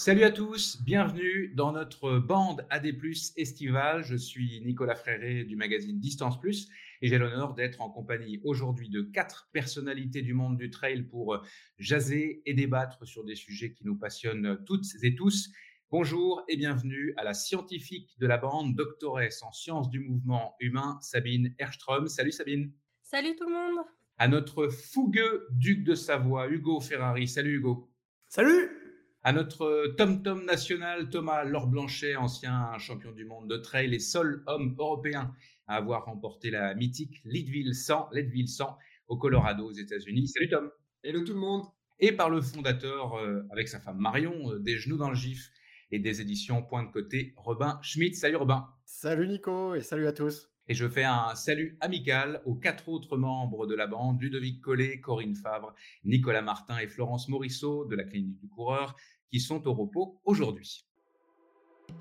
[0.00, 2.90] Salut à tous, bienvenue dans notre bande AD+
[3.36, 4.02] estivale.
[4.02, 6.70] Je suis Nicolas Fréré du magazine Distance Plus
[7.02, 11.44] et j'ai l'honneur d'être en compagnie aujourd'hui de quatre personnalités du monde du trail pour
[11.78, 15.50] jaser et débattre sur des sujets qui nous passionnent toutes et tous.
[15.90, 20.96] Bonjour et bienvenue à la scientifique de la bande, doctoresse en sciences du mouvement humain,
[21.02, 22.08] Sabine Erström.
[22.08, 22.72] Salut Sabine.
[23.02, 23.84] Salut tout le monde.
[24.16, 27.28] À notre fougueux duc de Savoie, Hugo Ferrari.
[27.28, 27.92] Salut Hugo.
[28.30, 28.79] Salut
[29.22, 34.74] à notre tom-tom national, Thomas Laure-Blanchet, ancien champion du monde de trail et seul homme
[34.78, 35.34] européen
[35.66, 38.78] à avoir remporté la mythique Leadville 100, Leadville 100
[39.08, 40.28] au Colorado aux États-Unis.
[40.28, 40.70] Salut Tom.
[41.02, 41.64] Hello tout le monde.
[41.98, 45.50] Et par le fondateur, euh, avec sa femme Marion, euh, des genoux dans le gif
[45.92, 48.14] et des éditions Point de côté, Robin Schmidt.
[48.14, 48.66] Salut Robin.
[48.86, 50.50] Salut Nico et salut à tous.
[50.70, 55.00] Et je fais un salut amical aux quatre autres membres de la bande, Ludovic Collet,
[55.00, 58.94] Corinne Favre, Nicolas Martin et Florence Morisseau de la clinique du coureur,
[59.32, 60.86] qui sont au repos aujourd'hui.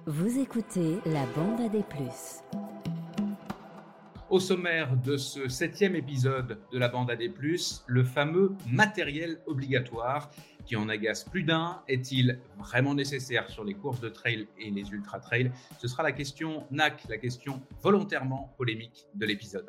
[0.05, 2.43] Vous écoutez la bande à des plus.
[4.29, 9.41] Au sommaire de ce septième épisode de la bande à des plus, le fameux matériel
[9.47, 10.29] obligatoire
[10.69, 11.81] qui en agace plus d'un.
[11.87, 16.11] Est-il vraiment nécessaire sur les courses de trail et les ultra trail Ce sera la
[16.11, 19.67] question NAC, la question volontairement polémique de l'épisode.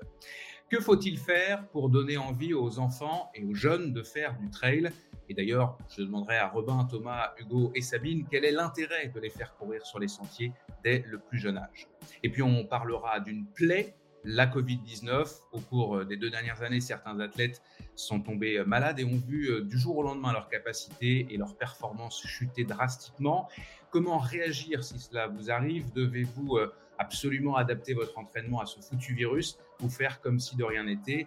[0.68, 4.90] Que faut-il faire pour donner envie aux enfants et aux jeunes de faire du trail?
[5.30, 9.30] Et d'ailleurs, je demanderai à Robin, Thomas, Hugo et Sabine quel est l'intérêt de les
[9.30, 10.52] faire courir sur les sentiers
[10.84, 11.88] dès le plus jeune âge?
[12.22, 15.40] Et puis on parlera d'une plaie la Covid-19.
[15.52, 17.62] Au cours euh, des deux dernières années, certains athlètes
[17.96, 21.36] sont tombés euh, malades et ont vu euh, du jour au lendemain leur capacité et
[21.36, 23.48] leur performance chuter drastiquement.
[23.90, 25.92] Comment réagir si cela vous arrive?
[25.92, 26.58] Devez-vous
[26.96, 31.26] absolument adapter votre entraînement à ce foutu virus ou faire comme si de rien n'était?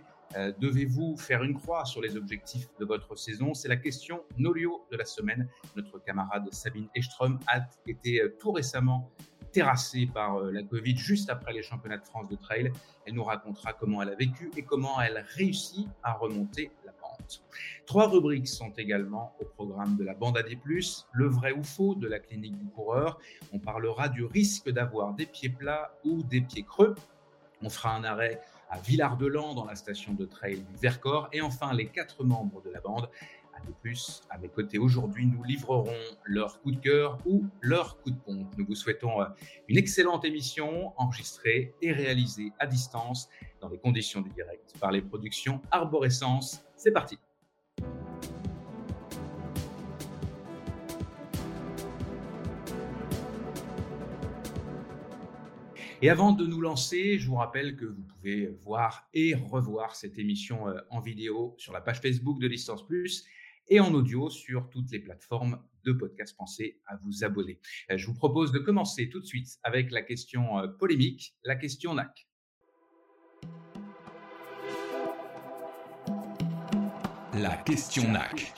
[0.59, 3.53] Devez-vous faire une croix sur les objectifs de votre saison?
[3.53, 5.49] C'est la question Nolio de la semaine.
[5.75, 9.11] Notre camarade Sabine Eström a été tout récemment
[9.53, 12.73] terrassée par euh, la Covid juste après les championnats de France de trail.
[13.05, 17.43] Elle nous racontera comment elle a vécu et comment elle réussit à remonter la pente.
[17.85, 20.57] Trois rubriques sont également au programme de la bande AD+,
[21.13, 23.19] le vrai ou faux de la clinique du coureur.
[23.53, 26.95] On parlera du risque d'avoir des pieds plats ou des pieds creux.
[27.61, 31.29] On fera un arrêt à Villard-de-Lans dans la station de trail du Vercors.
[31.31, 33.07] Et enfin, les quatre membres de la bande
[33.65, 35.93] de plus, à mes côtés aujourd'hui, nous livrerons
[36.25, 38.53] leur coup de cœur ou leur coup de pompe.
[38.57, 39.25] Nous vous souhaitons euh,
[39.67, 43.29] une excellente émission enregistrée et réalisée à distance
[43.61, 46.63] dans les conditions du direct par les productions Arborescence.
[46.75, 47.17] C'est parti.
[56.03, 60.19] Et avant de nous lancer, je vous rappelle que vous pouvez voir et revoir cette
[60.19, 63.25] émission euh, en vidéo sur la page Facebook de Distance Plus
[63.67, 66.35] et en audio sur toutes les plateformes de podcast.
[66.37, 67.59] Pensez à vous abonner.
[67.91, 71.55] Euh, je vous propose de commencer tout de suite avec la question euh, polémique, la
[71.55, 72.27] question NAC.
[77.33, 78.53] La question NAC.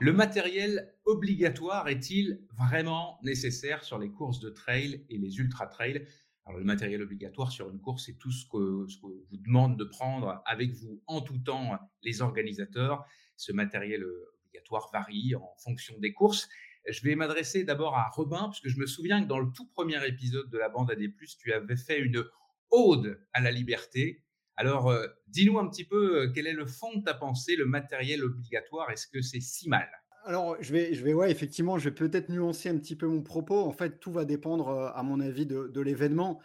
[0.00, 6.06] Le matériel obligatoire est-il vraiment nécessaire sur les courses de trail et les ultra trail
[6.46, 9.78] alors, le matériel obligatoire sur une course, c'est tout ce que, ce que vous demande
[9.78, 13.06] de prendre avec vous en tout temps les organisateurs.
[13.40, 16.46] Ce matériel euh, obligatoire varie en fonction des courses.
[16.86, 19.66] Je vais m'adresser d'abord à Robin, parce que je me souviens que dans le tout
[19.66, 21.00] premier épisode de la bande AD+,
[21.38, 22.22] tu avais fait une
[22.70, 24.22] ode à la liberté.
[24.56, 27.64] Alors, euh, dis-nous un petit peu euh, quel est le fond de ta pensée, le
[27.64, 29.88] matériel obligatoire, est-ce que c'est si mal?
[30.26, 33.22] Alors, je vais, je vais, ouais, effectivement, je vais peut-être nuancer un petit peu mon
[33.22, 33.58] propos.
[33.60, 36.42] En fait, tout va dépendre, à mon avis, de, l'événement.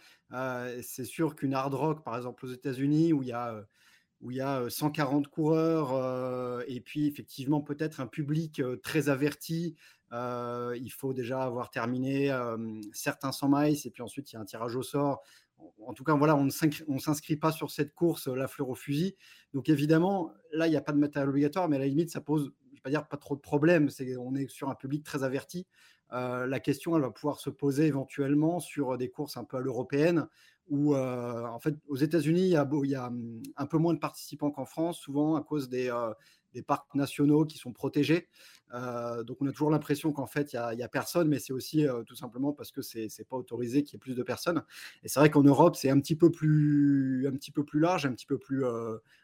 [0.80, 3.66] c'est sûr qu'une hard rock, par exemple, aux États-Unis, où il y a
[4.20, 9.76] où il y a 140 coureurs et puis effectivement peut-être un public très averti.
[10.12, 12.34] il faut déjà avoir terminé
[12.92, 15.22] certains 100 miles et puis ensuite il y a un tirage au sort.
[15.86, 19.16] En tout cas, voilà, on ne s'inscrit pas sur cette course la fleur au fusil.
[19.54, 22.20] Donc évidemment, là, il n'y a pas de matériel obligatoire, mais à la limite, ça
[22.20, 23.88] pose, je ne vais pas dire pas trop de problèmes.
[24.18, 25.66] On est sur un public très averti.
[26.10, 30.26] la question, elle va pouvoir se poser éventuellement sur des courses un peu à l'européenne,
[30.68, 34.64] où en fait aux États-Unis il, y a mmh, un peu moins de participants qu'en
[34.64, 35.90] France, souvent à cause des,
[36.56, 38.28] des parcs nationaux qui sont protégés.
[38.72, 42.16] donc on a toujours l'impression qu'en fait il n'y a, personne, mais c'est aussi tout
[42.16, 44.64] simplement parce que c'est n'est pas autorisé qu'il y ait plus de personnes.
[45.02, 48.06] Et c'est vrai qu'en Europe c'est un petit peu plus un petit peu plus large,
[48.06, 48.64] un petit peu plus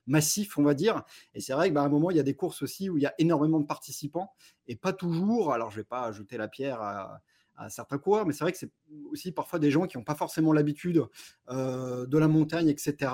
[0.06, 1.02] massif on va dire.
[1.34, 3.02] Et c'est vrai qu'à bah, un moment il y a des courses aussi où il
[3.02, 4.32] y a énormément de participants
[4.68, 5.52] et pas toujours.
[5.52, 7.22] Alors je vais pas ajouter la pierre à
[7.68, 8.70] certains coureurs, mais c'est vrai que c'est
[9.10, 11.04] aussi parfois des gens qui n'ont pas forcément l'habitude
[11.50, 13.12] euh, de la montagne, etc.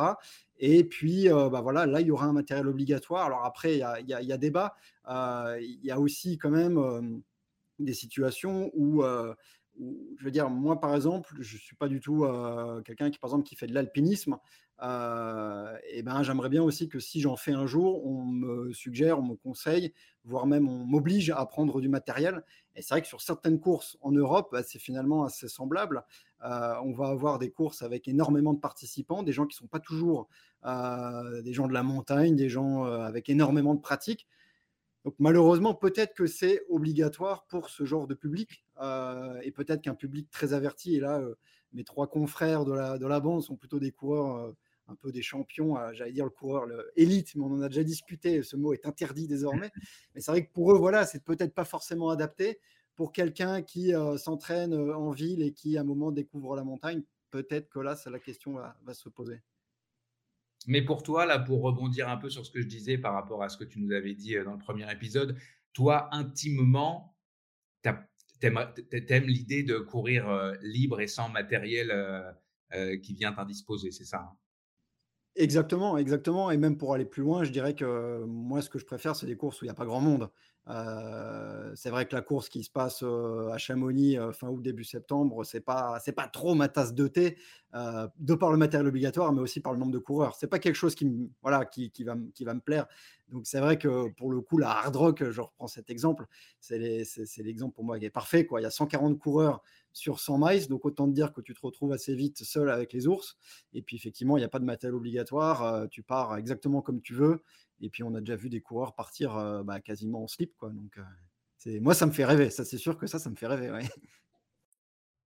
[0.59, 3.27] Et puis, euh, bah voilà, là, il y aura un matériel obligatoire.
[3.27, 3.79] Alors après, il
[4.09, 4.75] y a, débat.
[5.09, 7.23] Euh, il y a aussi quand même
[7.79, 9.05] des situations où,
[9.81, 12.27] je veux dire, moi par exemple, je suis pas du tout
[12.85, 14.37] quelqu'un qui, par exemple, qui fait de l'alpinisme.
[14.81, 19.23] et ben, j'aimerais bien aussi que si j'en fais un jour, on me suggère, on
[19.23, 19.93] me conseille,
[20.25, 22.43] voire même on m'oblige à prendre du matériel.
[22.75, 26.05] Et c'est vrai que sur certaines courses en Europe, bah, c'est finalement assez semblable.
[26.43, 30.29] on va avoir des courses avec énormément de participants, des gens qui sont pas toujours
[30.65, 34.27] des gens de la montagne, des gens avec énormément de pratiques.
[35.05, 39.95] Donc malheureusement, peut-être que c'est obligatoire pour ce genre de public, euh, et peut-être qu'un
[39.95, 41.35] public très averti, et là, euh,
[41.73, 44.53] mes trois confrères de la, de la bande sont plutôt des coureurs, euh,
[44.89, 47.85] un peu des champions, j'allais dire le coureur le élite, mais on en a déjà
[47.85, 49.71] discuté, ce mot est interdit désormais.
[50.15, 52.59] Mais c'est vrai que pour eux, voilà, c'est peut-être pas forcément adapté.
[52.95, 57.69] Pour quelqu'un qui s'entraîne en ville et qui, à un moment, découvre la montagne, peut-être
[57.69, 59.43] que là, c'est la question va se poser.
[60.67, 63.43] Mais pour toi, là, pour rebondir un peu sur ce que je disais par rapport
[63.43, 65.39] à ce que tu nous avais dit dans le premier épisode,
[65.73, 67.17] toi, intimement,
[67.83, 67.91] tu
[68.43, 71.93] aimes l'idée de courir libre et sans matériel
[73.03, 74.37] qui vient t'indisposer, c'est ça hein?
[75.37, 76.51] Exactement, exactement.
[76.51, 79.27] Et même pour aller plus loin, je dirais que moi, ce que je préfère, c'est
[79.27, 80.31] des courses où il n'y a pas grand monde.
[80.67, 85.45] Euh, c'est vrai que la course qui se passe à Chamonix fin août début septembre,
[85.45, 87.39] c'est pas c'est pas trop ma tasse de thé,
[87.75, 90.35] de par le matériel obligatoire, mais aussi par le nombre de coureurs.
[90.37, 91.11] C'est pas quelque chose qui
[91.43, 92.87] voilà qui, qui, va qui va me plaire.
[93.31, 96.27] Donc c'est vrai que pour le coup la hard rock, je reprends cet exemple,
[96.61, 96.79] c'est
[97.39, 98.61] l'exemple pour moi qui est parfait quoi.
[98.61, 99.63] Il y a 140 coureurs
[99.93, 102.93] sur 100 miles, donc autant te dire que tu te retrouves assez vite seul avec
[102.93, 103.37] les ours.
[103.73, 107.15] Et puis effectivement, il n'y a pas de matériel obligatoire, tu pars exactement comme tu
[107.15, 107.43] veux.
[107.81, 110.57] Et puis, on a déjà vu des coureurs partir bah, quasiment en slip.
[110.57, 110.71] Quoi.
[110.71, 110.99] Donc,
[111.57, 111.81] c'est...
[111.81, 112.51] moi, ça me fait rêver.
[112.51, 113.71] Ça, c'est sûr que ça, ça me fait rêver.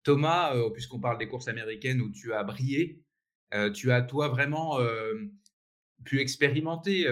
[0.03, 3.01] Thomas, puisqu'on parle des courses américaines où tu as brillé,
[3.73, 4.77] tu as, toi, vraiment
[6.03, 7.07] pu expérimenter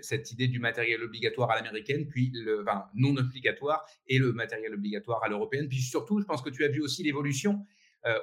[0.00, 4.72] cette idée du matériel obligatoire à l'américaine, puis le, enfin, non obligatoire, et le matériel
[4.72, 5.68] obligatoire à l'européenne.
[5.68, 7.66] Puis surtout, je pense que tu as vu aussi l'évolution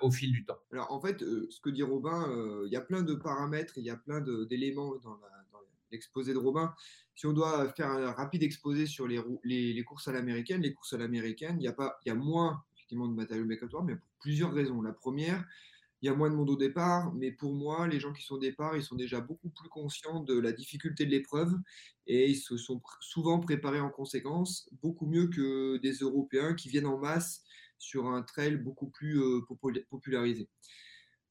[0.01, 0.57] au fil du temps.
[0.74, 2.27] Alors en fait, ce que dit Robin,
[2.66, 5.38] il y a plein de paramètres, il y a plein d'éléments dans la,
[5.91, 6.74] l'exposé de Robin.
[7.15, 10.97] Si on doit faire un rapide exposé sur les, courses à l'américaine, les courses à
[10.97, 14.07] l'américaine, il y, a pas, il y a moins effectivement de matériel obligatoire, mais pour
[14.19, 14.81] plusieurs raisons.
[14.81, 15.45] La première,
[16.01, 18.36] il y a moins de monde au départ, mais pour moi, les gens qui sont
[18.36, 21.53] au départ, ils sont déjà beaucoup plus conscients de la difficulté de l'épreuve
[22.07, 26.85] et ils se sont souvent préparés en conséquence, beaucoup mieux que des Européens qui viennent
[26.85, 27.44] en masse
[27.77, 29.42] sur un trail beaucoup plus euh,
[29.89, 30.47] popularisé.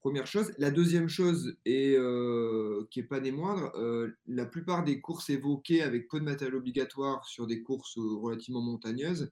[0.01, 0.53] Première chose.
[0.57, 5.29] La deuxième chose, et euh, qui n'est pas des moindres, euh, la plupart des courses
[5.29, 9.29] évoquées avec peu de matériel obligatoire sur des courses euh, relativement montagneuses,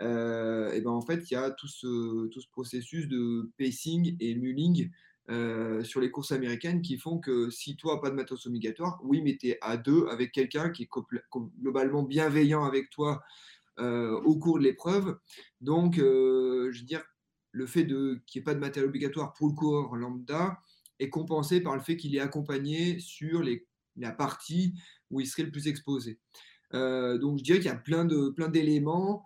[0.00, 4.34] et ben en fait, il y a tout ce, tout ce processus de pacing et
[4.34, 4.90] mulling
[5.84, 9.38] sur les courses américaines qui font que si toi, pas de matos obligatoire, oui, mais
[9.38, 10.88] tu es à deux avec quelqu'un qui est
[11.62, 13.22] globalement bienveillant avec toi
[13.78, 15.18] au cours de l'épreuve.
[15.62, 17.02] Donc, je veux dire,
[17.56, 20.60] le fait qu'il n'y ait pas de matériel obligatoire pour le coureur lambda
[20.98, 23.42] est compensé par le fait qu'il est accompagné sur
[23.96, 24.74] la partie
[25.10, 26.18] où il serait le plus exposé.
[26.74, 29.24] Euh, donc je dirais qu'il y a plein, d'éléments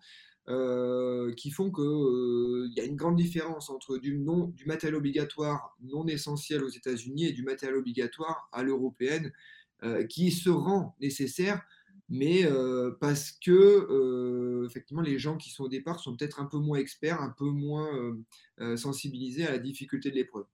[0.48, 4.16] euh, qui font qu'il euh, y a une grande différence entre du
[4.64, 9.32] matériel obligatoire non essentiel aux États-Unis et du matériel obligatoire à l'européenne
[10.10, 11.62] qui se rend nécessaire
[12.10, 16.44] mais euh, parce que euh, effectivement les gens qui sont au départ sont peut-être un
[16.44, 17.88] peu moins experts, un peu moins
[18.58, 20.44] euh, sensibilisés à la difficulté de l'épreuve.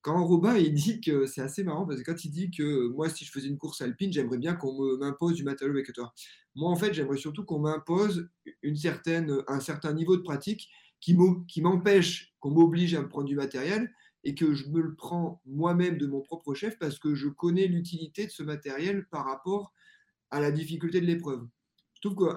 [0.00, 3.08] Quand Robin il dit que c'est assez marrant parce que quand il dit que moi
[3.08, 6.14] si je faisais une course alpine j'aimerais bien qu'on m'impose du matériel obligatoire.
[6.54, 8.28] Moi en fait j'aimerais surtout qu'on m'impose
[8.62, 11.16] une certaine un certain niveau de pratique qui
[11.62, 13.92] m'empêche qu'on m'oblige à me prendre du matériel
[14.22, 17.66] et que je me le prends moi-même de mon propre chef parce que je connais
[17.66, 19.72] l'utilité de ce matériel par rapport
[20.32, 21.46] à la difficulté de l'épreuve.
[21.94, 22.34] Je trouve que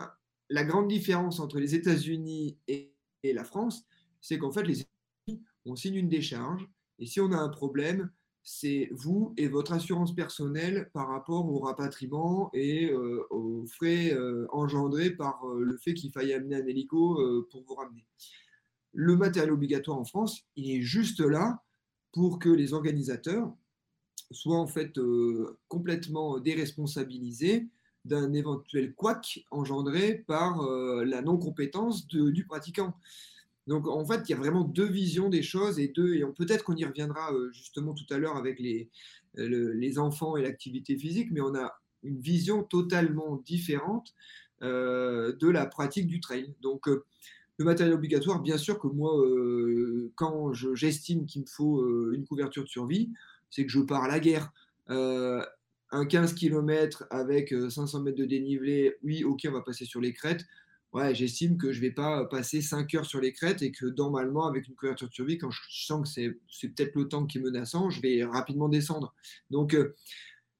[0.50, 2.92] la grande différence entre les États-Unis et,
[3.24, 3.84] la France,
[4.22, 8.12] c'est qu'en fait, les États-Unis, on signe une décharge, et si on a un problème,
[8.44, 14.46] c'est vous et votre assurance personnelle par rapport au rapatriement et euh, aux frais euh,
[14.52, 18.06] engendrés par euh, le fait qu'il faille amener un hélico pour vous ramener.
[18.94, 21.64] Le matériel obligatoire en France, il est juste là
[22.12, 23.52] pour que les organisateurs
[24.30, 24.94] soient en fait
[25.68, 27.68] complètement déresponsabilisés
[28.06, 32.94] d'un éventuel couac engendré par euh, la non-compétence du pratiquant.
[33.68, 36.64] Donc en fait, il y a vraiment deux visions des choses et deux, et peut-être
[36.64, 38.90] qu'on y reviendra euh, justement tout à l'heure avec les,
[39.34, 44.14] les enfants et l'activité physique, mais on a une vision totalement différente
[44.62, 46.54] euh, de la pratique du trail.
[46.62, 49.12] Donc le matériel obligatoire, bien sûr que moi,
[50.14, 53.12] quand j'estime qu'il me faut une couverture de survie,
[53.50, 54.54] c'est que je pars à la guerre
[55.92, 60.02] un 15 km avec 500 euh, mètres de dénivelé, oui, ok, on va passer sur
[60.02, 60.46] les crêtes.
[60.94, 63.86] ouais, j'estime que je ne vais pas passer 5 heures sur les crêtes et que
[63.86, 67.38] normalement, avec une couverture de survie, quand je sens que c'est, peut-être le temps qui
[67.38, 69.14] est menaçant, je vais rapidement descendre.
[69.50, 69.96] Donc, euh,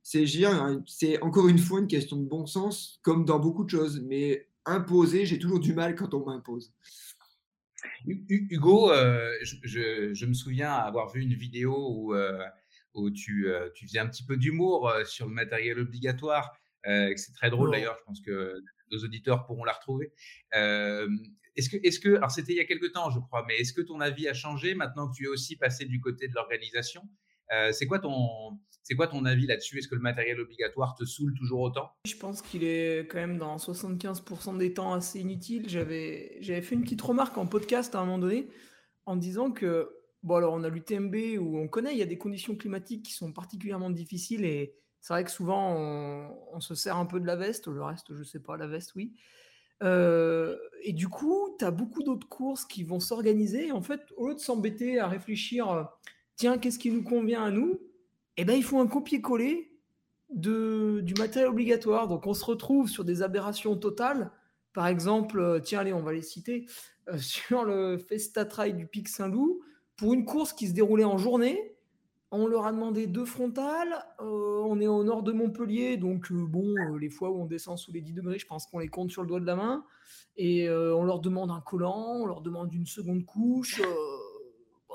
[0.04, 0.26] c'est,
[0.86, 4.02] c'est encore une fois une question de bon sens, comme dans beaucoup de choses.
[4.02, 6.74] Mais imposer, j'ai toujours du mal quand on m'impose.
[8.06, 12.14] Hugo, euh, je, me souviens avoir vu une vidéo où,
[12.96, 16.58] où tu, tu, faisais un petit peu d'humour sur le matériel obligatoire.
[16.84, 18.62] c'est très drôle d'ailleurs, je pense que
[18.92, 20.12] nos auditeurs pourront la retrouver.
[20.56, 21.08] Euh,
[21.56, 23.74] est-ce que, est-ce que, alors c'était il y a quelques temps, je crois, mais est-ce
[23.74, 27.02] que ton avis a changé maintenant que tu es aussi passé du côté de l'organisation?
[27.54, 29.78] Euh, C'est quoi ton, c'est quoi ton avis là-dessus?
[29.78, 31.92] Est-ce que le matériel obligatoire te saoule toujours autant?
[32.06, 35.70] Je pense qu'il est quand même dans 75% des temps assez inutile.
[35.70, 38.50] J'avais, j'avais fait une petite remarque en podcast à un moment donné
[39.06, 39.90] en disant que,
[40.26, 43.14] bon alors on a l'UTMB où on connaît, il y a des conditions climatiques qui
[43.14, 45.76] sont particulièrement difficiles et c'est vrai que souvent,
[46.52, 48.96] on, se sert un peu de la veste, le reste, je sais pas, la veste,
[48.96, 49.14] oui.
[49.84, 53.72] Euh, et du coup, tu as beaucoup d'autres courses qui vont s'organiser.
[53.72, 55.84] En fait, au lieu de s'embêter à réfléchir, euh,
[56.38, 57.80] tiens, qu'est-ce qui nous convient à nous
[58.38, 59.78] Eh bien, il faut un copier-coller
[60.32, 62.08] du matériel obligatoire.
[62.08, 64.32] Donc, on se retrouve sur des aberrations totales.
[64.74, 66.66] Par exemple, euh, tiens, allez, on va les citer,
[67.20, 69.62] sur le Festa Trail du Pic Saint-Loup,
[69.98, 71.76] pour une course qui se déroulait en journée,
[72.32, 74.06] on leur a demandé deux frontales.
[74.20, 77.46] Euh, on est au nord de Montpellier, donc euh, bon, euh, les fois où on
[77.46, 79.56] descend sous les 10 degrés, je pense qu'on les compte sur le doigt de la
[79.56, 79.86] main.
[80.38, 83.82] Et on leur demande un collant, on leur demande une seconde couche.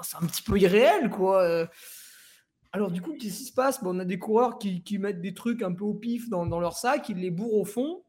[0.02, 1.66] c'est un petit peu irréel, quoi.
[2.73, 3.80] Alors du coup, qu'est-ce qui se passe?
[3.83, 7.09] On a des coureurs qui, mettent des trucs un peu au pif dans, leur sac,
[7.09, 8.02] ils les bourrent au fond.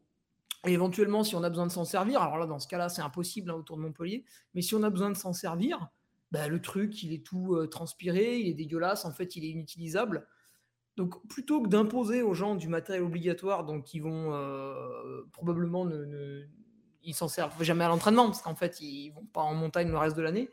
[0.66, 3.02] Et éventuellement, si on a besoin de s'en servir, alors là, dans ce cas-là, c'est
[3.02, 5.88] impossible hein, autour de Montpellier, mais si on a besoin de s'en servir,
[6.32, 9.50] bah, le truc, il est tout euh, transpiré, il est dégueulasse, en fait, il est
[9.50, 10.26] inutilisable.
[10.96, 16.42] Donc, plutôt que d'imposer aux gens du matériel obligatoire, donc ils vont euh, probablement ne,
[17.02, 19.98] ils s'en servent jamais à l'entraînement, parce qu'en fait, ils vont pas en montagne le
[19.98, 20.48] reste de l'année.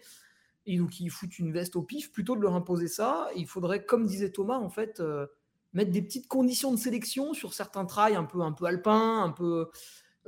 [0.66, 2.12] Et donc, ils foutent une veste au pif.
[2.12, 5.28] Plutôt de leur imposer ça, il faudrait, comme disait Thomas, en fait, euh,
[5.72, 9.32] mettre des petites conditions de sélection sur certains trails un peu, un peu alpins, un
[9.32, 9.70] peu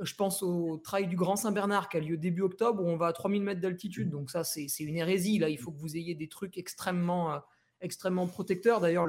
[0.00, 3.08] je pense au trail du Grand Saint-Bernard qui a lieu début octobre où on va
[3.08, 4.10] à 3000 mètres d'altitude.
[4.10, 5.38] Donc ça, c'est une hérésie.
[5.38, 7.38] Là, il faut que vous ayez des trucs extrêmement, euh,
[7.80, 8.80] extrêmement protecteurs.
[8.80, 9.06] D'ailleurs,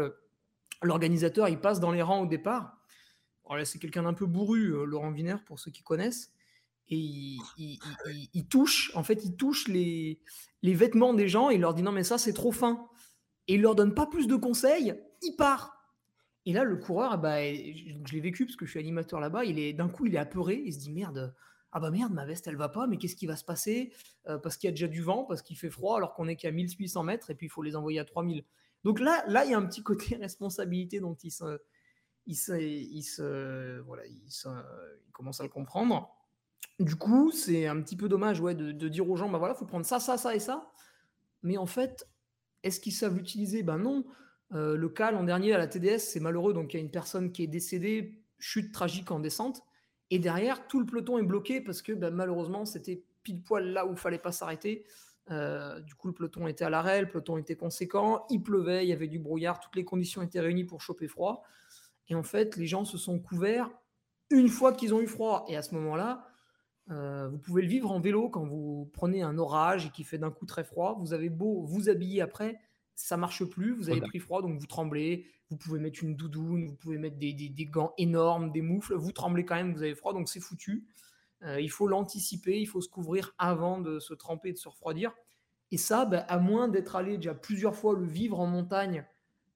[0.82, 2.78] l'organisateur, il passe dans les rangs au départ.
[3.64, 6.32] c'est quelqu'un d'un peu bourru, euh, Laurent Viner, pour ceux qui connaissent.
[6.90, 10.20] Et il, touche, en fait, il touche les,
[10.62, 12.88] les vêtements des gens et il leur dit non, mais ça, c'est trop fin.
[13.48, 15.83] Et il leur donne pas plus de conseils, il part.
[16.46, 19.60] Et là, le coureur, bah, je l'ai vécu parce que je suis animateur là-bas, il
[19.60, 21.34] est d'un coup, il est apeuré, il se dit merde,
[21.72, 23.94] ah bah merde, ma veste elle va pas, mais qu'est-ce qui va se passer?
[24.28, 26.36] Euh, Parce qu'il y a déjà du vent, parce qu'il fait froid, alors qu'on est
[26.36, 28.44] qu'à 1800 mètres et puis il faut les envoyer à 3000.
[28.84, 31.60] Donc là, là, il y a un petit côté responsabilité dont il se,
[32.28, 36.10] il se, il se, voilà, il, il commence à le comprendre.
[36.80, 39.56] Du coup, c'est un petit peu dommage, ouais, de, de dire aux gens, bah voilà,
[39.56, 40.72] faut prendre ça, ça, ça et ça.
[41.42, 42.08] Mais en fait,
[42.64, 43.64] est-ce qu'ils savent l'utiliser?
[43.64, 44.06] Ben non.
[44.54, 46.54] Euh, le cas l'an dernier à la TDS, c'est malheureux.
[46.54, 49.62] Donc il y a une personne qui est décédée, chute tragique en descente.
[50.10, 53.86] Et derrière, tout le peloton est bloqué parce que ben, malheureusement, c'était pile poil là
[53.86, 54.86] où il fallait pas s'arrêter.
[55.32, 58.90] Euh, du coup, le peloton était à l'arrêt, le peloton était conséquent, il pleuvait, il
[58.90, 61.44] y avait du brouillard, toutes les conditions étaient réunies pour choper froid.
[62.10, 63.72] Et en fait, les gens se sont couverts
[64.30, 65.46] une fois qu'ils ont eu froid.
[65.48, 66.28] Et à ce moment-là,
[66.92, 70.18] euh, vous pouvez le vivre en vélo quand vous prenez un orage et qui fait
[70.18, 70.98] d'un coup très froid.
[71.00, 72.60] Vous avez beau vous habiller après,
[72.96, 76.68] ça marche plus, vous avez pris froid, donc vous tremblez, vous pouvez mettre une doudoune,
[76.68, 80.14] vous pouvez mettre des, gants énormes, des moufles, vous tremblez quand même, vous avez froid,
[80.14, 80.88] donc c'est foutu.
[81.44, 84.70] Euh, il faut l'anticiper, il faut se couvrir avant de se tremper et de se
[84.70, 85.14] refroidir.
[85.72, 89.06] Et ça, bah, à moins d'être allé déjà plusieurs fois le vivre en montagne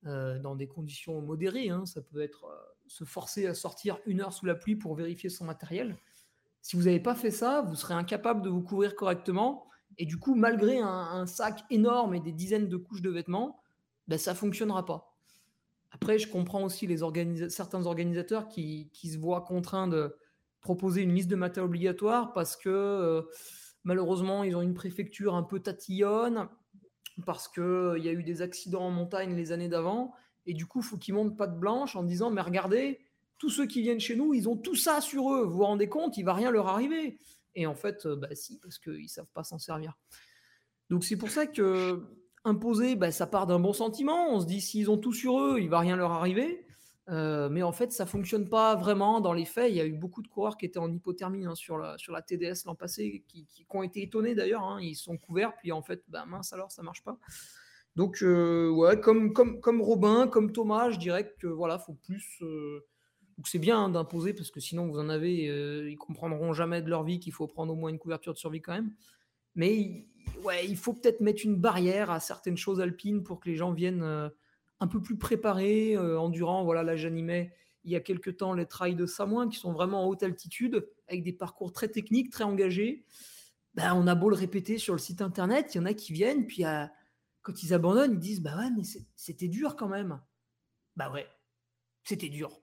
[0.06, 2.56] euh, dans des conditions modérées, hein, ça peut être euh,
[2.88, 5.96] se forcer à sortir une heure sous la pluie pour vérifier son matériel.
[6.62, 9.68] Si vous n'avez pas fait ça, vous serez incapable de vous couvrir correctement
[9.98, 13.62] et du coup, malgré un, sac énorme et des dizaines de couches de vêtements,
[14.08, 15.18] ben, ça ne fonctionnera pas.
[15.92, 16.98] Après, je comprends aussi les
[17.50, 20.16] certains organisateurs qui, se voient contraints de
[20.62, 23.22] proposer une liste de matériel obligatoire parce que euh,
[23.84, 26.50] malheureusement, ils ont une préfecture un peu tatillonne,
[27.26, 30.14] parce qu'il euh, y a eu des accidents en montagne les années d'avant.
[30.46, 33.00] Et du coup, il faut qu'ils montent pas de blanche en disant Mais regardez,
[33.38, 35.44] tous ceux qui viennent chez nous, ils ont tout ça sur eux.
[35.44, 37.20] Vous vous rendez compte, il va rien leur arriver.
[37.58, 39.98] Et en fait, euh, bah si, parce qu'ils ne savent pas s'en servir.
[40.92, 42.06] Donc c'est pour ça que
[42.46, 44.30] imposer, bah, ça part d'un bon sentiment.
[44.30, 46.64] On se dit s'ils ont tout sur eux, il va rien leur arriver.
[47.10, 49.72] Euh, mais en fait, ça fonctionne pas vraiment dans les faits.
[49.72, 52.66] Il y a eu beaucoup de coureurs qui étaient en hypothermie hein, sur, la, TDS
[52.66, 54.64] l'an passé, qui, ont été étonnés d'ailleurs.
[54.64, 54.80] Hein.
[54.80, 57.18] ils sont couverts, puis en fait, bah, mince alors, ça marche pas.
[57.96, 62.40] Donc, euh, ouais, comme Robin, comme Thomas, je dirais que voilà, faut plus,
[63.38, 66.90] Donc c'est bien d'imposer parce que sinon vous en avez, euh, ils comprendront jamais de
[66.90, 68.92] leur vie qu'il faut prendre au moins une couverture de survie quand même.
[69.56, 70.08] Mais
[70.44, 73.74] ouais, il faut peut-être mettre une barrière à certaines choses alpines pour que les gens
[73.74, 74.30] viennent euh,
[74.80, 76.64] un peu plus préparés, euh, endurant.
[76.64, 77.54] Voilà, là j'animais
[77.84, 80.90] il y a quelques temps les trails de Samoin qui sont vraiment en haute altitude
[81.08, 83.06] avec des parcours très techniques, très engagés.
[83.76, 86.12] Ben, on a beau le répéter sur le site internet, il y en a qui
[86.12, 86.64] viennent, puis
[87.44, 88.84] quand ils abandonnent, ils disent Bah ouais, mais
[89.16, 90.20] c'était dur quand même.
[90.98, 91.28] Bah ouais,
[92.04, 92.60] c'était dur.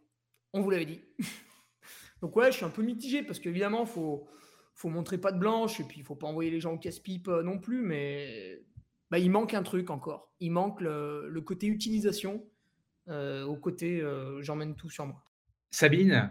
[0.55, 1.03] On vous l'avait dit.
[2.23, 4.27] Donc ouais, je suis un peu mitigé parce qu'évidemment, il faut,
[4.75, 7.29] faut montrer pas de blanche et puis il faut pas envoyer les gens au casse-pipe
[7.29, 8.63] euh, non plus, mais
[9.11, 10.33] bah, il manque un truc encore.
[10.39, 12.47] Il manque le, côté utilisation
[13.09, 15.23] euh, au côté euh, j'emmène tout sur moi.
[15.71, 16.31] Sabine,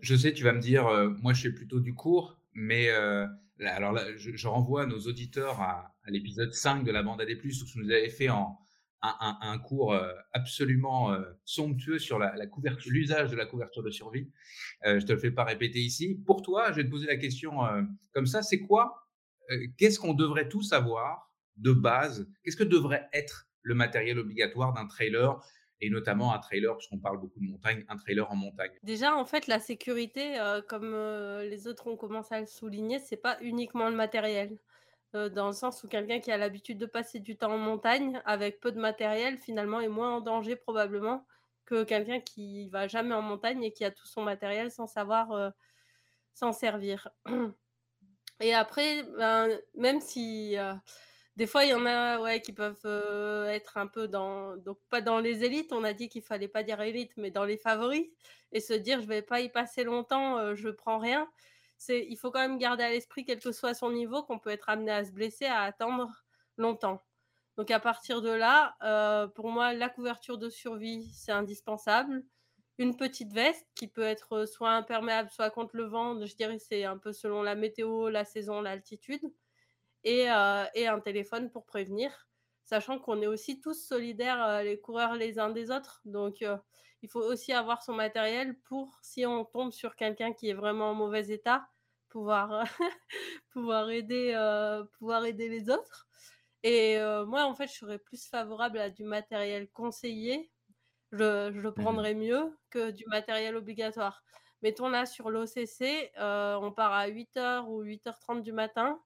[0.00, 0.90] je sais, tu vas me dire,
[1.22, 6.10] moi je fais plutôt du cours, mais alors là, je, renvoie nos auditeurs à, à
[6.10, 8.58] l'épisode 5 de la bande AD+, où tu nous avais fait en,
[9.02, 12.20] un, cours euh, absolument euh, somptueux sur
[12.86, 14.30] l'usage de la couverture de survie.
[14.86, 16.20] Euh, je te le fais pas répéter ici.
[16.24, 17.52] Pour toi, je vais te poser la question
[18.12, 18.42] comme ça.
[18.42, 19.08] C'est quoi
[19.76, 22.28] Qu'est-ce qu'on devrait tous savoir de base?
[22.42, 25.38] Qu'est-ce que devrait être le matériel obligatoire d'un trailer?
[25.84, 28.70] Et notamment un trailer, parce qu'on parle beaucoup de montagne, un trailer en montagne.
[28.84, 30.36] Déjà, en fait, la sécurité,
[30.68, 30.92] comme
[31.40, 34.56] les autres ont commencé à le souligner, c'est pas uniquement le matériel.
[35.14, 38.22] Euh, dans le sens où quelqu'un qui a l'habitude de passer du temps en montagne
[38.24, 41.26] avec peu de matériel, finalement, est moins en danger probablement
[41.66, 45.32] que quelqu'un qui va jamais en montagne et qui a tout son matériel sans savoir
[45.32, 45.50] euh,
[46.32, 47.08] s'en servir.
[48.40, 50.72] Et après, ben, même si euh,
[51.36, 52.86] des fois il y en a ouais, qui peuvent
[53.48, 56.62] être un peu dans, donc pas dans les élites, on a dit qu'il fallait pas
[56.62, 58.08] dire élite, mais dans les favoris,
[58.50, 61.28] et se dire je vais pas y passer longtemps, je prends rien
[61.88, 64.68] il faut quand même garder à l'esprit, quel que soit son niveau, qu'on peut être
[64.68, 66.24] amené à se blesser, à attendre
[66.56, 67.02] longtemps.
[67.56, 72.24] Donc à partir de là, euh, pour moi, la couverture de survie, c'est indispensable.
[72.78, 76.24] Une petite veste qui peut être soit imperméable, soit contre le vent.
[76.24, 79.22] Je dirais c'est un peu selon la météo, la saison, l'altitude.
[80.04, 82.28] Et, euh, un téléphone pour prévenir,
[82.64, 86.00] sachant qu'on est aussi tous solidaires, euh, les coureurs les uns des autres.
[86.04, 86.44] Donc
[87.02, 90.90] il faut aussi avoir son matériel pour, si on tombe sur quelqu'un qui est vraiment
[90.90, 91.68] en mauvais état,
[92.12, 92.64] pouvoir,
[93.52, 96.06] pouvoir, aider, euh, pouvoir aider les autres.
[96.62, 100.52] Et euh, moi, en fait, je serais plus favorable à du matériel conseillé.
[101.10, 104.22] Je, je le mmh prendrais mieux que du matériel obligatoire.
[104.62, 109.00] Mettons là sur l'OCC, euh, on part à 8h ou 8h30 du matin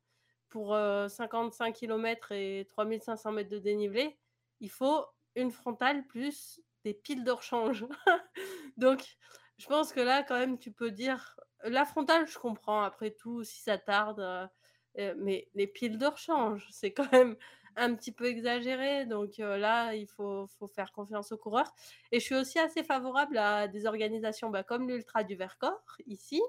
[0.51, 4.19] pour 55 km et 3500 mètres de dénivelé.
[4.61, 7.87] Il faut une frontale plus des piles de rechange.
[8.77, 9.17] Donc,
[9.59, 13.45] je pense que là, quand même, tu peux dire la frontale, je comprends, après tout,
[13.45, 14.47] si ça tarde, euh,
[14.99, 17.37] euh, mais les piles de rechange, c'est quand même
[17.77, 19.07] un petit peu exagéré.
[19.07, 21.73] Donc euh, là, il faut, faire confiance aux coureurs.
[22.13, 26.43] Et je suis aussi assez favorable à des organisations bah, comme l'Ultra du Vercors, ici,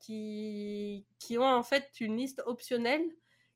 [0.00, 3.04] qui, qui ont en fait une liste optionnelle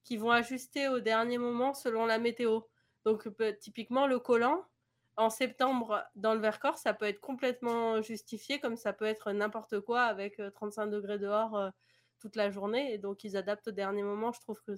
[0.04, 2.60] qui vont ajuster au dernier moment selon la météo.
[3.04, 3.28] Donc
[3.60, 4.64] typiquement, le collant,
[5.16, 9.80] en septembre, dans le Vercors, ça peut être complètement justifié, comme ça peut être n'importe
[9.80, 11.70] quoi avec 35 degrés dehors
[12.20, 12.92] toute la journée.
[12.94, 14.32] Et donc, ils adaptent au dernier moment.
[14.32, 14.72] Je trouve que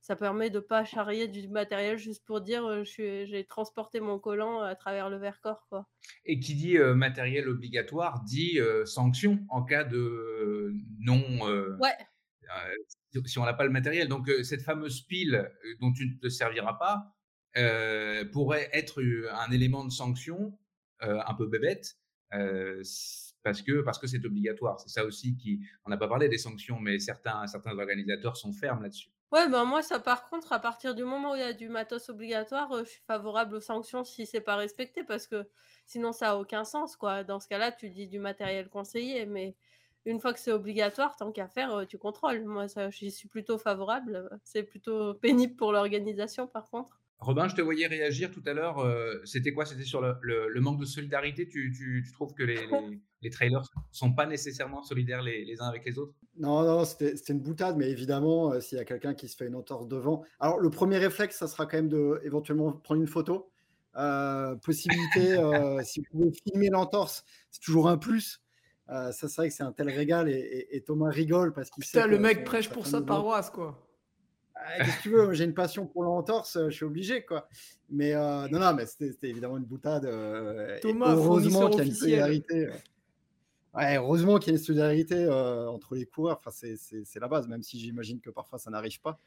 [0.00, 4.60] ça permet de ne pas charrier du matériel juste pour dire j'ai transporté mon collant
[4.60, 5.66] à travers le Vercors.
[5.68, 5.86] Quoi.
[6.24, 11.22] Et qui dit matériel obligatoire dit sanction en cas de non.
[11.78, 11.96] ouais.
[13.26, 14.08] si on n'a pas le matériel.
[14.08, 15.48] Donc, cette fameuse pile
[15.80, 17.17] dont tu ne te serviras pas, euh,
[18.32, 20.56] pourrait être un élément de sanction
[21.04, 21.96] euh, un peu bébête
[22.34, 22.82] euh,
[23.44, 24.80] parce que parce que c'est obligatoire.
[24.80, 28.52] C'est ça aussi qui on n'a pas parlé des sanctions, mais certains certains organisateurs sont
[28.52, 29.08] fermes là-dessus.
[29.30, 31.68] Ouais, ben moi ça par contre à partir du moment où il y a du
[31.68, 35.48] matos obligatoire, je suis favorable aux sanctions si c'est pas respecté parce que
[35.86, 37.22] sinon ça a aucun sens quoi.
[37.22, 39.54] Dans ce cas-là, tu dis du matériel conseillé, mais
[40.04, 42.44] une fois que c'est obligatoire, tant qu'à faire, tu contrôles.
[42.44, 44.28] Moi, j'y suis plutôt favorable.
[44.42, 46.97] C'est plutôt pénible pour l'organisation, par contre.
[47.20, 48.78] Robin, je te voyais réagir tout à l'heure.
[48.78, 49.66] Euh, c'était quoi?
[49.66, 51.48] C'était sur le, manque de solidarité.
[51.48, 52.68] Tu, trouves que les,
[53.22, 56.14] les, trailers ne sont pas nécessairement solidaires les, uns avec les autres?
[56.36, 59.48] Non, non, c'était une boutade, mais évidemment, euh, s'il y a quelqu'un qui se fait
[59.48, 60.22] une entorse devant.
[60.38, 63.50] Alors, le premier réflexe, ça sera quand même de éventuellement prendre une photo.
[63.96, 65.36] Euh, possibilité,
[65.84, 68.40] si vous pouvez filmer l'entorse, c'est toujours un plus.
[68.86, 72.06] ça, c'est vrai que c'est un tel régal et, Thomas rigole parce qu'il sait.
[72.06, 73.87] le mec prêche pour sa paroisse, quoi.
[74.76, 77.48] Qu'est-ce que tu veux J'ai une passion pour l'entorse, euh, je suis obligé, quoi.
[77.90, 80.04] Mais euh, non, non, mais c'était évidemment une boutade.
[80.04, 82.68] Euh, Thomas, heureusement qu'il y a une solidarité.
[83.74, 86.40] Ouais, heureusement qu'il y a une solidarité entre les coureurs.
[86.44, 89.18] Enfin, c'est la base, même si j'imagine que parfois ça n'arrive pas.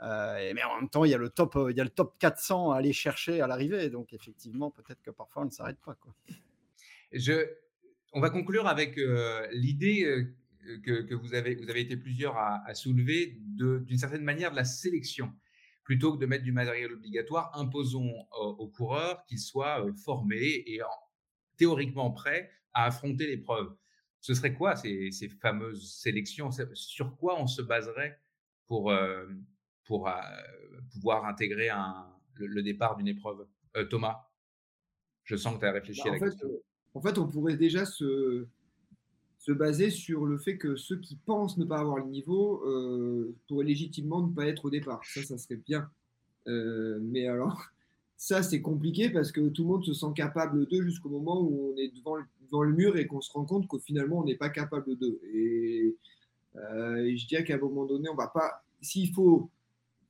[0.00, 2.72] mais en même temps, il y a le top, il y a le top 400
[2.72, 3.90] à aller chercher à l'arrivée.
[3.90, 5.94] Donc effectivement, peut-être que parfois on ne s'arrête pas.
[5.94, 6.14] Quoi.
[7.12, 7.46] Je,
[8.12, 8.98] On va conclure avec
[9.52, 10.26] l'idée
[10.82, 15.32] que, vous, avez, vous avez été plusieurs à, soulever d'une certaine manière de la sélection.
[15.84, 20.80] Plutôt que de mettre du matériel obligatoire, imposons aux, coureurs qu'ils soient formés et
[21.56, 23.74] théoriquement prêts à affronter l'épreuve.
[24.20, 26.50] Ce serait quoi ces, fameuses sélections?
[26.74, 28.20] Sur quoi on se baserait
[28.66, 28.92] pour,
[29.84, 30.10] pour
[30.92, 33.46] pouvoir intégrer un, le, départ d'une épreuve?
[33.88, 34.28] Thomas,
[35.24, 36.48] je sens que tu as réfléchi bah, à la question.
[36.94, 38.48] En fait, on pourrait déjà se,
[39.48, 43.34] se baser sur le fait que ceux qui pensent ne pas avoir le niveau euh,
[43.48, 45.00] pourraient légitimement ne pas être au départ.
[45.06, 45.88] Ça, ça serait bien.
[46.48, 47.58] Euh, mais alors,
[48.18, 51.72] ça, c'est compliqué parce que tout le monde se sent capable d'eux jusqu'au moment où
[51.72, 52.16] on est devant
[52.62, 55.18] le, mur et qu'on se rend compte qu'au finalement, on n'est pas capable d'eux.
[55.32, 55.96] Et,
[56.56, 58.62] euh, je dirais qu'à un moment donné, on va pas.
[58.82, 59.48] S'il faut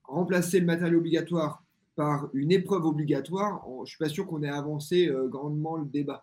[0.03, 1.62] remplacer le matériel obligatoire
[1.94, 6.22] par une épreuve obligatoire, je suis pas sûr qu'on ait avancé grandement le débat.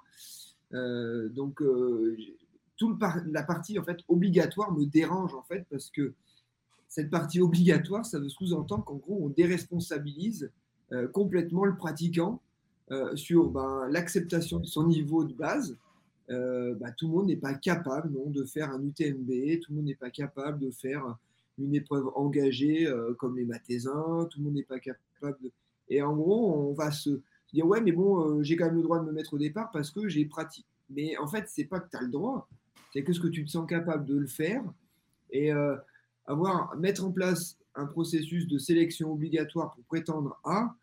[0.72, 1.62] donc,
[2.78, 6.14] toute la partie en fait obligatoire me dérange en fait parce que
[6.88, 10.50] cette partie obligatoire, ça veut sous-entendre qu'en gros on déresponsabilise
[10.92, 12.42] euh, complètement le pratiquant
[12.92, 15.78] euh, sur ben, l'acceptation de son niveau de base.
[16.30, 19.76] Euh, ben, tout le monde n'est pas capable non, de faire un UTMB, tout le
[19.76, 21.18] monde n'est pas capable de faire
[21.58, 25.52] une épreuve engagée comme les mathésins, tout le monde n'est pas capable de...
[25.90, 27.22] Et en gros, on va se
[27.54, 29.90] dire, ouais, mais bon, j'ai quand même le droit de me mettre au départ parce
[29.90, 30.68] que j'ai pratiqué.
[30.90, 32.48] Mais en fait, c'est pas que tu as le droit,
[32.96, 34.64] c'est que ce que tu te sens capable de le faire
[35.30, 35.76] et euh,
[36.28, 40.74] avoir, mettre en place un processus de sélection obligatoire pour prétendre à.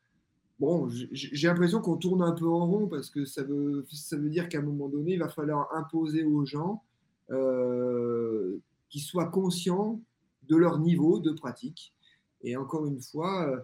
[0.60, 4.28] Bon, j'ai l'impression qu'on tourne un peu en rond parce que ça veut, ça veut
[4.28, 6.82] dire qu'à un moment donné, il va falloir imposer aux gens
[7.30, 8.58] euh,
[8.90, 9.98] qu'ils soient conscients
[10.42, 11.94] de leur niveau de pratique.
[12.42, 13.60] Et encore une fois, euh,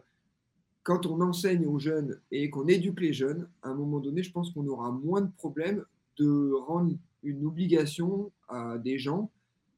[0.85, 4.33] quand on enseigne aux jeunes et qu'on éduque les jeunes, à un moment donné, je
[4.33, 5.85] pense qu'on aura moins de problèmes
[6.17, 9.31] de rendre une obligation à des gens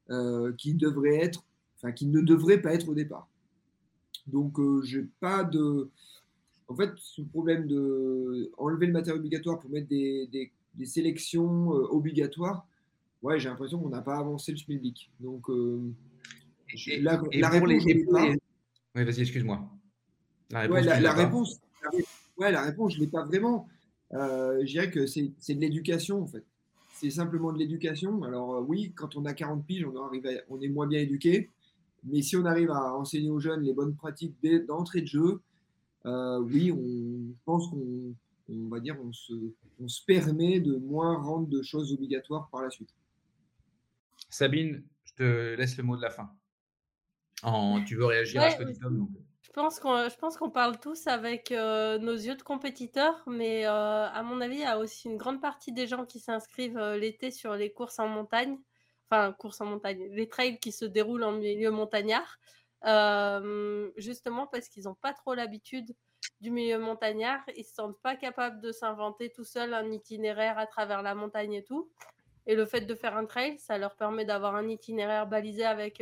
[0.09, 1.45] euh, qui devraient être,
[1.77, 3.27] enfin qui ne devraient pas être au départ.
[4.27, 5.89] Donc euh, j'ai pas de,
[6.67, 11.73] en fait, ce problème de enlever le matériel obligatoire pour mettre des, des, des sélections
[11.73, 12.67] euh, obligatoires,
[13.21, 15.11] ouais, j'ai l'impression qu'on n'a pas avancé le SMILBIC.
[15.19, 15.47] Donc
[16.99, 17.17] la,
[17.49, 18.05] réponse, les,
[18.95, 19.69] Oui, vas-y, excuse-moi.
[20.51, 21.61] La réponse, ouais, la, réponse,
[22.37, 23.67] ouais, la réponse, je l'ai pas vraiment.
[24.11, 26.43] je dirais que c'est de l'éducation en fait
[27.01, 28.21] c'est simplement de l'éducation.
[28.23, 31.49] Alors euh, oui, quand on a 40 piges, on, arrive on est moins bien éduqué.
[32.03, 34.35] Mais si on arrive à enseigner aux jeunes les bonnes pratiques
[34.67, 35.41] d'entrée de jeu,
[36.05, 38.15] euh, oui, on pense qu'on
[38.69, 39.33] va dire, on se,
[39.79, 42.89] on se permet de moins rendre de choses obligatoires par la suite.
[44.29, 46.31] Sabine, je te laisse le mot de la fin.
[47.43, 49.19] En, tu veux réagir à ce que dit Tom je
[49.55, 54.39] je pense qu'on parle tous avec euh, nos yeux de compétiteurs, mais euh, à mon
[54.39, 57.55] avis, il y a aussi une grande partie des gens qui s'inscrivent euh, l'été sur
[57.55, 58.57] les courses en montagne,
[59.09, 62.39] enfin courses en montagne, les trails qui se déroulent en milieu montagnard,
[63.97, 65.93] justement parce qu'ils n'ont pas trop l'habitude
[66.39, 70.65] du milieu montagnard, ils se sentent pas capables de s'inventer tout seul un itinéraire à
[70.65, 71.91] travers la montagne et tout.
[72.47, 76.01] Et le fait de faire un trail, ça leur permet d'avoir un itinéraire balisé avec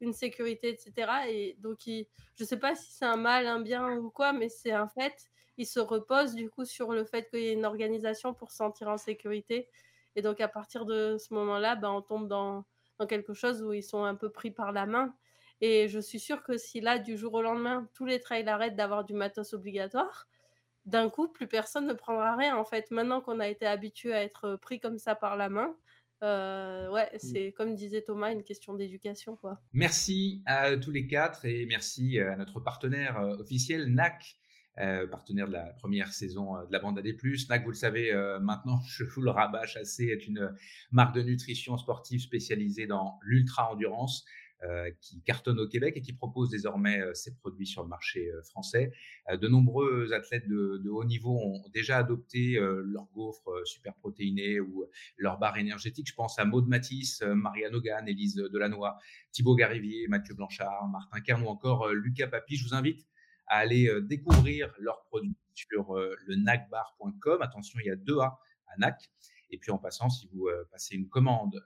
[0.00, 1.12] une sécurité, etc.
[1.28, 4.32] Et donc, il, je ne sais pas si c'est un mal, un bien ou quoi,
[4.32, 5.30] mais c'est un fait.
[5.56, 8.56] Il se repose du coup sur le fait qu'il y ait une organisation pour se
[8.56, 9.68] sentir en sécurité.
[10.16, 12.64] Et donc, à partir de ce moment-là, ben, on tombe dans,
[12.98, 15.14] dans quelque chose où ils sont un peu pris par la main.
[15.60, 18.76] Et je suis sûre que si là, du jour au lendemain, tous les trails arrêtent
[18.76, 20.26] d'avoir du matos obligatoire,
[20.86, 22.56] d'un coup, plus personne ne prendra rien.
[22.56, 25.76] En fait, maintenant qu'on a été habitué à être pris comme ça par la main,
[26.22, 27.18] euh, ouais, mmh.
[27.18, 29.36] c'est comme disait Thomas, une question d'éducation.
[29.36, 29.60] quoi.
[29.72, 34.36] Merci à tous les quatre et merci à notre partenaire euh, officiel, NAC,
[34.78, 37.16] euh, partenaire de la première saison de la bande AD+.
[37.48, 40.54] NAC, vous le savez maintenant, je vous le rabâche assez, est une
[40.90, 44.24] marque de nutrition sportive spécialisée dans l'ultra-endurance.
[44.62, 48.30] Euh, qui cartonne au Québec et qui propose désormais euh, ses produits sur le marché
[48.30, 48.92] euh, français.
[49.32, 54.84] de nombreux athlètes de, haut niveau ont déjà adopté leur gaufre super protéiné ou
[55.16, 56.08] leur barre énergétique.
[56.08, 58.90] Je pense à Maud Matisse, Marianne Hogan, Élise Delannoy,
[59.32, 62.56] Thibaut Garivier, Mathieu Blanchard, Martin Kern ou encore Lucas Papy.
[62.56, 63.06] Je vous invite
[63.46, 67.40] à aller découvrir leurs produits sur le nacbar.com.
[67.40, 69.10] Attention, il y a deux A à NAC.
[69.50, 71.62] Et puis en passant, si vous passez une commande,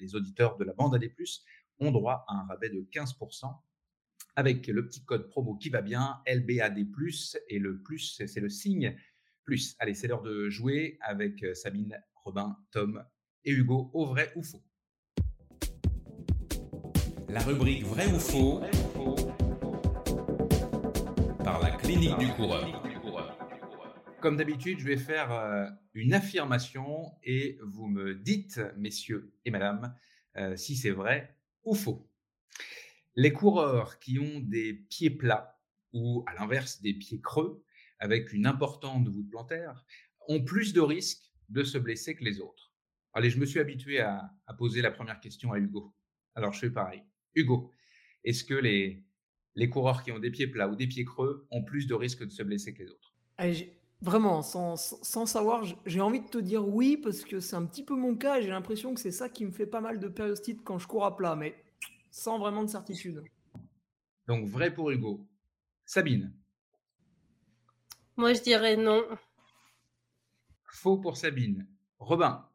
[0.00, 1.10] les auditeurs de la bande AD+,
[1.80, 3.54] ont droit à un rabais de 15%
[4.36, 6.86] avec le petit code promo qui va bien, LBAD+,
[7.48, 8.96] et le plus, c'est le signe
[9.44, 9.74] plus.
[9.78, 13.04] Allez, c'est l'heure de jouer avec euh, Sabine, Robin, Tom
[13.44, 14.62] et Hugo au vrai ou faux.
[17.28, 18.60] La rubrique vrai ou faux
[21.42, 22.86] par la clinique du coureur.
[24.20, 29.94] Comme d'habitude, je vais faire euh, une affirmation et vous me dites, messieurs et madame,
[30.36, 32.08] euh, si c'est vrai ou faux?
[33.16, 35.60] Les coureurs qui ont des pieds plats
[35.92, 37.64] ou à l'inverse des pieds creux
[37.98, 39.84] avec une importante voûte plantaire
[40.28, 42.72] ont plus de risques de se blesser que les autres.
[43.12, 45.92] Allez, je me suis habitué à, poser la première question à Hugo.
[46.34, 47.02] Alors je fais pareil.
[47.34, 47.72] Hugo,
[48.24, 49.04] est-ce que les,
[49.56, 52.24] les coureurs qui ont des pieds plats ou des pieds creux ont plus de risques
[52.24, 53.14] de se blesser que les autres?
[54.02, 57.84] Vraiment, sans, sans savoir, j'ai envie de te dire oui parce que c'est un petit
[57.84, 60.08] peu mon cas et j'ai l'impression que c'est ça qui me fait pas mal de
[60.08, 61.54] périostites quand je cours à plat, mais
[62.10, 63.22] sans vraiment de certitude.
[64.26, 65.26] Donc vrai pour Hugo.
[65.84, 66.32] Sabine
[68.16, 69.04] Moi je dirais non.
[70.64, 71.66] Faux pour Sabine.
[71.98, 72.46] Robin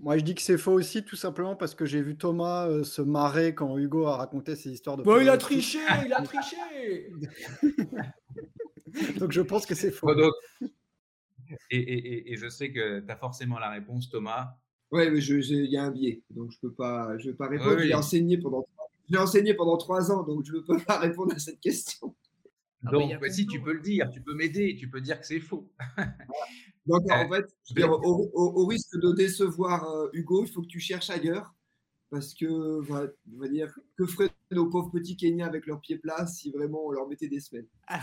[0.00, 2.84] moi, je dis que c'est faux aussi, tout simplement parce que j'ai vu Thomas euh,
[2.84, 5.02] se marrer quand Hugo a raconté ses histoires de.
[5.02, 7.10] Bon, il a triché, il a triché
[9.18, 10.10] Donc, je pense que c'est faux.
[11.70, 14.56] et, je sais que tu as forcément la réponse, Thomas.
[14.90, 17.48] Oui, mais il y a un biais, donc je ne peux pas, je peux pas
[17.48, 17.78] répondre.
[17.78, 18.66] J'ai enseigné pendant,
[19.14, 22.16] enseigné pendant trois ans, donc je ne peux pas répondre à cette question.
[22.86, 25.26] Ah bah, donc, si tu peux le dire, tu peux m'aider, tu peux dire que
[25.26, 25.70] c'est faux.
[26.86, 27.42] Donc, en euh,
[27.74, 31.54] fait, au, risque de décevoir euh, Hugo, il faut que tu cherches ailleurs.
[32.10, 36.26] Parce que, on va dire, que feraient nos pauvres petits Kenyans avec leurs pieds plats
[36.26, 38.00] si vraiment on leur mettait des semaines ah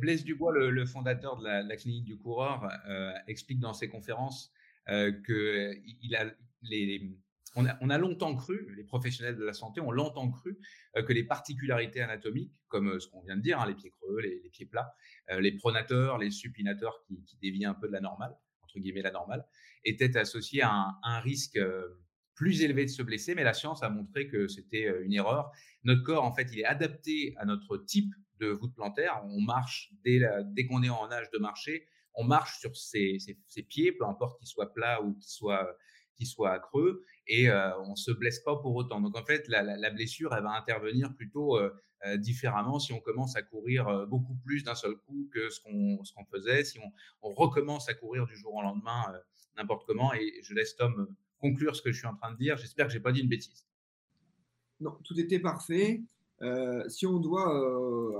[0.00, 4.52] Blaise Dubois, le, fondateur de la, clinique du coureur, euh, explique dans ses conférences
[4.86, 6.26] que il a
[6.62, 7.16] les,
[7.56, 10.58] on a, longtemps cru, les professionnels de la santé ont longtemps cru
[10.96, 13.90] euh, que les particularités anatomiques, comme euh, ce qu'on vient de dire, hein, les pieds
[13.90, 14.94] creux, les, pieds plats,
[15.30, 19.12] euh, les pronateurs, les supinateurs qui, qui, un peu de la normale, entre guillemets la
[19.12, 19.46] normale,
[19.84, 21.58] étaient associés à un, risque
[22.34, 25.52] plus élevé de se blesser, mais la science a montré que c'était une erreur.
[25.84, 29.22] Notre corps, en fait, il est adapté à notre type de voûte plantaire.
[29.24, 33.62] On marche dès, dès qu'on est en âge de marcher, on marche sur ses, ses
[33.62, 35.76] pieds, peu importe qu'ils soient plats ou qu'ils soient
[36.16, 39.00] qui soit creux et euh, on se blesse pas pour autant.
[39.00, 41.70] Donc en fait, la, blessure, elle va intervenir plutôt euh,
[42.06, 46.04] euh, différemment si on commence à courir beaucoup plus d'un seul coup que ce qu'on
[46.04, 46.92] ce qu'on faisait, si on,
[47.22, 49.12] on, recommence à courir du jour au lendemain
[49.56, 50.12] n'importe comment.
[50.14, 52.56] Et je laisse Tom conclure ce que je suis en train de dire.
[52.56, 53.66] J'espère que j'ai pas dit une bêtise.
[54.80, 56.02] Non, tout était parfait.
[56.88, 57.48] Si on doit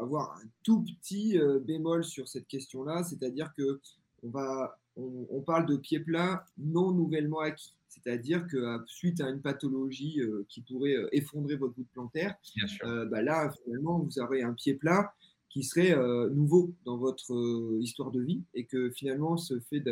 [0.01, 3.81] avoir un tout petit bémol sur cette question-là, c'est-à-dire que
[4.23, 7.75] on va on, parle de pieds plats non nouvellement acquis.
[7.89, 12.35] C'est-à-dire que euh, suite à une pathologie euh, qui pourrait euh, effondrer votre voûte plantaire,
[12.83, 15.13] bah là, finalement, vous aurez un pied plat
[15.49, 15.95] qui serait
[16.31, 17.33] nouveau dans votre
[17.81, 19.85] histoire de vie et que finalement, ce fait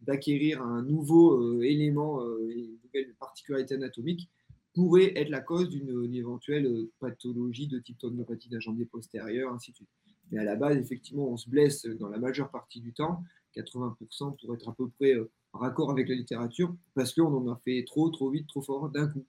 [0.00, 4.30] d'acquérir un nouveau élément, une nouvelle particularité anatomique,
[4.74, 9.76] pourrait être la cause d'une éventuelle pathologie de type tendinopathie d'un jambier postérieur, ainsi de
[9.76, 9.88] suite.
[10.30, 13.22] Mais à la base, effectivement, on se blesse dans la majeure partie du temps
[13.56, 17.52] 80% pour être à peu près euh, en raccord avec la littérature, parce qu'on en
[17.52, 19.24] a fait trop, trop vite, trop fort d'un coup.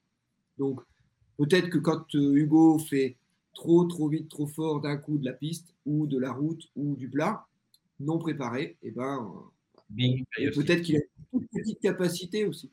[0.58, 0.80] Donc,
[1.38, 3.18] peut-être que quand euh, Hugo fait
[3.54, 6.96] trop, trop vite, trop fort d'un coup de la piste, ou de la route, ou
[6.96, 7.46] du plat,
[8.00, 9.34] non préparé, et eh ben,
[10.00, 11.02] euh, peut-être qu'il a
[11.34, 12.72] une petite capacité aussi.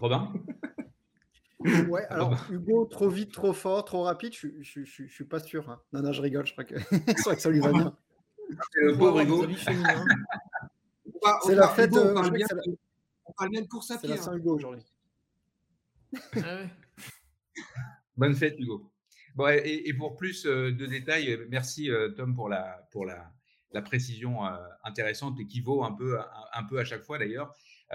[0.00, 0.32] Robin
[1.88, 5.68] Ouais, alors Hugo, trop vite, trop fort, trop rapide, je, je, je, suis pas sûr.
[5.68, 5.78] Hein.
[5.92, 7.94] Non, non, je rigole, je crois que, je crois que ça lui va bien.
[8.72, 9.46] C'est le pauvre Hugo.
[11.42, 11.94] C'est la fête.
[11.94, 14.08] on, parle bien, de course à pied.
[14.08, 14.84] C'est la Saint-Hugo aujourd'hui.
[16.36, 16.62] Ah
[18.16, 18.90] Bonne fête, Hugo.
[19.34, 23.32] Bon, et, pour plus euh, de détails, euh, merci euh, Tom pour la, pour la,
[23.72, 24.40] la précision
[24.82, 26.18] intéressante et qui vaut un peu,
[26.52, 27.54] un, peu à chaque fois d'ailleurs.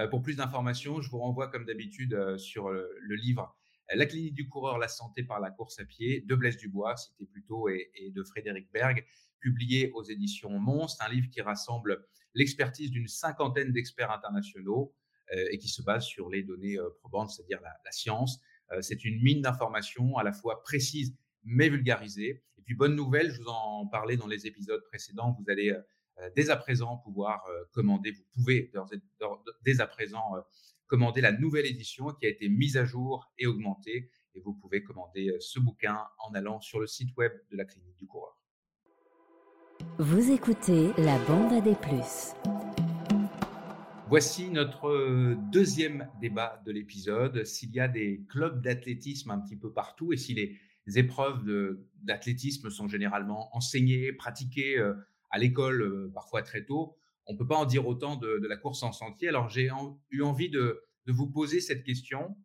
[0.09, 3.55] Pour plus d'informations, je vous renvoie comme d'habitude sur le, livre
[3.93, 7.25] La clinique du coureur, la santé par la course à pied de Blaise Dubois, cité
[7.25, 9.05] plus tôt, et, de Frédéric Berg
[9.39, 14.93] publié aux éditions Monstre, un livre qui rassemble l'expertise d'une cinquantaine d'experts internationaux
[15.33, 18.39] euh, et qui se base sur les données euh, probantes, c'est-à-dire la, science.
[18.71, 22.43] Euh, c'est une mine d'informations à la fois précise mais vulgarisée.
[22.57, 25.75] Et puis, bonne nouvelle, je vous en parlais dans les épisodes précédents, vous allez
[26.35, 28.71] dès à présent pouvoir commander, vous pouvez
[29.63, 30.23] dès à présent
[30.87, 34.09] commander la nouvelle édition qui a été mise à jour et augmentée.
[34.33, 37.97] Et vous pouvez commander ce bouquin en allant sur le site web de la clinique
[37.97, 38.37] du coureur.
[39.97, 42.33] Vous écoutez la bande à des plus.
[44.07, 47.43] Voici notre euh, deuxième débat de l'épisode.
[47.43, 51.43] S'il y a des clubs d'athlétisme un petit peu partout et si les épreuves
[52.03, 54.93] d'athlétisme sont généralement enseignées, pratiquées euh,
[55.29, 56.95] à l'école, euh, parfois très tôt,
[57.27, 59.27] on ne peut pas en dire autant de, la course en sentier.
[59.27, 59.69] Alors j'ai
[60.11, 62.35] eu envie de, vous poser cette question.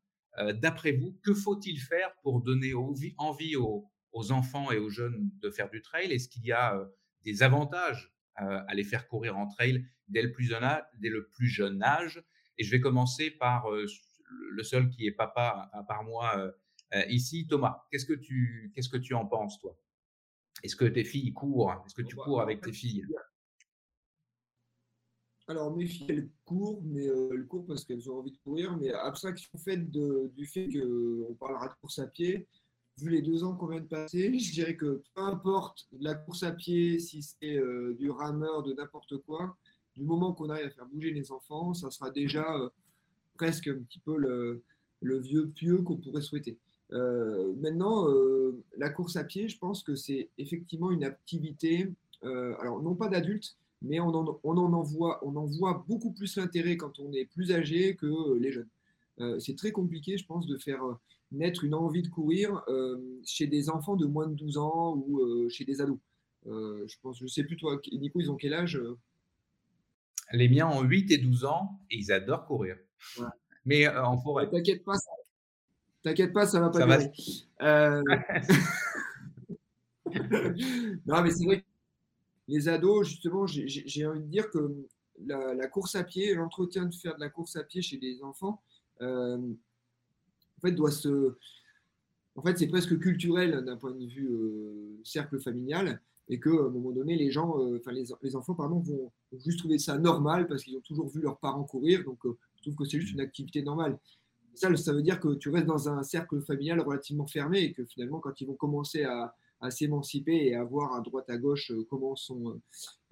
[0.54, 3.90] D'après vous, que faut-il faire pour donner envie aux,
[4.32, 6.10] enfants et aux jeunes de faire du trail?
[6.12, 6.78] Est-ce qu'il y a
[7.24, 12.22] des avantages à les faire courir en trail dès le plus jeune âge?
[12.56, 16.54] Et je vais commencer par le seul qui est papa à part moi
[17.08, 17.84] ici, Thomas.
[17.90, 19.78] Qu'est-ce que tu qu'est-ce que tu en penses toi?
[20.62, 21.72] Est-ce que tes filles courent?
[21.86, 23.06] Est-ce que tu Bah, cours avec tes filles?
[25.48, 28.76] Alors, mes filles, elles courent, mais euh, elles courent parce qu'elles ont envie de courir.
[28.76, 32.46] Mais abstraction faite de- du fait qu'on parlera de course à pied,
[32.98, 36.42] vu les deux ans qu'on vient de passer, je dirais que peu importe la course
[36.44, 39.56] à pied, si c'est euh, du rameur, de n'importe quoi,
[39.96, 42.68] du moment qu'on arrive à faire bouger les enfants, ça sera déjà euh,
[43.34, 44.62] presque un petit peu le,
[45.00, 46.58] le vieux pieux qu'on pourrait souhaiter.
[46.92, 51.88] Euh, maintenant, euh, la course à pied, je pense que c'est effectivement une activité,
[52.24, 55.85] euh, alors non pas d'adultes, mais on en, on en, en voit, on en voit
[55.88, 58.68] beaucoup plus l'intérêt quand on est plus âgé que les jeunes.
[59.38, 60.81] C'est très compliqué, je pense, de faire
[61.31, 62.64] naître une envie de courir
[63.22, 65.98] chez des enfants de moins de 12 ans ou chez des ados.
[66.46, 68.81] Je pense, je sais plus toi, Nico, ils ont quel âge
[70.33, 72.79] Les miens ont 8 et 12 ans et ils adorent courir.
[73.18, 73.26] Ouais.
[73.66, 74.48] Mais en forêt.
[74.48, 75.11] T'inquiète pas, ça,
[76.02, 77.12] t'inquiète pas, ça va pas Ça durer.
[77.62, 78.02] Euh,
[81.06, 81.66] non, mais c'est vrai que
[82.48, 84.58] les ados, justement, j'ai- envie de dire que
[85.26, 88.22] la, la course à pied, l'entretien de faire de la course à pied chez des
[88.22, 88.62] enfants,
[89.02, 91.36] euh, en fait, doit se.
[92.36, 96.66] En fait, c'est presque culturel d'un point de vue euh, cercle familial, et que à
[96.66, 99.78] un moment donné, les gens, euh, enfin les, les enfants, pardon, vont, vont juste trouver
[99.78, 103.00] ça normal parce qu'ils ont toujours vu leurs parents courir, donc je trouve que c'est
[103.00, 103.98] juste une activité normale.
[104.60, 107.82] Ça, ça veut dire que tu restes dans un cercle familial relativement fermé et que
[107.86, 109.34] finalement, quand ils vont commencer à,
[109.70, 112.60] s'émanciper et à voir à droite à gauche euh, comment sont,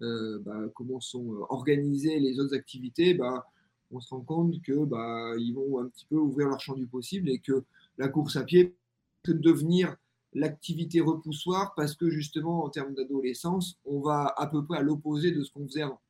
[0.01, 3.47] euh, bah, comment sont euh, organisées les autres activités, bah,
[3.91, 6.87] on se rend compte que bah, ils vont un petit peu ouvrir leur champ du
[6.87, 7.65] possible et que
[7.97, 8.75] la course à pied
[9.23, 9.97] peut devenir
[10.35, 15.33] l'activité repoussoir parce que justement en termes d'adolescence, on va à peu près à l'opposé
[15.33, 16.01] de ce qu'on faisait avant.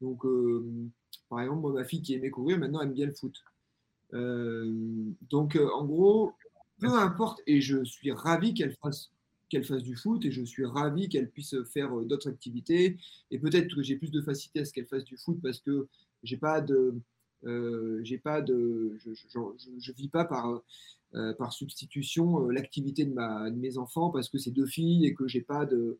[0.00, 0.64] Donc, euh,
[1.28, 3.42] par exemple, moi, ma fille qui aimait courir, maintenant aime bien le foot.
[4.14, 4.70] Euh,
[5.30, 6.32] donc, euh, en gros,
[6.78, 9.10] peu importe, et je suis ravi qu'elle fasse,
[9.48, 12.96] qu'elle fasse du foot, et je suis ravi qu'elle puisse faire euh, d'autres activités,
[13.30, 15.88] et peut-être que j'ai plus de facilité à ce qu'elle fasse du foot parce que
[16.22, 16.94] j'ai pas de,
[17.44, 19.26] euh, j'ai pas de, je, je,
[19.58, 20.62] je, je vis pas par,
[21.14, 25.06] euh, par substitution euh, l'activité de, ma, de mes enfants parce que c'est deux filles
[25.06, 25.98] et que j'ai pas de,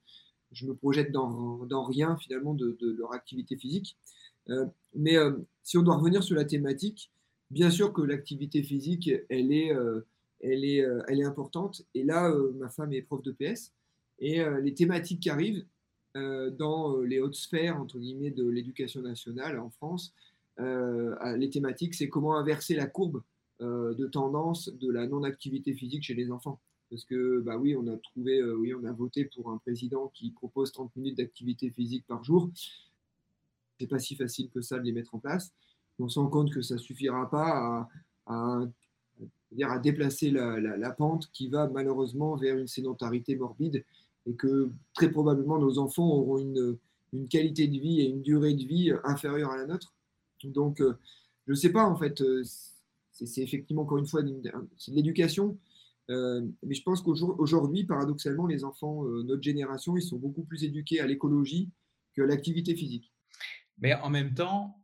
[0.52, 3.96] je me projette dans, dans rien finalement de, de leur activité physique.
[4.94, 5.16] Mais
[5.62, 7.10] si on doit revenir sur la thématique,
[7.52, 10.00] bien sûr que l'activité physique, elle est, euh,
[10.40, 11.82] elle est, euh, elle est importante.
[11.94, 13.72] Et là, euh, ma femme est prof de PS.
[14.18, 15.64] Et les thématiques qui arrivent
[16.14, 20.14] dans les hautes sphères, entre guillemets, de l'éducation nationale en France,
[20.58, 23.24] les thématiques, c'est comment inverser la courbe
[23.58, 26.60] de tendance de la non-activité physique chez les enfants.
[26.88, 30.30] Parce que, bah oui, on a trouvé, oui, on a voté pour un président qui
[30.30, 32.48] propose 30 minutes d'activité physique par jour.
[33.80, 35.52] C'est pas si facile que ça de les mettre en place.
[35.98, 37.88] On se rend compte que ça suffira pas
[38.26, 38.60] à, à,
[39.64, 43.84] à déplacer la, la, pente qui va malheureusement vers une sédentarité morbide
[44.26, 46.78] et que très probablement nos enfants auront une,
[47.12, 49.94] une qualité de vie et une durée de vie inférieure à la nôtre.
[50.44, 50.94] Donc, euh,
[51.46, 52.42] je ne sais pas, en fait, euh,
[53.10, 54.34] c'est effectivement encore une fois de
[54.88, 55.58] l'éducation,
[56.10, 60.64] euh, mais je pense qu'aujourd'hui, paradoxalement, les enfants, euh, notre génération, ils sont beaucoup plus
[60.64, 61.70] éduqués à l'écologie
[62.14, 63.12] que à l'activité physique.
[63.78, 64.76] Mais en même temps,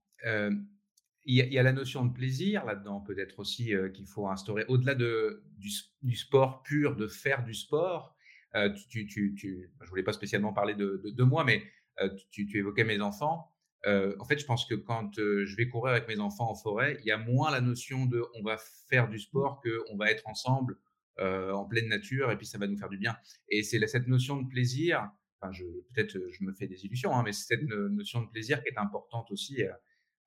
[1.29, 4.95] il y, a la notion de plaisir là-dedans, peut-être aussi euh, qu'il faut instaurer, au-delà
[4.95, 8.17] de, du, sport pur, de faire du sport.
[8.55, 11.63] Euh, tu, je voulais pas spécialement parler de, moi, mais
[12.01, 13.53] euh, tu, évoquais mes enfants.
[13.87, 17.07] En fait, je pense que quand je vais courir avec mes enfants en forêt, il
[17.07, 18.57] y a moins la notion de on va
[18.89, 20.79] faire du sport que on va être ensemble
[21.19, 23.17] en pleine nature et puis ça va nous faire du bien.
[23.51, 25.11] Et c'est cette notion de plaisir.
[25.43, 28.79] Peut-être je me fais des illusions, hein, mais c'est cette notion de plaisir qui est
[28.79, 29.63] importante aussi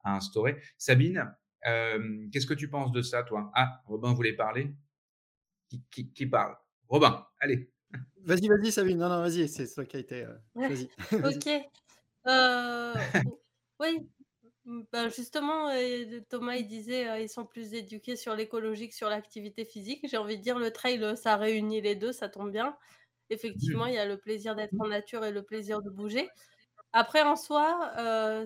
[0.03, 0.61] à, instaurer.
[0.77, 1.33] Sabine,
[1.67, 3.51] euh, qu'est-ce que tu penses de ça, toi?
[3.55, 4.73] Ah, Robin voulait parler.
[5.69, 6.55] Qui, qui, qui parle?
[6.87, 7.71] Robin, allez.
[8.23, 8.97] Vas-y, vas-y, Sabine.
[8.97, 10.23] Non, non, vas-y, c'est toi qui a été.
[10.23, 10.89] Euh, vas-y.
[11.35, 11.47] ok.
[12.27, 12.93] Euh,
[13.79, 14.07] oui,
[14.65, 15.69] ben justement,
[16.29, 20.05] Thomas il disait euh, ils sont plus éduqués sur l'écologie que sur l'activité physique.
[20.07, 22.77] J'ai envie de dire le trail, ça réunit les deux, ça tombe bien.
[23.29, 26.29] Effectivement, il y a le plaisir d'être en nature et le plaisir de bouger.
[26.93, 28.45] Après, en soi, euh,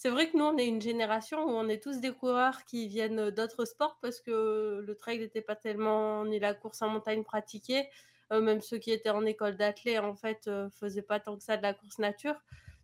[0.00, 2.88] c'est vrai que nous, on est une génération où on est tous des coureurs qui
[2.88, 7.22] viennent d'autres sports parce que le trail n'était pas tellement ni la course en montagne
[7.22, 7.86] pratiquée.
[8.32, 11.42] Euh, même ceux qui étaient en école d'athlète, en fait, euh, faisaient pas tant que
[11.42, 12.34] ça de la course nature.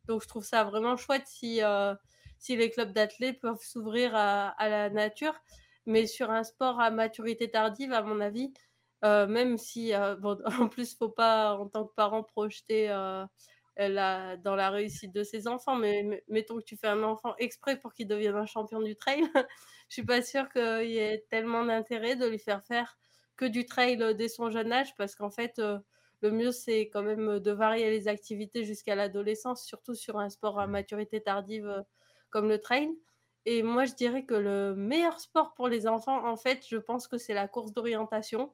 [0.05, 1.95] Donc, je trouve ça vraiment chouette si, euh,
[2.39, 5.35] si les clubs d'athlètes peuvent s'ouvrir à, la nature.
[5.87, 8.53] Mais sur un sport à maturité tardive, à mon avis,
[9.07, 12.91] euh, même si, bon, en plus, faut pas, en tant que parent, projeter
[13.79, 15.77] la, dans la réussite de ses enfants.
[15.77, 19.23] Mais, mettons que tu fais un enfant exprès pour qu'il devienne un champion du trail,
[19.89, 22.99] je suis pas sûre qu'il y ait tellement d'intérêt de lui faire faire
[23.37, 25.61] que du trail dès son jeune âge, parce qu'en fait,
[26.23, 30.59] le mieux, c'est quand même de varier les activités jusqu'à l'adolescence, surtout sur un sport
[30.59, 31.85] à maturité tardive
[32.31, 32.91] comme le trail.
[33.45, 37.07] Et moi, je dirais que le meilleur sport pour les enfants, en fait, je pense
[37.09, 38.53] que c'est la course d'orientation.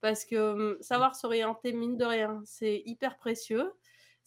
[0.00, 3.72] Parce que mmh, savoir s'orienter, mine de rien, c'est hyper précieux.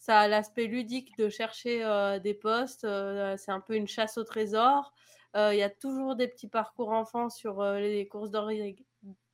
[0.02, 1.78] Ça a l'aspect ludique de chercher
[2.24, 2.80] des postes.
[2.80, 4.92] c'est un peu une chasse au trésor.
[5.36, 8.32] Il y a toujours des petits parcours enfants sur les courses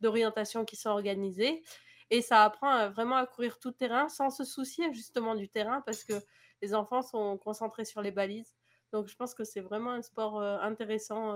[0.02, 1.62] d'orientation qui sont organisées.
[2.10, 6.04] Et ça apprend vraiment à courir tout terrain sans se soucier justement du terrain parce
[6.04, 6.12] que
[6.60, 8.54] les enfants sont concentrés sur les balises.
[8.92, 11.34] Donc je pense que c'est vraiment un sport intéressant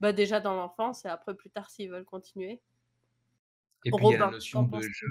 [0.00, 2.60] bah, déjà dans l'enfance et après plus tard s'ils veulent continuer.
[3.84, 5.06] Et puis il y a la notion de jeu.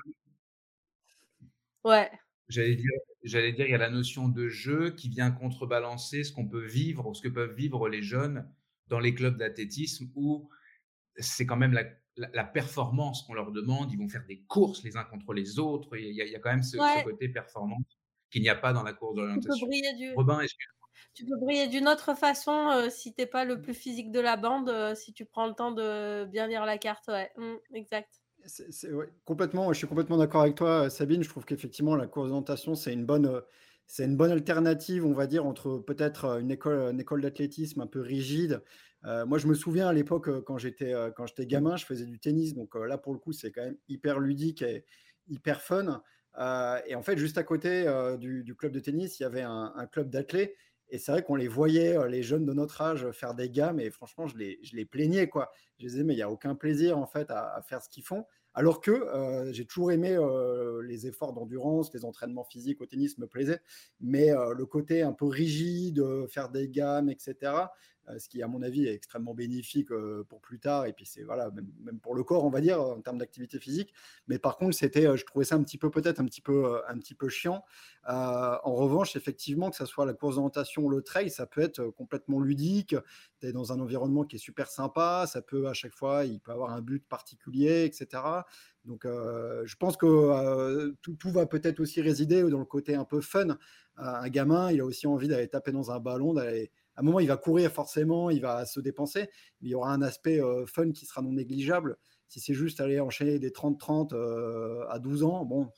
[1.85, 2.11] Ouais.
[2.49, 2.91] J'allais dire,
[3.23, 6.65] j'allais dire, il y a la notion de jeu qui vient contrebalancer ce qu'on peut
[6.65, 8.49] vivre, ce que peuvent vivre les jeunes
[8.87, 10.49] dans les clubs d'athlétisme où
[11.17, 11.83] c'est quand même la,
[12.15, 13.91] la, performance qu'on leur demande.
[13.91, 15.97] Ils vont faire des courses les uns contre les autres.
[15.97, 17.83] Il y a, il y a quand même ce, côté performance
[18.31, 19.53] qu'il n'y a pas dans la course d'orientation.
[19.53, 20.13] Tu peux briller du...
[20.13, 20.39] Robin,
[21.13, 24.19] tu peux briller d'une autre façon euh, si tu n'es pas le plus physique de
[24.19, 27.07] la bande, euh, si tu prends le temps de bien lire la carte.
[27.07, 28.21] Ouais, mmh, exact.
[29.25, 31.23] Complètement, je suis complètement d'accord avec toi, Sabine.
[31.23, 32.31] Je trouve qu'effectivement, la course
[32.75, 33.41] c'est une bonne,
[33.85, 38.63] c'est une bonne alternative, on va dire, entre peut-être une école, d'athlétisme un peu rigide.
[39.05, 42.19] Euh, moi, je me souviens à l'époque, quand j'étais, quand j'étais gamin, je faisais du
[42.19, 42.53] tennis.
[42.53, 44.85] Donc là, pour le coup, c'est quand même hyper ludique et
[45.27, 46.01] hyper fun.
[46.85, 47.85] et en fait, juste à côté
[48.19, 50.55] du, club de tennis, il y avait un, club d'athlètes.
[50.89, 53.81] Et c'est vrai qu'on les voyait, les jeunes de notre âge, faire des gammes.
[53.81, 55.27] Et franchement, je les, je les plaignais.
[55.27, 55.51] Quoi.
[55.79, 58.25] Je disais, mais il n'y a aucun plaisir en fait à faire ce qu'ils font.
[58.57, 63.19] Alors que euh, j'ai toujours aimé euh, les efforts d'endurance, les entraînements physiques au tennis
[63.19, 63.61] me plaisaient,
[64.01, 67.35] mais euh, le côté un peu rigide, faire des gammes, etc.,
[68.17, 69.89] ce qui, à mon avis, est extrêmement bénéfique
[70.29, 71.51] pour plus tard, et puis c'est voilà,
[71.81, 73.93] même, pour le corps, on va dire, en termes d'activité physique.
[74.27, 76.97] Mais par contre, c'était, je trouvais ça un petit peu, peut-être un petit peu, un
[76.97, 77.63] petit peu chiant.
[78.05, 81.83] en revanche, effectivement, que ce soit la course d'orientation ou le trail, ça peut être
[81.91, 82.95] complètement ludique.
[83.39, 86.39] Tu es dans un environnement qui est super sympa, ça peut à chaque fois, il
[86.39, 88.23] peut avoir un but particulier, etc.
[88.85, 93.57] Donc, je pense que tout, va peut-être aussi résider dans le côté un peu fun.
[93.97, 96.71] un gamin, il a aussi envie d'aller taper dans un ballon, d'aller.
[96.97, 99.29] À un moment, il va courir forcément, il va se dépenser,
[99.61, 101.97] mais il y aura un aspect fun qui sera non négligeable.
[102.27, 105.69] Si c'est juste aller enchaîner des 30-30 à 12 ans, bon,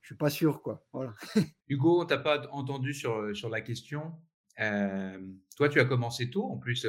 [0.00, 0.84] je suis pas sûr, quoi.
[0.92, 1.14] Voilà.
[1.68, 4.14] Hugo, t'as pas entendu sur, sur la question.
[4.56, 6.44] toi, tu as commencé tôt.
[6.44, 6.86] En plus,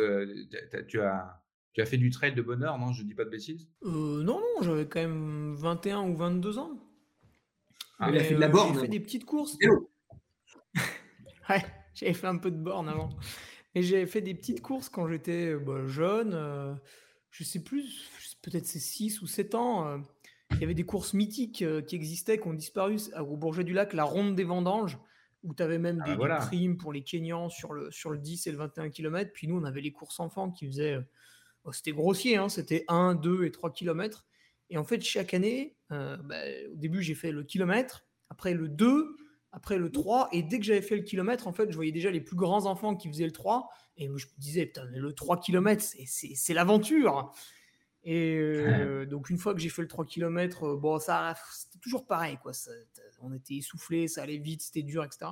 [0.88, 1.42] tu as
[1.78, 2.92] tu as fait du trail de bonheur, non?
[2.92, 6.72] Je dis pas de bêtises euh, Non, non, j'avais quand même 21 ou 22 ans.
[8.00, 8.74] Ah, il a fait de la borne.
[8.74, 9.60] J'ai fait des petites courses.
[11.50, 11.64] ouais,
[11.94, 13.10] j'avais fait un peu de borne avant.
[13.78, 16.32] Et j'avais fait des petites courses quand j'étais bah, jeune.
[16.34, 16.74] Euh,
[17.30, 18.10] je sais plus,
[18.42, 19.88] peut-être c'est 6 ou 7 ans.
[19.88, 19.98] Euh,
[20.52, 23.94] il y avait des courses mythiques qui existaient, qui ont disparu au Bourget du Lac,
[23.94, 24.98] la Ronde des Vendanges,
[25.44, 28.48] où tu avais même ah, des, primes pour les Kenyans sur le, sur le 10
[28.48, 29.32] et le 21 km.
[29.34, 30.98] Puis nous, on avait les courses enfants qui faisaient
[31.68, 34.26] Oh, c'était grossier, hein, c'était 1, 2 et 3 km.
[34.70, 36.40] Et en fait, chaque année, euh, bah,
[36.72, 39.18] au début, j'ai fait le kilomètre, après le 2,
[39.52, 40.30] après le 3.
[40.32, 42.66] Et dès que j'avais fait le kilomètre, en fait, je voyais déjà les plus grands
[42.66, 43.70] enfants qui faisaient le 3.
[43.98, 47.32] Et je me disais, putain, le 3 km, c'est l'aventure.
[48.04, 51.80] Et euh, donc, une fois que j'ai fait le 3 km, euh, bon, ça, c'était
[51.80, 52.38] toujours pareil.
[52.42, 52.54] Quoi.
[53.22, 55.32] on était essoufflé, ça allait vite, c'était dur, etc.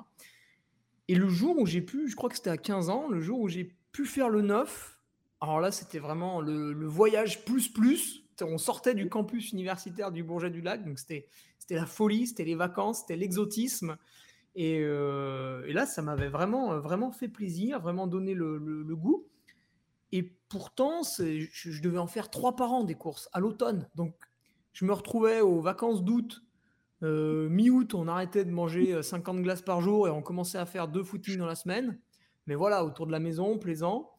[1.07, 3.39] Et le jour où j'ai pu, je crois que c'était à 15 ans, le jour
[3.39, 4.99] où j'ai pu faire le 9,
[5.39, 8.23] alors là, c'était vraiment le, voyage plus plus.
[8.41, 11.27] On sortait du campus universitaire du Bourget du Lac, donc c'était
[11.73, 13.97] la folie, c'était les vacances, c'était l'exotisme.
[14.57, 19.27] Euh, et, là, ça m'avait vraiment, vraiment fait plaisir, vraiment donné le, goût.
[20.11, 23.89] Et pourtant, je, devais en faire trois par an des courses à l'automne.
[23.95, 24.15] Donc,
[24.73, 26.43] je me retrouvais aux vacances d'août.
[27.03, 30.87] Euh, mi-août, on arrêtait de manger 50 glaces par jour et on commençait à faire
[30.87, 31.99] deux footings dans la semaine.
[32.47, 34.11] Mais voilà, autour de la maison, plaisant.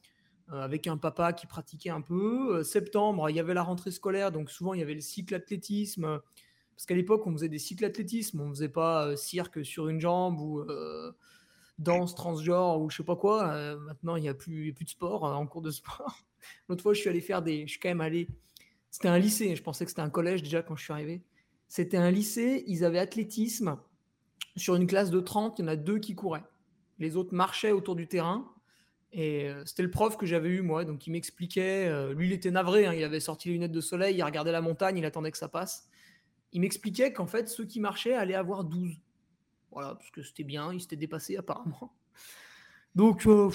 [0.53, 2.59] Euh, avec un papa qui pratiquait un peu.
[2.59, 5.35] Euh, septembre, il y avait la rentrée scolaire, donc souvent il y avait le cycle
[5.35, 6.21] athlétisme.
[6.77, 9.89] Parce qu'à l'époque, on faisait des cycles athlétisme, on ne faisait pas euh, cirque sur
[9.89, 10.65] une jambe ou
[11.79, 13.77] danse transgenre ou je sais pas quoi.
[13.77, 16.25] maintenant, il n'y a plus, de sport en cours de sport.
[16.69, 17.67] L'autre fois, je suis allé faire des.
[17.67, 18.29] Je suis quand même allé.
[18.91, 21.23] C'était un lycée, je pensais que c'était un collège déjà quand je suis arrivé.
[21.69, 23.79] C'était un lycée, ils avaient athlétisme.
[24.57, 26.45] Sur une classe de 30, il y en a deux qui couraient.
[26.99, 28.51] Les autres marchaient autour du terrain.
[29.13, 30.85] Et euh, c'était le prof que j'avais eu, moi.
[30.85, 31.89] Donc, il m'expliquait.
[31.89, 32.87] Euh, lui, il était navré.
[32.87, 34.17] Hein, il avait sorti les lunettes de soleil.
[34.17, 34.97] Il regardait la montagne.
[34.99, 35.89] Il attendait que ça passe.
[36.53, 39.01] Il m'expliquait qu'en fait, ceux qui marchaient allaient avoir 12.
[39.73, 41.93] Voilà, parce que c'était bien, il s'était dépassé apparemment.
[42.95, 43.51] Donc, euh,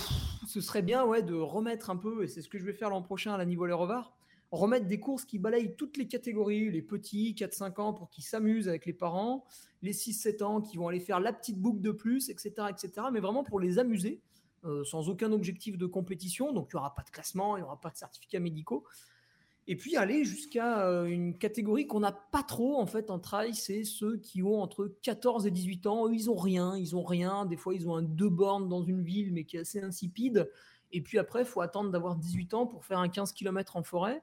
[0.48, 2.92] ce serait bien ouais, de remettre un peu, et c'est ce que je vais faire
[2.92, 3.74] l'an prochain à la niveau les
[4.52, 8.68] remettre des courses qui balayent toutes les catégories, les petits, 4-5 ans, pour qu'ils s'amusent
[8.68, 9.46] avec les parents,
[9.82, 12.68] les 6-7 ans qui vont aller faire la petite boucle de plus, etc.
[12.70, 13.08] etc.
[13.12, 14.22] mais vraiment pour les amuser,
[14.66, 16.52] euh, sans aucun objectif de compétition.
[16.52, 18.84] Donc, il n'y aura pas de classement, il n'y aura pas de certificats médicaux.
[19.68, 23.54] Et puis aller jusqu'à euh, une catégorie qu'on n'a pas trop en fait en trail,
[23.54, 26.08] c'est ceux qui ont entre 14 et 18 ans.
[26.08, 27.46] Eux, ils ont rien, ils ont rien.
[27.46, 30.50] Des fois, ils ont un deux bornes dans une ville, mais qui est assez insipide.
[30.92, 33.84] Et puis après, il faut attendre d'avoir 18 ans pour faire un 15 km en
[33.84, 34.22] forêt.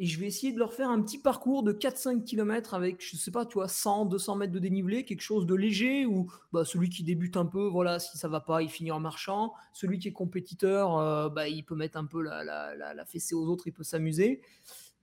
[0.00, 3.16] Et je vais essayer de leur faire un petit parcours de 4-5 km avec, je
[3.16, 6.64] sais pas, tu vois, 100, 200 mètres de dénivelé, quelque chose de léger, ou bah,
[6.64, 9.54] celui qui débute un peu, voilà, si ça va pas, il finit en marchant.
[9.72, 13.34] Celui qui est compétiteur, euh, bah, il peut mettre un peu la, la, la, fessée
[13.34, 14.40] aux autres, il peut s'amuser.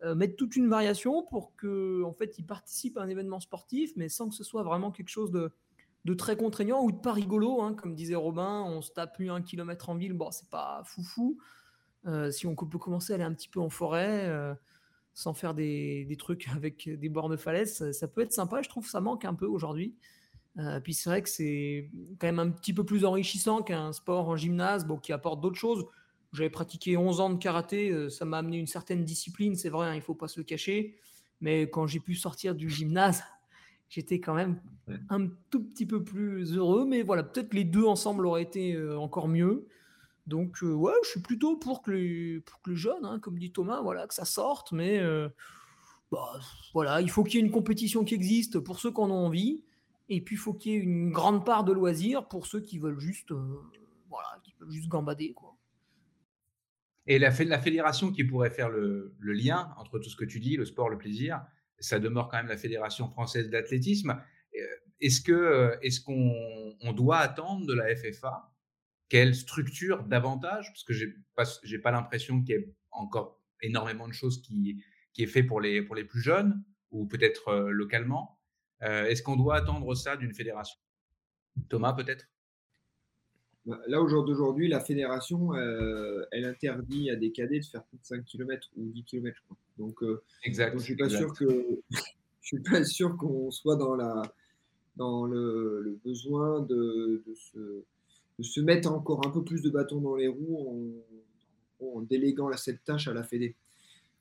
[0.04, 3.92] Euh, mettre toute une variation pour que, en fait, il participe à un événement sportif,
[3.98, 5.52] mais sans que ce soit vraiment quelque chose de,
[6.06, 9.30] de très contraignant ou de pas rigolo, hein, comme disait Robin, on se tape plus
[9.30, 11.38] un kilomètre en ville, bon, c'est pas foufou.
[12.06, 14.56] Euh, si on peut commencer à aller un petit peu en forêt,
[15.16, 18.62] sans faire des, des, trucs avec des bornes falaises, ça, peut être sympa.
[18.62, 19.96] Je trouve que ça manque un peu aujourd'hui.
[20.58, 21.90] Euh, puis c'est vrai que c'est
[22.20, 25.58] quand même un petit peu plus enrichissant qu'un sport en gymnase bon, qui apporte d'autres
[25.58, 25.86] choses.
[26.32, 29.88] J'avais pratiqué 11 ans de karaté, euh, ça m'a amené une certaine discipline, c'est vrai,
[29.88, 30.96] hein, il ne faut pas se le cacher.
[31.42, 33.24] Mais quand j'ai pu sortir du gymnase,
[33.90, 34.62] j'étais quand même
[35.10, 36.86] un tout petit peu plus heureux.
[36.86, 39.68] Mais voilà, peut-être les deux ensemble auraient été euh, encore mieux.
[40.28, 43.38] Donc, euh, ouais, je suis plutôt pour que les, pour que les jeunes, hein, comme
[43.38, 44.72] dit Thomas, voilà, que ça sorte.
[44.72, 45.30] Mais euh,
[46.12, 46.40] bah,
[46.74, 49.26] voilà, il faut qu'il y ait une compétition qui existe pour ceux qui en ont
[49.26, 49.64] envie.
[50.10, 52.80] Et puis, il faut qu'il y ait une grande part de loisirs pour ceux qui
[52.80, 53.62] veulent juste, euh,
[54.10, 55.34] voilà, qui veulent juste gambader.
[55.34, 55.56] Quoi.
[57.08, 60.58] Et la, fédération qui pourrait faire le, le, lien entre tout ce que tu dis,
[60.58, 61.46] le sport, le plaisir,
[61.80, 64.20] ça demeure quand même la Fédération française d'athlétisme.
[65.02, 65.22] Est-ce
[65.82, 68.55] est-ce qu'on on doit attendre de la FFA
[69.10, 70.68] quelle structure davantage?
[70.70, 74.84] Parce que j'ai pas, j'ai pas l'impression qu'il y ait encore énormément de choses qui,
[75.14, 78.40] qui est fait pour les, pour les plus jeunes ou peut-être euh, localement.
[78.84, 80.80] Euh, est-ce qu'on doit attendre ça d'une fédération?
[81.70, 82.26] Thomas, peut-être?
[83.66, 87.84] Bah, Là, au jour d'aujourd'hui, la fédération, euh, elle interdit à des cadets de faire
[87.86, 89.58] plus de 5 km ou 10 km, je crois.
[89.78, 90.00] Donc,
[90.44, 91.80] exact, je suis pas sûr que
[92.42, 94.22] je suis pas sûr qu'on soit dans la
[94.96, 97.84] dans le, le besoin de, de se
[98.40, 101.02] de se mettre encore un peu plus de bâtons dans les roues
[101.82, 103.56] en, déléguant cette tâche à la Fédé.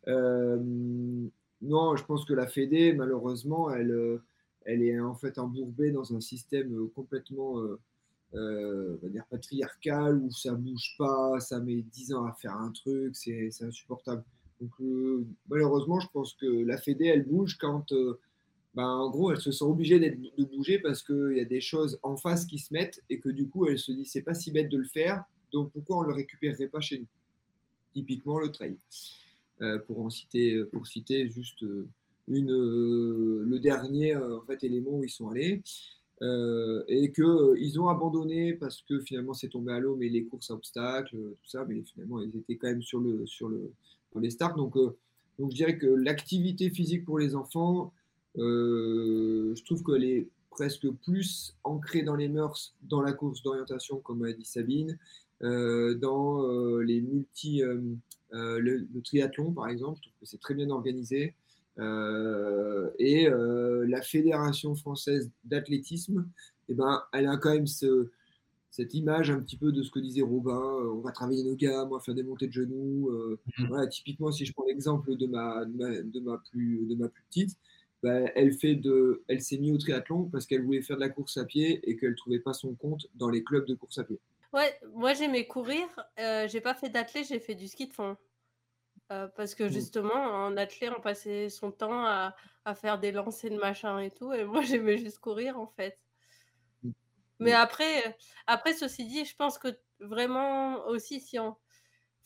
[0.07, 0.59] Euh,
[1.62, 4.23] non, je pense que la Fédé, malheureusement, elle, euh,
[4.65, 7.61] elle est en fait embourbée dans un système complètement
[8.35, 13.17] euh, dire patriarcal où ça bouge pas, ça met 10 ans à faire un truc,
[13.17, 14.23] c'est insupportable.
[14.61, 14.71] Donc,
[15.49, 17.93] malheureusement, je pense que la Fédé, elle bouge quand
[18.75, 21.99] ben, en gros, elle se sent obligée de bouger parce qu'il y a des choses
[22.03, 24.51] en face qui se mettent et que du coup, elle se dit c'est pas si
[24.51, 27.07] bête de le faire, donc pourquoi on le récupérerait pas chez nous?
[27.93, 28.77] Typiquement le trail.
[29.62, 31.87] Euh, pour en citer, pour citer juste euh,
[32.27, 35.62] une, euh, le dernier en fait, élément où ils sont allés.
[36.89, 41.16] et qu'ils ont abandonné parce que finalement c'est tombé à l'eau, mais les courses obstacles,
[41.16, 43.72] tout ça, mais finalement ils étaient quand même sur, le, sur, le,
[44.20, 44.57] les starts.
[44.57, 44.75] Donc,
[45.39, 48.03] donc je dirais que l'activité physique pour les enfants, euh,
[48.37, 54.24] je trouve qu'elle est presque plus ancrée dans les mœurs, dans la course d'orientation, comme
[54.24, 54.99] a dit Sabine,
[55.43, 57.62] euh, dans euh, les multi,
[58.30, 61.35] le, triathlon par exemple, je trouve que c'est très bien organisé.
[61.78, 66.26] et la Fédération française d'athlétisme,
[66.68, 68.11] eh ben, elle a quand même ce,
[68.70, 70.61] cette image un petit peu de ce que disait Robin,
[70.93, 73.11] on va travailler nos gammes, on va faire des montées de genoux.
[73.59, 73.66] Mmh.
[73.68, 77.57] voilà, typiquement, si je prends l'exemple de ma, de ma, plus, de ma plus petite,
[78.05, 81.09] bah, elle, fait de, elle s'est mise au triathlon parce qu'elle voulait faire de la
[81.09, 83.96] course à pied et qu'elle ne trouvait pas son compte dans les clubs de course
[83.96, 84.20] à pied.
[84.52, 85.86] Ouais, moi j'aimais courir.
[86.20, 88.18] Euh, j'ai pas fait d'athlé, j'ai fait du ski de fond.
[89.11, 89.72] Euh, parce que mmh.
[89.72, 92.36] justement, en athlé, on passait son temps à,
[92.66, 94.34] à, faire des lancers de machin et tout.
[94.34, 95.98] Et moi, j'aimais juste courir en fait.
[96.82, 96.90] Mmh.
[97.38, 101.57] Mais après, après, ceci dit, je pense que vraiment aussi, si on,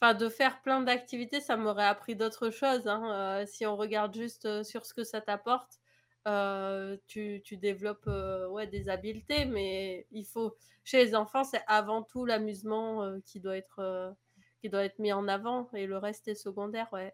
[0.01, 2.87] Enfin, de faire plein d'activités, ça m'aurait appris d'autres choses.
[2.87, 3.41] Hein.
[3.43, 5.81] Euh, si on regarde juste euh, sur ce que ça t'apporte,
[6.29, 8.09] euh, tu, tu, développes
[8.51, 10.57] ouais, des habiletés, mais il faut.
[10.85, 14.17] Chez les enfants, c'est avant tout l'amusement qui doit être
[14.61, 17.13] qui doit être mis en avant, et le reste est secondaire, ouais.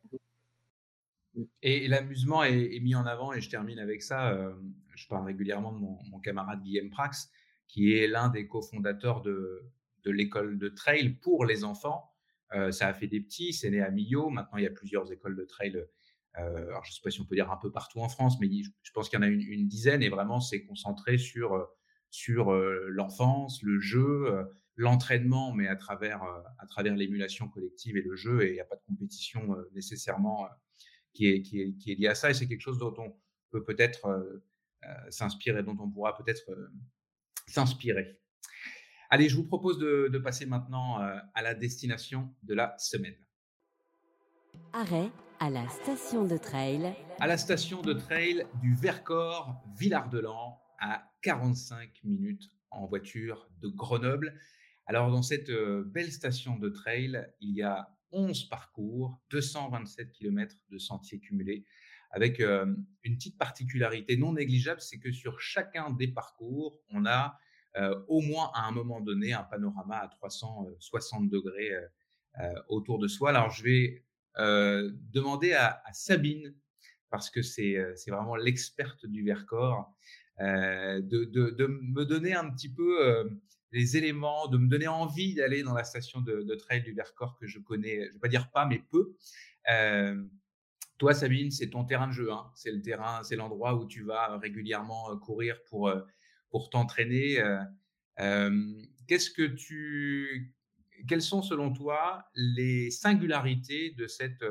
[1.63, 4.37] Et, l'amusement est, mis en avant, et je termine avec ça.
[4.95, 7.31] je parle régulièrement de mon, mon camarade Guillaume Prax,
[7.67, 9.65] qui est l'un des cofondateurs de,
[10.05, 12.14] de l'école de trail pour les enfants
[12.71, 14.31] ça a fait des petits, c'est né à Millau.
[14.31, 15.85] Maintenant, il y a plusieurs écoles de trail.
[16.39, 18.39] Euh, alors, je ne sais pas si on peut dire un peu partout en France,
[18.41, 21.65] mais je pense qu'il y en a une, dizaine et vraiment, c'est concentré sur, euh,
[22.11, 24.47] sur l'enfance, le jeu,
[24.77, 26.23] l'entraînement, mais à travers,
[26.59, 30.49] à travers l'émulation collective et le jeu, et il n'y a pas de compétition nécessairement
[31.13, 33.17] qui, est, qui, est, qui liée à ça, et c'est quelque chose dont on
[33.51, 34.39] peut peut-être
[35.11, 36.45] s'inspirer, dont on pourra peut-être
[37.49, 38.21] s'inspirer.
[39.15, 43.15] Allez, je vous propose de, de passer maintenant à la destination de la semaine.
[44.73, 45.09] Arrêt
[45.39, 46.93] à la station de trail.
[47.21, 54.37] À la station de trail du Vercors, Villard-de-Lans, à 45 minutes en voiture de Grenoble.
[54.87, 55.53] Alors, dans cette
[55.87, 61.65] belle station de trail, il y a 11 parcours, 227 km de sentiers cumulés,
[62.11, 62.85] avec une
[63.17, 67.39] petite particularité non négligeable, c'est que sur chacun des parcours, on a
[68.09, 71.73] au moins à un moment donné un panorama à 360 degrés
[72.69, 73.31] autour de soi.
[73.31, 74.05] Alors, je vais
[75.13, 76.55] demander à, Sabine,
[77.11, 77.77] parce que c'est
[78.09, 79.93] vraiment l'experte du Vercors,
[80.39, 83.29] de, de, me donner un petit peu
[83.75, 87.47] les éléments, de me donner envie d'aller dans la station de, trail du Vercors que
[87.47, 89.17] je connais, je ne vais pas dire pas, mais peu.
[90.97, 92.33] toi, Sabine, c'est ton terrain de jeu.
[92.33, 92.51] Hein.
[92.55, 95.93] C'est le terrain, c'est l'endroit où tu vas régulièrement courir pour,
[96.55, 97.43] pour t'entraîner.
[99.09, 100.55] Qu'est-ce que tu,
[101.09, 104.45] quelles sont selon toi les singularités de cette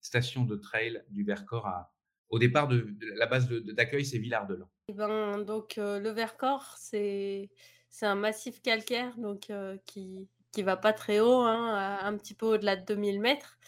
[0.00, 1.92] station de trail du Vercors à,
[2.28, 4.70] au départ de, la base d'accueil, c'est Villard-de-Lans?
[4.86, 7.50] Eh ben, donc le Vercors, c'est
[7.90, 9.50] c'est un massif calcaire donc
[9.84, 13.58] qui qui va pas très haut, hein, un petit peu au-delà de 2000 mètres.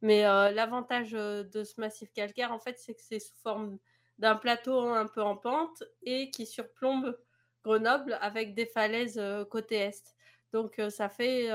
[0.00, 3.78] Mais l'avantage de ce massif calcaire, en fait, c'est que c'est sous forme
[4.18, 7.16] d'un plateau un peu en pente et qui surplombe
[7.64, 10.14] Grenoble avec des falaises côté est.
[10.52, 11.48] Donc ça fait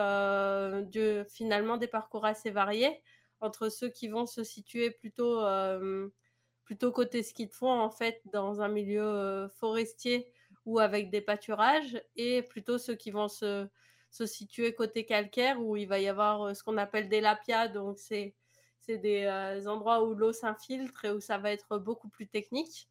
[1.29, 3.01] finalement des parcours assez variés
[3.39, 5.41] entre ceux qui vont se situer plutôt,
[6.63, 10.31] plutôt côté ski de fond, en fait, dans un milieu forestier
[10.65, 13.67] ou avec des pâturages, et plutôt ceux qui vont se,
[14.11, 17.99] se situer côté calcaire, où il va y avoir ce qu'on appelle des lapias, donc
[17.99, 18.35] c'est
[18.89, 22.89] des endroits où l'eau s'infiltre et où ça va être beaucoup plus technique.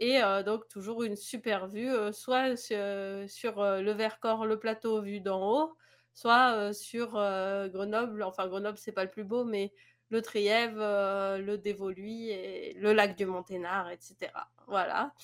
[0.00, 5.76] Et donc toujours une super vue, soit sur, le Vercors, le plateau vu d'en haut,
[6.12, 8.24] soit sur Grenoble.
[8.24, 9.72] Enfin Grenoble c'est pas le plus beau, mais
[10.08, 14.32] le Trièvre, le Dévoluy et le lac du Monténard, etc.
[14.66, 15.14] Voilà.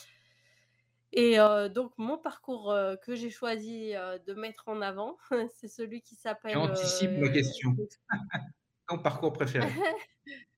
[1.13, 1.39] Et
[1.75, 2.73] donc mon parcours
[3.03, 3.95] que j'ai choisi
[4.27, 5.17] de mettre en avant,
[5.55, 6.53] c'est celui qui s'appelle.
[6.53, 7.75] J'anticipe ma question.
[8.97, 9.69] Parcours préféré?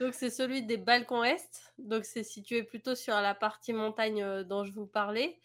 [0.00, 1.72] Donc c'est celui des balcons est.
[1.78, 5.38] Donc c'est situé plutôt sur la partie montagne euh, dont je vous parlais.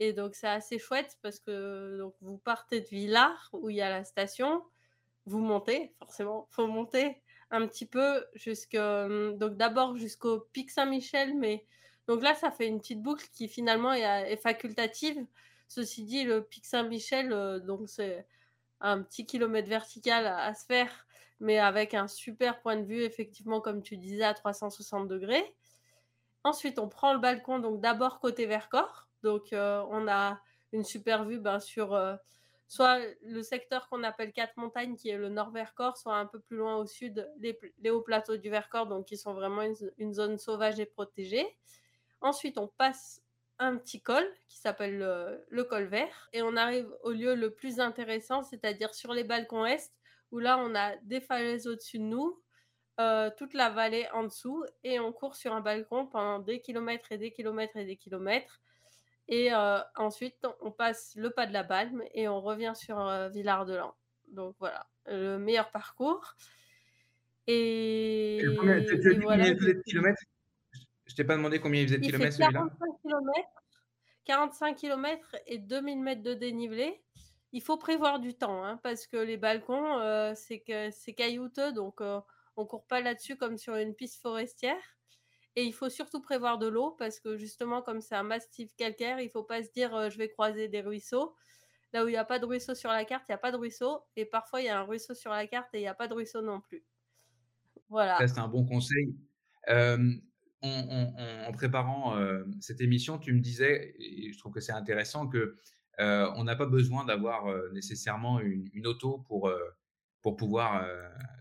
[0.00, 3.80] Et donc c'est assez chouette parce que donc, vous partez de Villars où il y
[3.80, 4.62] a la station,
[5.26, 7.20] vous montez, forcément, faut monter
[7.50, 11.66] un petit peu jusque hum, donc d'abord jusqu'au pic Saint-Michel, mais
[12.06, 15.26] donc là ça fait une petite boucle qui finalement est, facultative.
[15.66, 18.26] Ceci dit, le pic Saint-Michel, euh, donc c'est
[18.80, 21.07] un petit kilomètre vertical à se faire
[21.40, 25.54] mais avec un super point de vue, effectivement, comme tu disais, à 360 degrés.
[26.44, 29.08] Ensuite, on prend le balcon, donc d'abord côté Vercors.
[29.22, 30.40] Donc, euh, on a
[30.72, 32.16] une super vue ben, sur euh,
[32.66, 36.38] soit le secteur qu'on appelle Quatre Montagnes, qui est le nord Vercors, soit un peu
[36.38, 39.62] plus loin au sud, les, hauts plateaux du Vercors, donc qui sont vraiment
[39.98, 41.46] une, zone sauvage et protégée.
[42.20, 43.22] Ensuite, on passe
[43.58, 47.50] un petit col qui s'appelle le, le, col vert et on arrive au lieu le
[47.50, 49.92] plus intéressant, c'est-à-dire sur les balcons est,
[50.32, 52.40] où là, on a des falaises au-dessus de nous,
[53.00, 57.12] euh, toute la vallée en dessous, et on court sur un balcon pendant des kilomètres
[57.12, 58.60] et des kilomètres et des kilomètres.
[59.28, 63.28] Et euh, ensuite, on passe le pas de la Balme et on revient sur euh,
[63.28, 63.94] Villard-de-Lans.
[64.28, 66.34] Donc voilà, le meilleur parcours.
[67.46, 70.22] Et, combien, de kilomètres?
[71.06, 73.48] Je t'ai pas demandé combien il faisait de kilomètres celui-là 45 km,
[74.24, 77.00] 45 km et 2000 mètres de dénivelé
[77.52, 81.72] il faut prévoir du temps, hein, parce que les balcons, euh, c'est que c'est caillouteux,
[81.72, 82.20] donc euh,
[82.56, 84.76] on court pas là-dessus comme sur une piste forestière.
[85.56, 89.18] Et il faut surtout prévoir de l'eau, parce que justement, comme c'est un massif calcaire,
[89.20, 91.34] il faut pas se dire euh, je vais croiser des ruisseaux.
[91.94, 93.50] Là où il n'y a pas de ruisseau sur la carte, il n'y a pas
[93.50, 94.02] de ruisseau.
[94.14, 96.06] Et parfois, il y a un ruisseau sur la carte et il n'y a pas
[96.06, 96.84] de ruisseau non plus.
[97.88, 98.18] Voilà.
[98.28, 99.16] C'est un bon conseil.
[100.60, 102.14] en, préparant
[102.60, 105.56] cette émission, tu me disais, et je trouve que c'est intéressant, que
[106.00, 109.58] euh, on n'a pas besoin d'avoir euh, nécessairement une, auto pour, euh,
[110.22, 110.86] pour pouvoir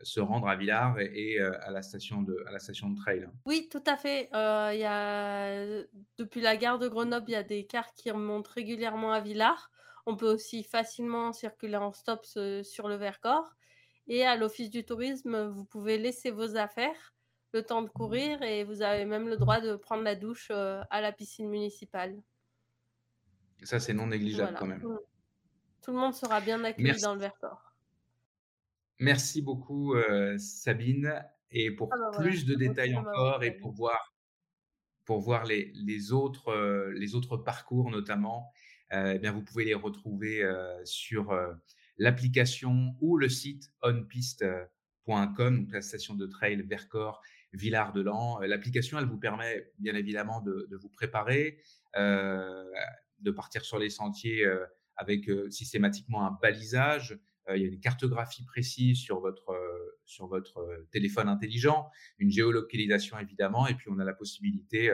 [0.01, 3.27] se rendre à Villars et, à, la station de, à la station de trail.
[3.45, 4.29] Oui, tout à fait.
[4.31, 5.83] y a,
[6.17, 9.69] depuis la gare de Grenoble, il y a des cars qui remontent régulièrement à Villars.
[10.05, 13.55] On peut aussi facilement circuler en stop sur le Vercors.
[14.07, 17.13] Et à l'Office du tourisme, vous pouvez laisser vos affaires
[17.53, 21.01] le temps de courir et vous avez même le droit de prendre la douche à
[21.01, 22.15] la piscine municipale.
[23.63, 24.59] Ça, c'est non négligeable Voilà.
[24.59, 24.97] quand même.
[25.81, 27.03] Tout le monde sera bien accueilli Merci.
[27.03, 27.73] dans le Vercors.
[28.99, 31.23] Merci beaucoup, euh, Sabine.
[31.51, 34.13] Et pour Ah bah voilà, plus de détails de encore et pour voir,
[35.05, 38.51] pour voir les, les autres, euh, les autres parcours notamment,
[38.93, 40.43] euh, eh bien, vous pouvez les retrouver
[40.83, 41.33] sur
[41.97, 47.21] l'application ou le site onpiste.com, donc la station de trail Vercors,
[47.53, 48.41] Villard-de-Lans.
[48.41, 51.59] Euh, L'application, elle vous permet bien évidemment de, de vous préparer,
[51.95, 52.63] euh,
[53.19, 54.65] de partir sur les sentiers euh,
[54.95, 57.19] avec euh, systématiquement un balisage.
[57.49, 59.55] Euh, il y a une cartographie précise sur votre,
[60.05, 64.91] sur votre téléphone intelligent, une géolocalisation évidemment, et puis on a la possibilité,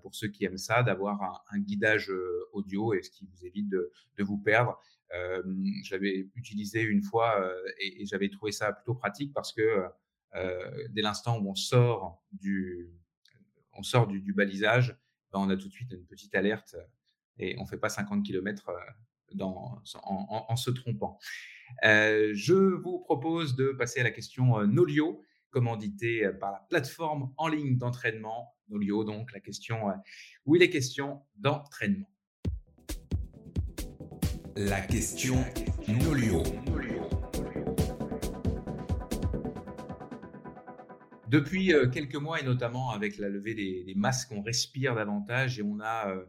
[0.00, 2.10] pour ceux qui aiment ça, d'avoir un, guidage
[2.52, 4.80] audio et ce qui vous évite de, de vous perdre.
[5.14, 5.42] Euh,
[5.84, 5.96] je
[6.34, 7.46] utilisé une fois
[7.78, 9.84] et, j'avais trouvé ça plutôt pratique parce que
[10.90, 12.90] dès l'instant où on sort du,
[13.74, 14.96] on sort du, balisage,
[15.32, 16.76] ben, on a tout de suite une petite alerte
[17.38, 18.70] et on fait pas 50 km
[19.34, 21.18] dans, en, en, en se trompant.
[21.84, 26.60] Euh, je vous propose de passer à la question euh, Nolio, commanditée euh, par la
[26.68, 28.54] plateforme en ligne d'entraînement.
[28.68, 29.94] Nolio, donc la question euh,
[30.44, 32.10] où il est question d'entraînement.
[34.56, 35.36] La question
[35.86, 36.42] Nolio.
[41.28, 45.58] Depuis euh, quelques mois et notamment avec la levée des, des masques, on respire davantage
[45.58, 46.24] et on a euh,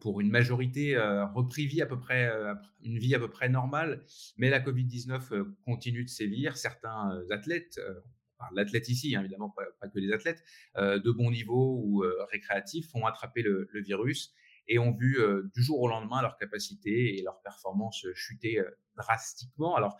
[0.00, 3.48] pour une majorité euh, repris vie à peu près, euh, une vie à peu près
[3.48, 4.04] normale,
[4.36, 6.56] mais la Covid-19 euh, continue de sévir.
[6.56, 7.94] Certains euh, athlètes, euh,
[8.34, 10.42] on parle d'athlètes ici, hein, évidemment pas, que des athlètes,
[10.76, 14.34] euh, de bon niveau ou euh, récréatifs ont attrapé le, le, virus
[14.68, 18.70] et ont vu euh, du jour au lendemain leur capacité et leur performance chuter euh,
[18.96, 19.76] drastiquement.
[19.76, 19.98] Alors,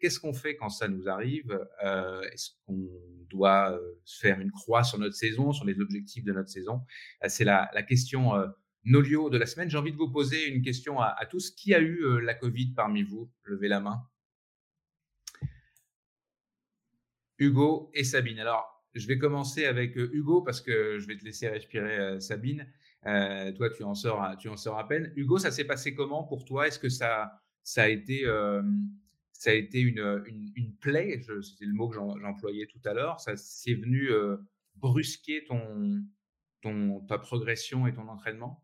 [0.00, 1.66] qu'est-ce qu'on fait quand ça nous arrive?
[1.84, 2.88] Euh, Est-ce qu'on
[3.28, 6.82] doit euh, faire une croix sur notre saison, sur les objectifs de notre saison?
[7.22, 8.48] Euh, C'est la, la question euh,
[8.84, 9.68] Nolio de la semaine.
[9.70, 11.50] J'ai envie de vous poser une question à, tous.
[11.50, 13.30] Qui a eu euh, la Covid parmi vous?
[13.44, 14.02] Levez la main.
[17.38, 18.38] Hugo et Sabine.
[18.38, 22.20] Alors, je vais commencer avec euh, Hugo parce que je vais te laisser respirer euh,
[22.20, 22.66] Sabine.
[23.02, 25.12] Toi, tu en sors, tu en sors à peine.
[25.16, 26.66] Hugo, ça s'est passé comment pour toi?
[26.66, 28.26] Est-ce que ça, ça a été,
[29.32, 31.18] ça a été une, une, une plaie?
[31.22, 33.18] C'est le mot que j'employais tout à l'heure.
[33.18, 34.10] Ça c'est venu
[34.76, 36.02] brusquer ton,
[36.60, 38.62] ton, ta progression et ton entraînement?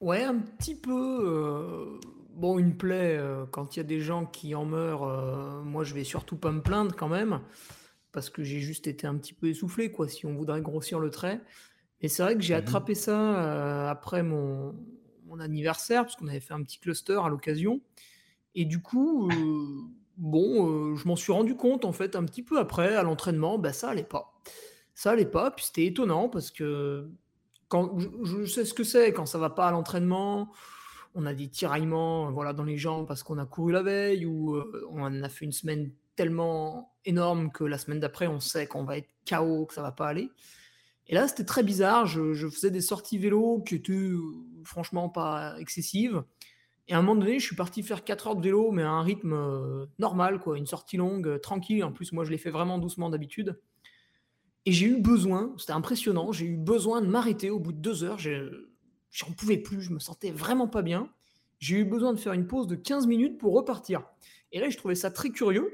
[0.00, 1.18] Ouais, un petit peu.
[1.22, 1.98] Euh,
[2.34, 5.82] bon, une plaie, euh, quand il y a des gens qui en meurent, euh, moi
[5.84, 7.40] je vais surtout pas me plaindre quand même,
[8.12, 11.10] parce que j'ai juste été un petit peu essoufflé, quoi, si on voudrait grossir le
[11.10, 11.40] trait.
[12.00, 12.58] Et c'est vrai que j'ai mmh.
[12.58, 14.74] attrapé ça après mon,
[15.26, 17.80] mon, anniversaire, parce qu'on avait fait un petit cluster à l'occasion.
[18.54, 19.28] Et du coup,
[20.16, 23.72] bon, je m'en suis rendu compte, en fait, un petit peu après, à l'entraînement, bah,
[23.72, 24.40] ça allait pas.
[24.94, 27.10] Ça allait pas, puis c'était étonnant, parce que
[27.68, 30.52] quand, je, sais ce que c'est quand ça va pas à l'entraînement.
[31.14, 34.54] On a des tiraillements voilà, dans les jambes parce qu'on a couru la veille ou
[34.54, 38.84] euh, on a fait une semaine tellement énorme que la semaine d'après, on sait qu'on
[38.84, 40.30] va être KO, que ça va pas aller.
[41.08, 42.06] Et là, c'était très bizarre.
[42.06, 44.20] Je, faisais des sorties vélo qui étaient euh,
[44.64, 46.22] franchement pas excessives.
[46.86, 48.90] Et à un moment donné, je suis parti faire 4 heures de vélo, mais à
[48.90, 51.84] un rythme euh, normal, quoi, une sortie longue, euh, tranquille.
[51.84, 53.58] En plus, moi, je l'ai fait vraiment doucement d'habitude.
[54.68, 58.04] Et j'ai eu besoin, c'était impressionnant, j'ai eu besoin de m'arrêter au bout de deux
[58.04, 58.18] heures.
[58.18, 61.08] J'en pouvais plus, je me sentais vraiment pas bien.
[61.58, 64.04] J'ai eu besoin de faire une pause de 15 minutes pour repartir.
[64.52, 65.72] Et là, je trouvais ça très curieux.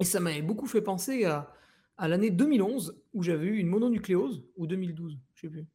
[0.00, 1.52] Et ça m'avait beaucoup fait penser à,
[1.98, 5.66] à l'année 2011 où j'avais eu une mononucléose, ou 2012, je sais plus.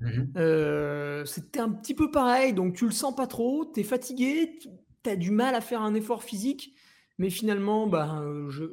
[0.00, 0.08] Mmh.
[0.36, 4.58] Euh, C'était un petit peu pareil, donc tu le sens pas trop, tu es fatigué,
[5.04, 6.74] tu as du mal à faire un effort physique,
[7.18, 8.24] mais finalement, bah,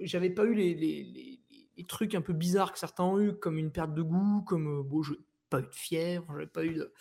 [0.01, 1.34] j'avais pas eu les, les, les
[1.77, 4.83] les trucs un peu bizarres que certains ont eu, comme une perte de goût, comme
[4.83, 5.13] bon, je
[5.49, 6.93] pas eu de fièvre, j'avais pas eu de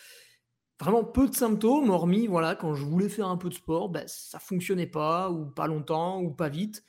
[0.80, 4.04] vraiment peu de symptômes, hormis voilà quand je voulais faire un peu de sport, ben,
[4.06, 6.84] ça fonctionnait pas ou pas longtemps ou pas vite,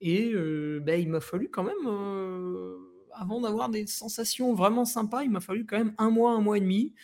[0.00, 2.76] et euh, ben, il m'a fallu quand même euh,
[3.12, 6.56] avant d'avoir des sensations vraiment sympas, il m'a fallu quand même un mois, un mois
[6.56, 6.94] et demi,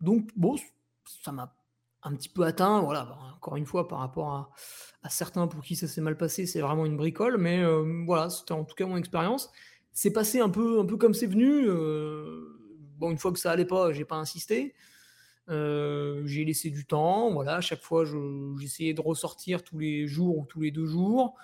[0.00, 0.56] donc bon,
[1.04, 1.54] ça m'a
[2.02, 4.32] un petit peu atteint, voilà, encore une fois par rapport
[5.02, 8.30] à, certains pour qui ça s'est mal passé, c'est vraiment une bricole, mais euh, voilà,
[8.30, 9.50] c'était en tout cas mon expérience
[9.92, 11.68] c'est passé un peu, un peu comme c'est venu.
[11.68, 12.58] Euh,
[12.98, 14.74] bon, une fois que ça allait pas, j'ai pas insisté.
[15.48, 17.32] Euh, j'ai laissé du temps.
[17.32, 18.04] Voilà, à chaque fois,
[18.58, 21.34] j'essayais de ressortir tous les jours ou tous les deux jours,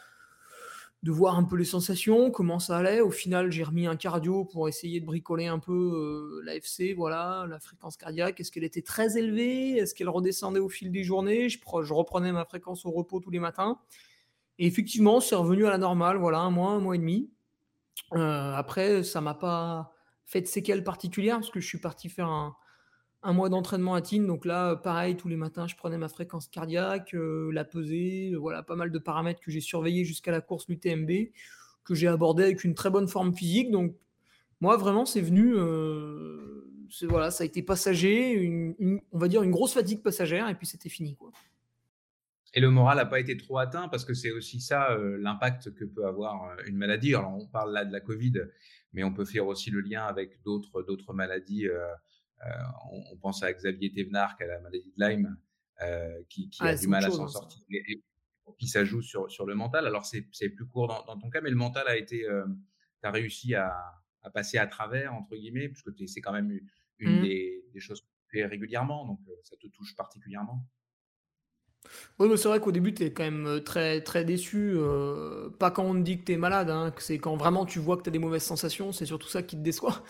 [1.03, 3.01] de voir un peu les sensations, comment ça allait.
[3.01, 7.47] Au final, j'ai remis un cardio pour essayer de bricoler un peu euh, l'AFC, voilà,
[7.49, 8.41] la fréquence cardiaque.
[8.41, 9.77] Est-ce qu'elle était très élevée?
[9.77, 11.49] Est-ce qu'elle redescendait au fil des journées?
[11.49, 13.79] Je, je reprenais ma fréquence au repos tous les matins.
[14.59, 17.31] Et effectivement, c'est revenu à la normale, voilà, un mois, un mois et demi.
[18.15, 19.93] Euh, après, ça m'a pas
[20.25, 22.57] fait de séquelles particulières parce que je suis parti faire un,
[23.33, 24.27] mois d'entraînement à Tignes.
[24.27, 28.77] Donc là, pareil, tous les matins, je prenais ma fréquence cardiaque, la pesée, voilà, pas
[28.77, 31.11] mal de paramètres que j'ai surveillés jusqu'à la course l'UTMB,
[31.85, 33.71] que j'ai abordé avec une très bonne forme physique.
[33.71, 33.97] Donc
[34.61, 35.55] moi, vraiment, c'est venu,
[37.03, 38.75] voilà, ça a été passager,
[39.13, 41.33] on va dire une grosse fatigue passagère, et puis c'était fini, quoi.
[42.57, 45.85] Et le moral n'a pas été trop atteint parce que c'est aussi ça l'impact que
[45.85, 47.15] peut avoir une maladie.
[47.15, 48.33] Alors on parle là de la Covid,
[48.95, 51.69] mais on peut faire aussi le lien avec d'autres d'autres maladies.
[52.91, 55.37] On, pense à Xavier Thévenard qui a la maladie de Lyme,
[56.31, 58.03] qui, qui a du mal à s'en hein, sortir et,
[58.59, 59.87] qui ça joue sur, sur le mental.
[59.87, 63.55] Alors c'est plus court dans, ton cas, mais le mental a été, tu as réussi
[63.55, 63.77] à,
[64.23, 66.59] à, passer à travers entre guillemets, puisque c'est quand même
[66.99, 67.23] une mmh.
[67.23, 70.67] des, des, choses que tu fais régulièrement, donc ça te touche particulièrement.
[72.19, 74.77] Oui, c'est vrai qu'au début, tu es quand même très, très déçu.
[75.59, 77.97] pas quand on te dit que tu es malade, hein, c'est quand vraiment tu vois
[77.97, 80.03] que tu as des mauvaises sensations, c'est surtout ça qui te déçoit.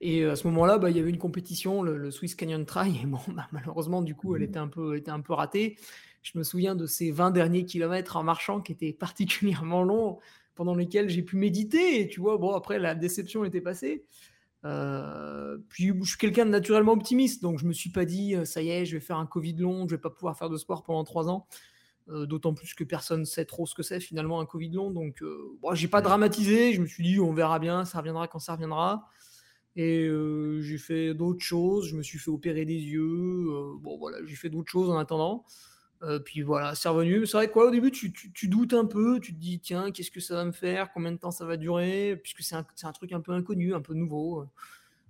[0.00, 3.06] Et à ce moment-là, bah, il y avait une compétition, le, Swiss Canyon Trail, et
[3.06, 4.44] bon, bah, malheureusement, du coup, elle mmh.
[4.44, 5.76] était un, peu, était un peu ratée.
[6.22, 10.18] Je me souviens de ces 20 derniers kilomètres en marchant qui étaient particulièrement longs,
[10.54, 12.00] pendant lesquels j'ai pu méditer.
[12.00, 14.04] Et tu vois, bon, après, la déception était passée.
[14.64, 18.62] Euh, puis je suis quelqu'un de naturellement optimiste, donc je me suis pas dit ça
[18.62, 20.82] y est, je vais faire un Covid long, je vais pas pouvoir faire de sport
[20.82, 21.46] pendant trois ans.
[22.10, 24.90] Euh, d'autant plus que personne sait trop ce que c'est finalement un Covid long.
[24.90, 26.74] Donc, euh, bon, j'ai pas dramatisé.
[26.74, 29.08] Je me suis dit, on verra bien, ça reviendra quand ça reviendra.
[29.76, 30.08] Et
[30.60, 31.88] j'ai fait d'autres choses.
[31.88, 33.46] Je me suis fait opérer des yeux.
[33.80, 35.44] bon, voilà, j'ai fait d'autres choses en attendant.
[36.04, 37.26] Euh, puis voilà, c'est revenu.
[37.26, 40.20] C'est vrai quoi, au début, tu, doutes un peu, tu te dis, tiens, qu'est-ce que
[40.20, 43.20] ça va me faire, combien de temps ça va durer, puisque c'est un, truc un
[43.20, 44.46] peu inconnu, un peu nouveau.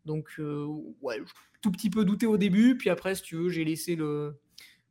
[0.04, 0.66] Donc, euh,
[1.02, 1.20] ouais,
[1.60, 4.38] tout petit peu douté au début, puis après, si tu veux, j'ai laissé le.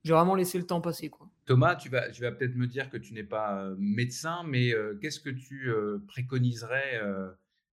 [0.04, 1.10] J'ai vraiment laissé le temps passer.
[1.10, 1.30] Quoi.
[1.45, 4.74] Thomas, tu vas, tu vas peut-être me dire que tu n'es pas euh, médecin, mais
[4.99, 5.72] qu'est-ce que tu
[6.08, 7.01] préconiserais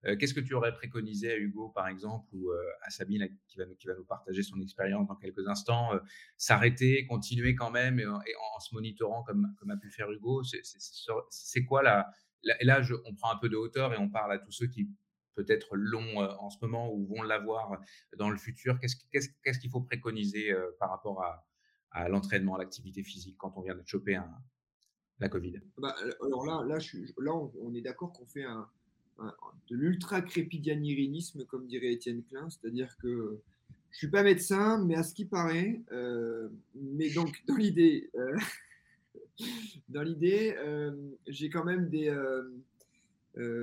[0.02, 3.66] qu'est-ce que tu aurais préconisé à Hugo, par exemple, ou euh, à Sabine, qui va,
[3.66, 5.98] nous, qui va nous partager son expérience dans quelques instants euh,
[6.36, 10.42] S'arrêter, continuer quand même, et, en, se monitorant comme, a pu faire Hugo?
[11.30, 12.10] C'est quoi la,
[12.60, 14.88] Et là, on prend un peu de hauteur et on parle à tous ceux qui
[15.34, 17.78] peut-être l'ont en ce moment ou vont l'avoir
[18.16, 18.78] dans le futur.
[18.80, 21.22] Qu'est-ce qu'il faut préconiser par rapport
[21.92, 24.18] à, l'entraînement, à l'activité physique quand on vient de choper
[25.18, 25.60] la Covid?
[25.78, 25.94] Bah,
[26.24, 26.78] Alors là,
[27.18, 28.68] là on est d'accord qu'on fait un
[29.68, 33.40] de l'ultra-crépidianirisme, comme dirait Étienne Klein, c'est-à-dire que
[33.90, 38.36] je suis pas médecin, mais à ce qui paraît, euh, mais donc dans l'idée, euh,
[39.88, 40.92] dans l'idée, euh,
[41.26, 42.14] j'ai quand même des,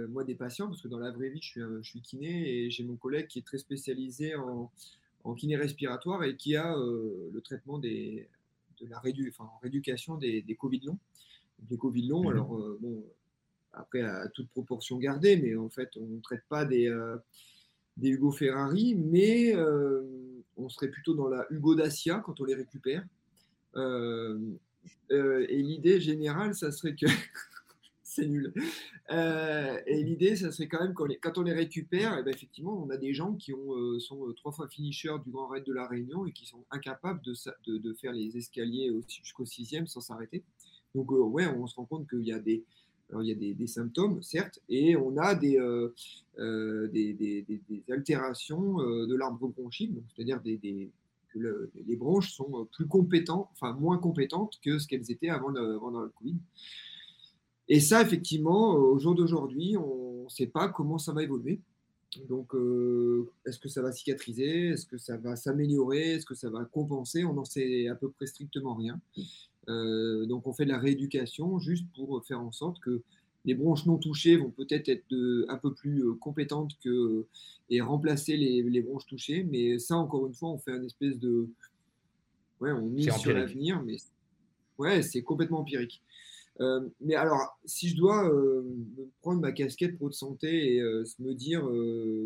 [0.09, 2.69] moi des patients parce que dans la vraie vie, je suis, je suis kiné et
[2.69, 4.71] j'ai mon collègue qui est très spécialisé en,
[5.23, 8.27] en kiné respiratoire et qui a le traitement des,
[8.81, 10.99] de la rédu, enfin, rééducation des, des Covid longs.
[11.69, 13.03] Les Covid longs, mmh alors bon,
[13.79, 17.17] après à toute proportion gardée, mais en fait, on ne traite pas des, euh,
[17.97, 20.03] des Hugo Ferrari, mais euh,
[20.55, 23.03] on serait plutôt dans la Hugo Dacia quand on les récupère.
[23.75, 24.39] Euh,
[25.09, 27.05] et l'idée générale, ça serait que.
[28.03, 28.51] c'est nul.
[29.11, 32.89] et l'idée, ça serait quand même quand, on les récupère, et eh ben, effectivement, on
[32.89, 36.25] a des gens qui ont, sont trois fois finishers du Grand Raid de la Réunion
[36.25, 37.33] et qui sont incapables de,
[37.67, 40.43] de, de faire les escaliers jusqu'au sixième sans s'arrêter.
[40.95, 42.63] Donc, ouais, on se rend compte qu'il y a des,
[43.09, 45.93] alors, il y a des, symptômes, certes, et on a des, euh,
[46.39, 47.45] euh, des,
[47.89, 50.49] altérations euh, de l'arbre bronchique, c'est-à-dire que
[51.39, 55.91] les bronches sont plus compétentes, enfin moins compétentes que ce qu'elles étaient avant le, avant
[55.91, 56.35] le Covid.
[57.69, 61.59] Et ça, effectivement, au jour d'aujourd'hui, on ne sait pas comment ça va évoluer.
[62.27, 62.53] Donc,
[63.45, 64.69] est-ce que ça va cicatriser?
[64.69, 66.13] Est-ce que ça va s'améliorer?
[66.13, 67.23] Est-ce que ça va compenser?
[67.25, 68.99] On n'en sait à peu près strictement rien.
[69.69, 73.01] Euh, donc on fait de la rééducation juste pour faire en sorte que
[73.45, 75.05] les bronches non touchées vont peut-être être,
[75.49, 77.25] un peu plus euh, compétentes que,
[77.69, 79.43] et remplacer les, bronches touchées.
[79.43, 81.47] Mais ça, encore une fois, on fait un espèce de...
[82.59, 83.97] Ouais, on mise sur l'avenir, mais
[84.79, 86.01] ouais, c'est complètement empirique.
[86.59, 88.33] Euh, mais alors, si je dois
[89.21, 90.81] prendre ma casquette pro de santé et
[91.19, 91.69] me dire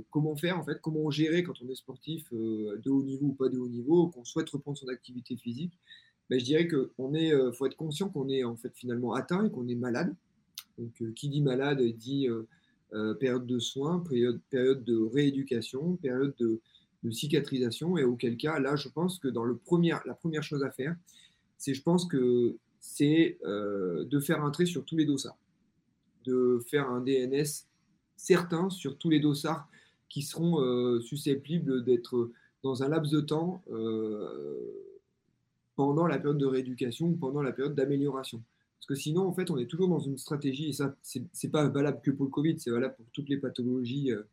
[0.09, 3.49] comment faire, en fait, comment gérer quand on est sportif de haut niveau ou pas
[3.49, 5.77] de haut niveau, qu'on souhaite reprendre son activité physique,
[6.31, 9.45] ben, je dirais qu'il est, euh, faut être conscient qu'on est en fait finalement atteint
[9.45, 10.15] et qu'on est malade.
[10.77, 12.29] Donc, euh, qui dit malade dit
[12.93, 16.61] euh, période de soins, période, période de rééducation, période de,
[17.11, 17.97] cicatrisation.
[17.97, 20.95] Et auquel cas, là, je pense que dans le premier, la première chose à faire,
[21.57, 25.37] c'est, je pense que c'est de faire un trait sur tous les dossards,
[26.25, 27.65] de faire un DNS
[28.15, 29.67] certain sur tous les dossards
[30.09, 32.29] qui seront susceptibles d'être
[32.61, 33.63] dans un laps de temps
[35.75, 38.41] pendant la période de rééducation ou pendant la période d'amélioration.
[38.81, 41.67] Parce que sinon, en fait, on est toujours dans une stratégie, et ça, c'est pas
[41.69, 44.23] valable que pour le Covid, c'est valable pour toutes les pathologies euh,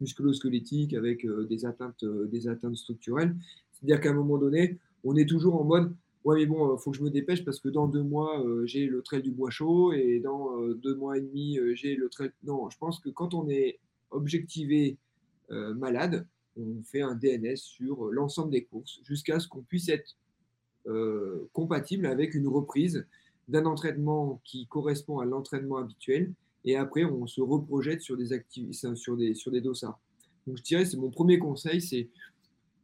[0.00, 3.36] musculo-squelettiques avec euh, des, atteintes, euh, des atteintes structurelles.
[3.72, 5.94] C'est-à-dire qu'à un moment donné, on est toujours en mode
[6.24, 8.86] Ouais, mais bon, il faut que je me dépêche parce que dans deux mois, j'ai
[8.86, 12.32] le trail du bois chaud et dans deux mois et demi, j'ai le trail.
[12.42, 13.78] Non, je pense que quand on est
[14.10, 14.98] objectivé
[15.48, 16.26] malade,
[16.58, 20.16] on fait un DNS sur l'ensemble des courses jusqu'à ce qu'on puisse être
[21.52, 23.06] compatible avec une reprise
[23.48, 26.32] d'un entraînement qui correspond à l'entraînement habituel.
[26.64, 28.28] Et après, on se reprojette sur des
[28.94, 29.98] sur des, sur des dossards.
[30.46, 32.08] Donc, je dirais, c'est mon premier conseil, c'est,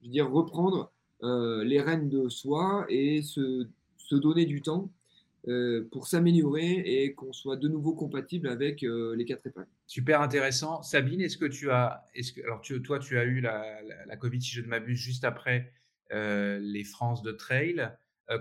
[0.03, 0.93] je dire, reprendre
[1.23, 4.91] euh, les rênes de soi et se, se donner du temps
[5.49, 9.69] euh, pour s'améliorer et qu'on soit de nouveau compatible avec euh, les quatre épingles.
[9.87, 10.83] Super intéressant.
[10.83, 14.41] Sabine, est-ce que tu as, est-ce que, alors toi, tu as eu la, la, Covid,
[14.43, 15.73] si je ne m'abuse, juste après
[16.11, 17.91] les France de trail.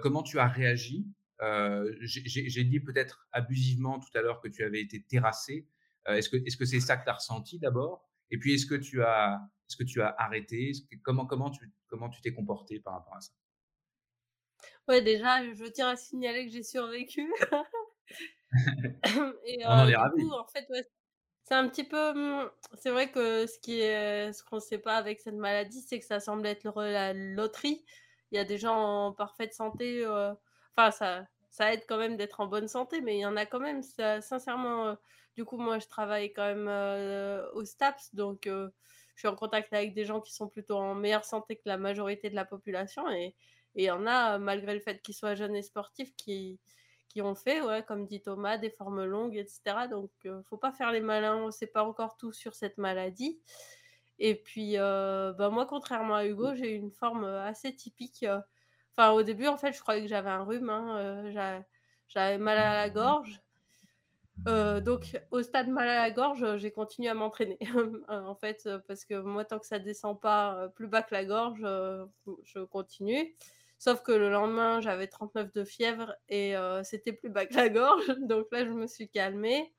[0.01, 1.07] comment tu as réagi?
[1.41, 5.67] Euh, j'ai dit peut-être abusivement tout à l'heure que tu avais été terrassé.
[6.07, 8.07] Euh, est-ce que est-ce que c'est ça que tu as ressenti d'abord?
[8.31, 10.71] Et puis est-ce que tu as est-ce que tu as arrêté?
[11.03, 13.31] Comment comment tu comment tu t'es comporté par rapport à ça?
[14.87, 17.31] Ouais, déjà, je tiens à signaler que j'ai survécu.
[19.45, 20.23] Et, On en est ravis.
[20.23, 20.65] en fait,
[21.43, 22.13] c'est un petit peu.
[22.13, 25.81] Mmh, c'est vrai que ce qui est, ce qu'on ne sait pas avec cette maladie,
[25.81, 27.85] c'est que ça semble être la loterie.
[28.31, 28.75] Il y a des gens
[29.07, 30.05] en parfaite santé.
[30.75, 33.45] Enfin, ça, ça aide quand même d'être en bonne santé, mais il y en a
[33.45, 34.87] quand même, sincèrement.
[34.87, 34.95] Euh,
[35.35, 38.69] du coup, moi, je travaille quand même euh, au STAPS, donc euh,
[39.13, 41.77] je suis en contact avec des gens qui sont plutôt en meilleure santé que la
[41.77, 43.07] majorité de la population.
[43.11, 43.35] Et
[43.75, 46.59] il y en a, malgré le fait qu'ils soient jeunes et sportifs, qui,
[47.13, 49.87] qui ont fait, ouais, comme dit Thomas, des formes longues, etc.
[49.89, 53.39] Donc, ne faut pas faire les malins, on sait pas encore tout sur cette maladie.
[54.19, 58.25] Et puis, bah, moi, contrairement à Hugo, j'ai une forme assez typique
[58.95, 60.69] Enfin, au début, en fait, je croyais que j'avais un rhume.
[60.69, 61.61] Hein, euh,
[62.07, 63.41] j'avais mal à la gorge.
[64.47, 67.57] Euh, donc, au stade mal à la gorge, j'ai continué à m'entraîner.
[68.07, 71.61] en fait, parce que moi, tant que ça descend pas plus bas que la gorge,
[72.43, 73.35] je continue.
[73.83, 78.07] Sauf que le lendemain, j'avais 39 de fièvre et c'était plus bas que la gorge.
[78.29, 79.73] Donc là, je me suis calmée.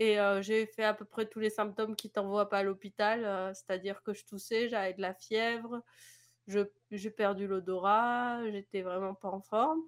[0.00, 3.54] Et j'ai fait à peu près tous les symptômes qui t'envoient pas à l'hôpital.
[3.54, 5.84] C'est-à-dire que je toussais, j'avais de la fièvre,
[6.48, 9.82] j'ai perdu l'odorat, j'étais vraiment pas en forme.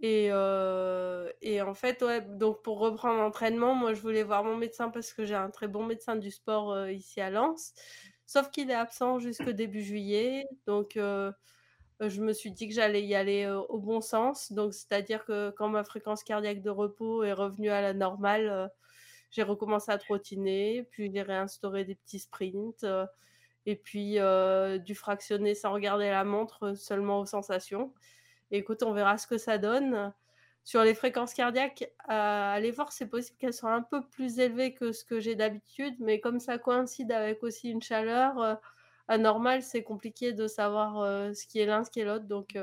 [0.00, 4.54] Et, euh, et, en fait, ouais, donc pour reprendre l'entraînement, moi je voulais voir mon
[4.54, 7.72] médecin parce que j'ai un très bon médecin du sport euh, ici à Lens.
[8.26, 10.46] Sauf qu'il est absent jusqu'au début juillet.
[10.66, 11.32] Donc euh,
[12.00, 14.52] je me suis dit que j'allais y aller au bon sens.
[14.52, 18.70] Donc c'est-à-dire que quand ma fréquence cardiaque de repos est revenue à la normale,
[19.30, 22.86] j'ai recommencé à trottiner, puis j'ai réinstauré des petits sprints
[23.66, 24.18] et puis
[24.84, 27.92] du fractionner sans regarder la montre, seulement aux sensations.
[28.50, 30.12] écoute, on verra ce que ça donne.
[30.64, 34.92] Sur les fréquences cardiaques, allez voir, c'est possible qu'elles soient un peu plus élevées que
[34.92, 38.58] ce que j'ai d'habitude, mais comme ça coïncide avec aussi une chaleur
[39.08, 42.26] anormale, c'est compliqué de savoir ce qui est l'un, ce qui est l'autre.
[42.26, 42.58] Donc,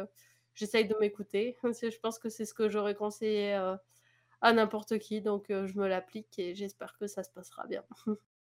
[0.54, 1.58] j'essaye de m'écouter.
[1.64, 3.54] je pense que c'est ce que j'aurais conseillé
[4.42, 5.22] à n'importe qui.
[5.22, 7.84] Donc, je me l'applique et j'espère que ça se passera bien.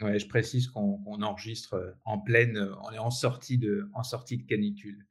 [0.00, 4.02] Ouais, je précise qu'on enregistre euh, en pleine, euh, on est en sortie de, en
[4.02, 5.06] sortie de canicule.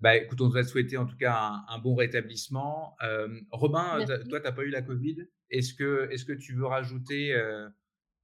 [0.00, 2.96] Bah, écoute, on va te souhaiter en tout cas un, bon rétablissement.
[3.04, 5.28] Euh, Robin, toi, tu n'as pas eu la Covid?
[5.50, 7.32] Est-ce que, est-ce que tu veux rajouter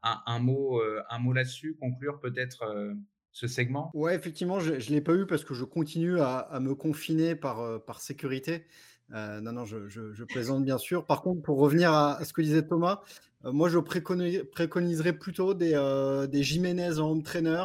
[0.02, 2.96] un, mot, un mot là-dessus, conclure peut-être
[3.32, 3.90] ce segment?
[3.94, 7.84] Ouais, effectivement, je ne l'ai pas eu parce que je continue à, me confiner par,
[7.84, 8.66] par sécurité.
[9.10, 11.06] non, non, je, plaisante bien sûr.
[11.06, 13.02] Par contre, pour revenir à ce que disait Thomas,
[13.44, 17.64] euh, moi, je préconiserais plutôt des, euh, des Jiménez en home trainer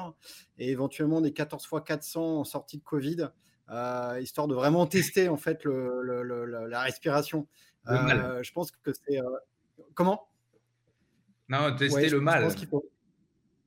[0.57, 3.29] et éventuellement des 14 x 400 en sortie de Covid,
[3.69, 7.47] euh, histoire de vraiment tester en fait le, la respiration.
[7.87, 9.19] je pense que c'est
[9.93, 10.27] comment?
[11.49, 12.47] Non, tester le mal.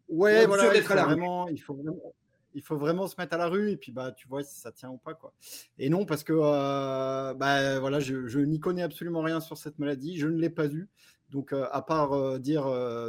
[0.08, 2.14] Ouais, voilà, il faut, vraiment, il faut vraiment,
[2.54, 4.72] il faut vraiment se mettre à la rue et puis bah tu vois si ça
[4.72, 5.32] tient ou pas quoi.
[5.78, 10.16] Et non parce que bah voilà, je, je n'y connais absolument rien sur cette maladie,
[10.18, 10.88] je ne l'ai pas eu.
[11.30, 12.64] Donc, à part dire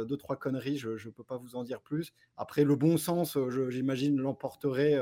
[0.06, 2.12] deux, trois conneries, je ne peux pas vous en dire plus.
[2.36, 3.38] Après, le bon sens,
[3.70, 5.00] j'imagine, l'emporterait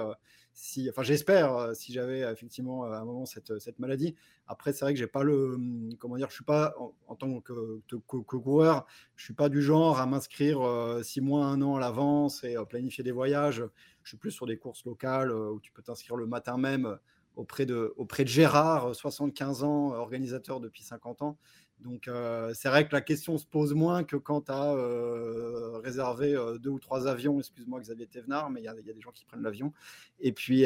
[0.60, 4.16] si, enfin, j'espère, si j'avais effectivement à un moment cette, maladie.
[4.48, 6.74] Après, c'est vrai que j'ai pas le, mmh, comment dire, je suis pas
[7.06, 8.84] en, tant que, coureur,
[9.14, 10.58] je suis pas du genre à m'inscrire
[11.04, 13.62] six mois, un an à l'avance et planifier des voyages.
[14.02, 16.98] Je suis plus sur des courses locales où tu peux t'inscrire le matin même
[17.36, 21.38] auprès de, auprès de Gérard, 75 ans, organisateur depuis 50 ans.
[21.80, 25.78] Donc, euh, c'est vrai que la question se pose moins que quand tu as euh,
[25.78, 29.12] réservé euh, deux ou trois avions, excuse-moi Xavier Thévenard, mais il y, a des gens
[29.12, 29.72] qui prennent l'avion,
[30.20, 30.64] et, puis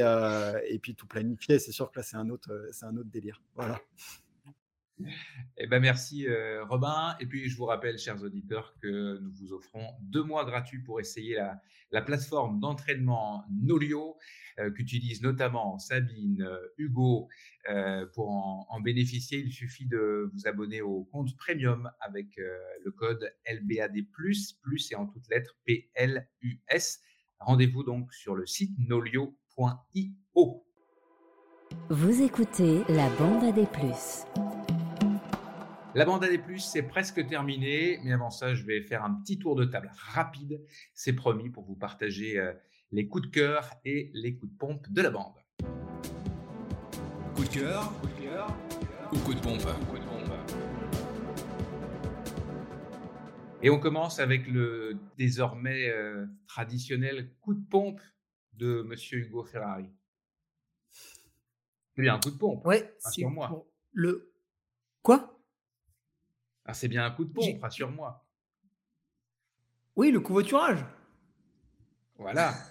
[0.97, 1.59] tout planifier.
[1.59, 2.51] C'est sûr que là, c'est un, autre,
[2.83, 3.43] un autre délire.
[3.55, 3.79] Voilà.
[5.59, 7.17] Eh ben merci euh, Robin.
[7.21, 11.01] Et puis je vous rappelle, chers auditeurs, que nous vous offrons deux mois gratuits pour
[11.01, 14.17] essayer la, la plateforme d'entraînement Nolio
[14.59, 17.29] euh, qu'utilisent notamment Sabine, euh, Hugo.
[17.71, 23.33] Euh, pour en, bénéficier, il suffit de vous abonner au compte premium avec le code
[23.49, 26.99] LBAD+, plus et en toutes lettres PLUS.
[27.39, 30.67] Rendez-vous donc sur le site nolio.io.
[31.89, 34.27] Vous écoutez la bande à des plus.
[35.95, 39.13] La bande à des plus, c'est presque terminé, mais avant ça, je vais faire un
[39.13, 40.65] petit tour de table rapide,
[40.95, 42.55] c'est promis, pour vous partager euh,
[42.93, 45.35] les coups de cœur et les coups de pompe de la bande.
[47.37, 47.93] Coup de cœur
[49.13, 49.61] ou coup de pompe?
[53.63, 58.01] Et on commence avec le désormais euh, traditionnel coup de pompe
[58.55, 59.91] de Monsieur Hugo Ferrari.
[61.95, 62.67] C'est bien un coup de pompe.
[62.67, 63.49] Ouais, c'est Rassure-moi.
[63.49, 64.33] pour le.
[65.03, 65.32] Quoi?
[66.65, 68.25] Ah, c'est bien un coup de pompe, rassure-moi.
[69.97, 70.85] Oui, le covoiturage.
[72.19, 72.55] Voilà.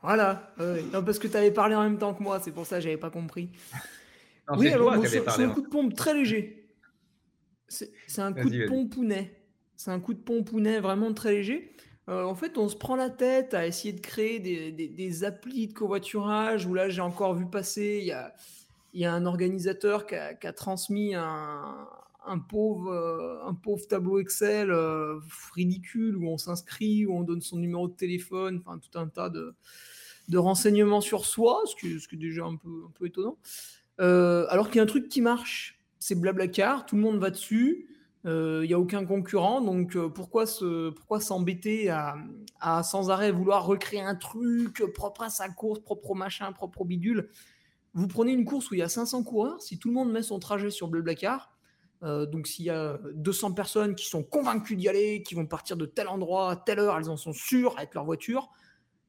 [0.00, 0.54] Voilà.
[0.92, 2.82] non, parce que tu avais parlé en même temps que moi, c'est pour ça que
[2.82, 3.50] j'avais pas compris.
[4.50, 5.44] Non, oui, c'est alors bon, parlé.
[5.44, 6.72] un coup de pompe très léger.
[7.66, 9.44] C'est un coup de pompounet.
[9.76, 11.74] C'est un coup de pompounet vraiment très léger.
[12.08, 15.24] Euh, en fait, on se prend la tête à essayer de créer des, des- des
[15.24, 18.32] applis de covoiturage où là, j'ai encore vu passer, il y a,
[18.94, 21.86] y a un organisateur qui a, qui a transmis un,
[22.28, 25.18] un pauvre, euh, un pauvre tableau Excel euh,
[25.54, 29.30] ridicule où on s'inscrit, où on donne son numéro de téléphone, enfin tout un tas
[29.30, 29.54] de,
[30.28, 33.38] de renseignements sur soi, ce qui, ce qui est déjà un peu, un peu étonnant.
[34.00, 37.30] Euh, alors qu'il y a un truc qui marche, c'est Blablacar, tout le monde va
[37.30, 37.88] dessus,
[38.26, 42.16] euh, il n'y a aucun concurrent, donc euh, pourquoi se, pourquoi s'embêter à,
[42.60, 46.82] à sans arrêt vouloir recréer un truc propre à sa course, propre au machin, propre
[46.82, 47.30] au bidule?
[47.94, 50.22] Vous prenez une course où il y a 500 coureurs, si tout le monde met
[50.22, 51.57] son trajet sur Blablacar,
[52.02, 55.76] euh, donc s'il y a 200 personnes qui sont convaincues d'y aller, qui vont partir
[55.76, 58.50] de tel endroit à telle heure, elles en sont sûres avec leur voiture,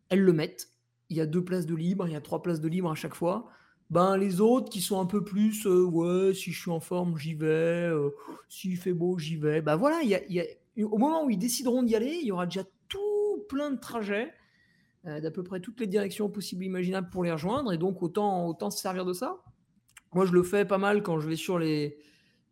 [0.09, 0.69] elles le mettent.
[1.09, 2.95] Il y a deux places de libre, il y a trois places de libre à
[2.95, 3.49] chaque fois.
[3.89, 7.17] Ben, les autres qui sont un peu plus, euh, ouais, si je suis en forme,
[7.17, 8.11] j'y vais, euh,
[8.47, 9.61] s'il fait beau, j'y vais.
[9.61, 10.45] Ben voilà, il y a,
[10.85, 14.31] au moment où ils décideront d'y aller, il y aura déjà tout plein de trajets
[15.05, 18.03] euh, d'à peu près toutes les directions possibles et imaginables pour les rejoindre, et donc
[18.03, 19.37] autant, autant se servir de ça.
[20.13, 21.97] Moi, je le fais pas mal quand je vais sur les,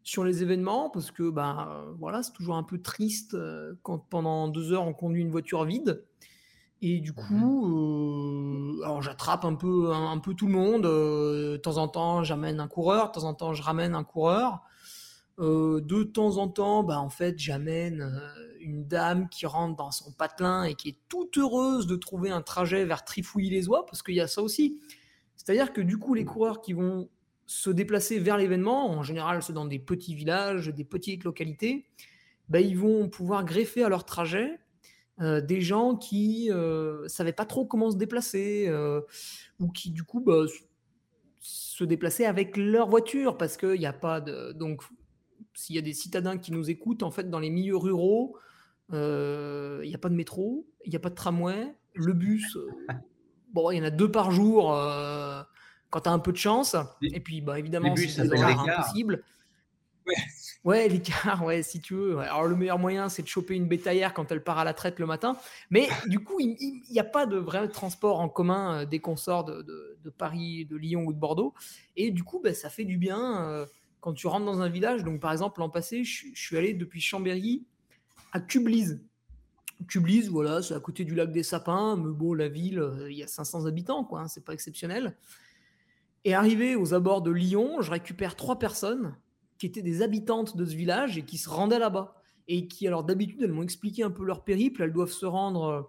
[0.07, 3.97] sur les événements, parce que ben, euh, voilà, c'est toujours un peu triste euh, quand
[3.97, 6.05] pendant deux heures on conduit une voiture vide.
[6.81, 10.85] Et du coup, euh, alors j'attrape un peu, un, un peu tout le monde.
[10.85, 13.07] euh, de temps en temps, j'amène un coureur.
[13.07, 14.61] De temps en temps, je ramène un coureur.
[15.39, 18.09] Euh, de temps en temps, bah, en fait, j'amène
[18.61, 22.41] une dame qui rentre dans son patelin et qui est toute heureuse de trouver un
[22.41, 24.79] trajet vers Trifouilly-les-Oies, parce qu'il y a ça aussi.
[25.35, 27.09] C'est-à-dire que du coup, les coureurs qui vont
[27.47, 31.85] se déplacer vers l'événement, en général, c'est dans des petits villages, des petites localités,
[32.49, 34.59] bah, ils vont pouvoir greffer à leur trajet
[35.19, 39.01] euh, des gens qui ne savaient pas trop comment se déplacer euh,
[39.59, 40.45] ou qui du coup bah,
[41.47, 44.83] se déplaçaient avec leur voiture parce qu'il n'y a pas de donc
[45.53, 48.37] s'il y a des citadins qui nous écoutent en fait dans les milieux ruraux
[48.93, 52.55] euh, il n'y a pas de métro il n'y a pas de tramway le bus
[52.57, 52.69] euh,
[53.53, 55.41] bon il y en a deux par jour euh,
[55.89, 56.75] quand tu as un peu de chance
[57.13, 58.21] et puis bah évidemment c'est
[58.73, 59.23] impossibles
[60.05, 60.15] Ouais.
[60.63, 62.17] Ouais, l'écart, ouais, si tu veux.
[62.19, 64.99] Alors, le meilleur moyen, c'est de choper une bétaillère quand elle part à la traite
[64.99, 65.37] le matin.
[65.69, 69.17] Mais du coup, il n'y a pas de vrai transport en commun euh, dès qu'on
[69.17, 71.53] sort de, de- de Paris, de Lyon ou de Bordeaux.
[71.97, 73.65] Et du coup, bah, ça fait du bien euh,
[73.99, 75.03] quand tu rentres dans un village.
[75.03, 77.65] Donc, par exemple, l'an passé, je, suis- je suis allé depuis Chambéry
[78.31, 79.01] à Cublise.
[79.89, 81.97] Cublise, voilà, c'est à côté du lac des Sapins.
[81.97, 84.21] Mais bon, la ville, euh, il y a 500 habitants, quoi.
[84.21, 85.17] hein, c'est pas exceptionnel.
[86.27, 89.15] Et arrivé aux abords de Lyon, je récupère trois personnes
[89.57, 92.15] qui étaient des habitantes de ce village et qui se rendaient là-bas.
[92.49, 94.83] Et qui, alors d'habitude, elles m'ont expliqué un peu leur périple.
[94.83, 95.81] Elles doivent se rendre euh,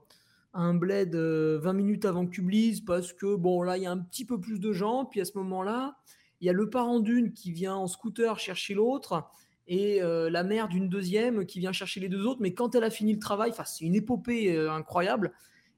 [0.52, 3.90] à un bled euh, 20 minutes avant Cublise parce que, bon, là, il y a
[3.90, 5.06] un petit peu plus de gens.
[5.06, 5.96] Puis à ce moment-là,
[6.40, 9.28] il y a le parent d'une qui vient en scooter chercher l'autre
[9.66, 12.40] et euh, la mère d'une deuxième qui vient chercher les deux autres.
[12.40, 15.32] Mais quand elle a fini le travail, c'est une épopée euh, incroyable.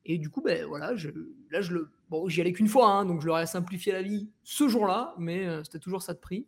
[0.07, 1.11] Et du coup, ben voilà, je,
[1.51, 1.91] là, je le.
[2.09, 5.15] Bon, j'y allais qu'une fois, hein, donc je leur ai simplifié la vie ce jour-là,
[5.19, 6.47] mais euh, c'était toujours ça de prix.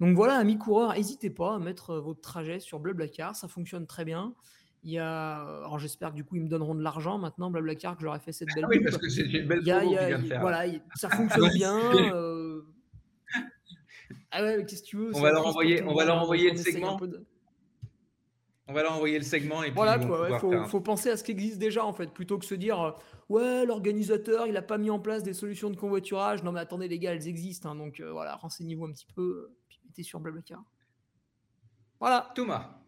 [0.00, 3.86] Donc voilà, amis coureurs, n'hésitez pas à mettre euh, votre trajet sur Blablacar, ça fonctionne
[3.86, 4.34] très bien.
[4.84, 7.94] Il y a, alors j'espère que du coup ils me donneront de l'argent maintenant, Blablacar,
[7.94, 8.86] que je leur ai fait cette belle Ah oui, pub.
[8.90, 11.08] parce que c'est une belle Il y a- il y a- il- voilà, il- ça
[11.08, 11.78] fonctionne bien.
[12.12, 12.62] euh,
[14.30, 16.56] Ah ouais, qu'est-ce que tu veux On va leur envoyer- on va leur envoyer le
[16.56, 16.96] segment.
[16.96, 17.24] peu de-
[18.68, 20.70] On va leur envoyer le segment et puis Voilà ils vont quoi, il pouvoir faut,
[20.70, 22.92] faut penser à ce qui existe déjà en fait, plutôt que se dire euh,
[23.28, 26.42] ouais l'organisateur il a pas mis en place des solutions de convoiturage.
[26.44, 29.22] Non mais attendez les gars, elles existent, hein, donc euh, voilà, renseignez-vous un petit peu,
[29.22, 30.62] euh, puis mettez sur Blablacar.
[31.98, 32.32] Voilà.
[32.34, 32.80] Thomas,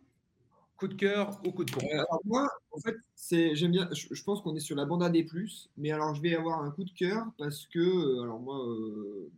[0.77, 3.89] coup de cœur ou coup de Euh, alors moi, en fait, c'est, j'aime bien.
[3.93, 6.35] Je, je pense qu'on est sur la bande à des plus, mais alors je vais
[6.35, 9.31] avoir un coup de cœur parce que, alors moi, euh,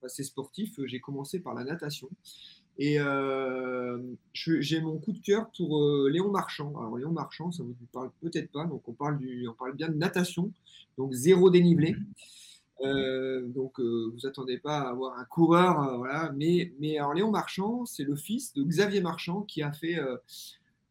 [0.00, 2.08] passé sportif, j'ai commencé par la natation
[2.78, 3.98] et euh,
[4.32, 6.72] j'ai mon coup de cœur pour euh, Léon Marchand.
[6.78, 9.88] Alors Léon Marchand, ça vous parle peut-être pas, donc on parle du, on parle bien
[9.88, 10.52] de natation,
[10.96, 11.96] donc zéro dénivelé.
[12.84, 16.32] Euh, donc, vous attendez pas à avoir un coureur, voilà.
[16.36, 19.98] Mais, mais alors, Léon Marchand, c'est le fils de Xavier Marchand qui a fait,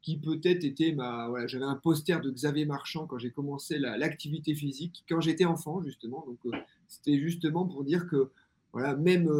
[0.01, 3.97] qui peut-être était ma, voilà, j'avais un poster de Xavier Marchand quand j'ai commencé la-
[3.97, 6.25] l'activité physique, quand j'étais enfant justement.
[6.27, 6.53] Donc,
[6.89, 8.31] c'était justement pour dire que,
[8.73, 9.31] voilà, même,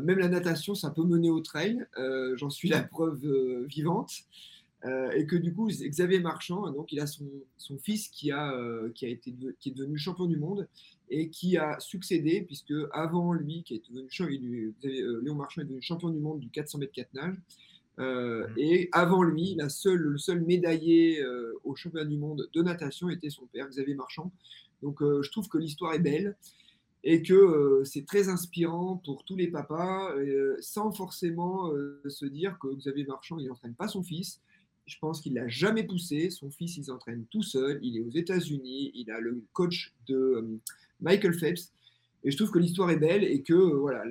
[0.00, 1.84] même la natation, ça peut mener au trail.
[1.98, 4.12] Euh, J'en suis la preuve euh, vivante.
[4.84, 8.52] Euh, et que du coup, Xavier Marchand, donc il a son, son fils qui, a,
[8.52, 10.68] euh, qui, a été qui est devenu champion du monde
[11.10, 15.64] et qui a succédé, puisque avant lui, qui est devenu champion, euh, Léon Marchand est
[15.64, 17.40] devenu champion du monde du 400 mètres 4 nages.
[17.98, 18.54] Euh, Mhm.
[18.58, 23.08] Et avant lui, la seule, le seul médaillé euh, au championnat du monde de natation
[23.10, 24.30] était son père, Xavier Marchand.
[24.82, 26.36] Donc euh, je trouve que l'histoire est belle
[27.04, 32.26] et que euh, c'est très inspirant pour tous les papas, euh, sans forcément euh, se
[32.26, 34.40] dire que Xavier Marchand, il n'entraîne pas son fils.
[34.86, 36.30] Je pense qu'il l'a jamais poussé.
[36.30, 37.78] Son fils, il s'entraîne tout seul.
[37.82, 38.90] Il est aux États-Unis.
[38.94, 40.58] Il a le coach de
[41.00, 41.72] Michael Phelps.
[42.24, 44.02] Et je trouve que l'histoire est belle et que voilà,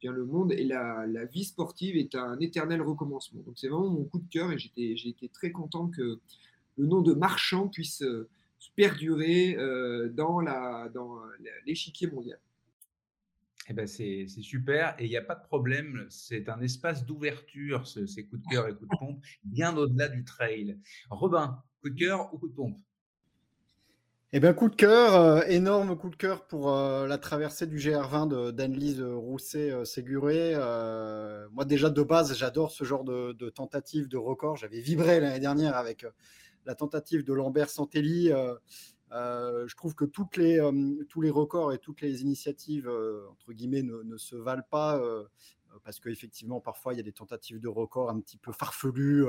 [0.00, 3.40] bien, le monde et la, vie sportive est un éternel recommencement.
[3.46, 6.18] Donc c'est vraiment mon coup de cœur et j'étais, j'ai été très content que
[6.76, 8.02] le nom de Marchand puisse
[8.74, 12.38] perdurer euh, dans, la, dans la- l'échiquier mondial.
[13.68, 16.06] Eh ben c'est c'est super et il n'y a pas de problème.
[16.08, 20.08] C'est un espace d'ouverture, ce- ces coups de cœur et coups de pompe, bien au-delà
[20.08, 20.78] du trail.
[21.10, 22.78] Robin, coup de cœur ou coup de pompe?
[24.32, 27.76] Eh bien, coup de cœur, euh, énorme coup de cœur pour euh, la traversée du
[27.78, 30.52] GR20 de- d'Annelise Rousset-Séguré.
[30.54, 34.56] Euh, moi, déjà, de base, j'adore ce genre de, de tentative de record.
[34.56, 36.10] J'avais vibré l'année dernière avec euh,
[36.66, 38.30] la tentative de Lambert Santelli.
[38.30, 38.54] Euh,
[39.12, 40.04] euh, je trouve que
[40.36, 42.90] les, euh, tous les records et toutes les initiatives,
[43.30, 45.00] entre guillemets, ne, se valent pas.
[45.84, 49.26] parce qu'effectivement, parfois, il y a des tentatives de records un petit peu farfelues,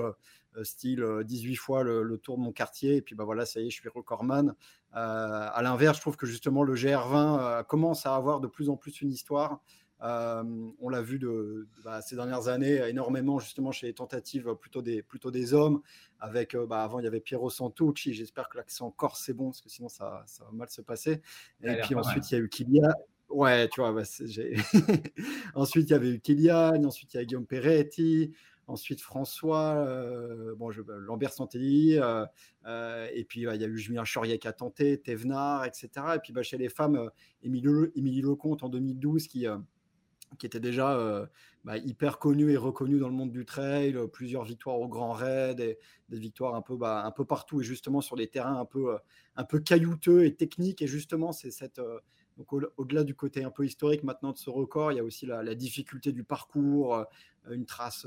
[0.63, 3.59] style euh, 18 fois le, le tour de mon quartier, et puis bah voilà, ça
[3.59, 4.55] y est, je suis recordman.
[4.91, 8.77] À l'inverse, je trouve que justement le GR20 euh, commence à avoir de plus en
[8.77, 9.61] plus une histoire.
[10.03, 10.43] Euh,
[10.79, 15.01] on l'a vu de, bah, ces dernières années énormément justement chez les tentatives plutôt des,
[15.01, 15.81] plutôt des hommes.
[16.19, 18.13] Avec euh, bah, avant il y avait Piero Santucci.
[18.13, 21.21] J'espère que l'accent corse c'est bon parce que sinon ça, ça va mal se passer.
[21.63, 22.89] Et puis ensuite il y a eu Kylian.
[23.29, 24.03] Ouais, tu vois, bah,
[25.55, 28.31] ensuite il y avait eu Kylian, ensuite il y a Guillaume Peretti,
[28.67, 32.25] ensuite François, euh, bon, je, Lambert Santelli, euh,
[32.65, 35.89] euh, et puis euh, il y a eu Julien Chaurier qui a tenté, Thévenard, etc.
[36.15, 37.09] Et puis bah, chez les femmes, euh,
[37.43, 39.57] Émilie, Le- Émilie Lecomte en 2012 qui, euh,
[40.37, 41.25] qui était déjà euh,
[41.63, 45.13] bah, hyper connue et reconnue dans le monde du trail, euh, plusieurs victoires au Grand
[45.13, 48.65] Raid, des victoires un peu, bah, un peu partout et justement sur des terrains un
[48.65, 48.97] peu, euh,
[49.35, 50.81] un peu caillouteux et techniques.
[50.81, 51.81] Et justement, c'est cette.
[52.37, 55.03] donc au- au-delà du côté un peu historique maintenant de ce record, il y a
[55.03, 57.05] aussi la, la difficulté du parcours,
[57.49, 58.05] une trace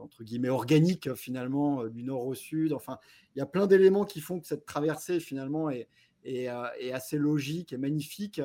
[0.00, 2.72] entre guillemets organique finalement du nord au sud.
[2.72, 2.98] Enfin,
[3.34, 5.88] il y a plein d'éléments qui font que cette traversée finalement est,
[6.24, 6.48] est,
[6.80, 8.40] est assez logique et magnifique.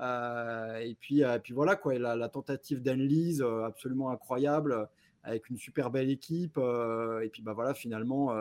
[0.00, 4.88] Euh, et puis, euh, puis voilà quoi, la, la tentative d'Annelise euh, absolument incroyable
[5.24, 6.58] avec une super belle équipe.
[6.58, 8.32] et puis bah voilà, finalement,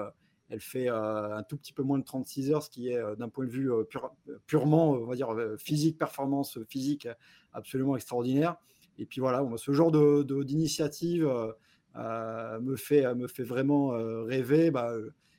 [0.50, 3.46] elle fait un tout petit peu moins de 36 heures, ce qui est d'un point
[3.46, 4.14] de vue pure-
[4.46, 7.10] purement, on va dire, physique, performance physique,
[7.52, 8.56] absolument extraordinaire.
[9.00, 11.52] Et puis voilà, ce genre de- de- d'initiative euh,
[11.98, 13.90] euh, me, fait, me fait vraiment
[14.26, 14.72] rêver.
[14.72, 14.94] Bah,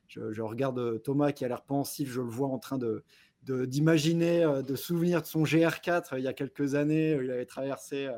[0.09, 3.05] je, regarde Thomas qui a l'air pensif, je le vois en train de de-
[3.53, 7.31] d'imaginer, euh, de souvenir de son GR4 euh, il y a quelques années, où il
[7.31, 8.09] avait traversé,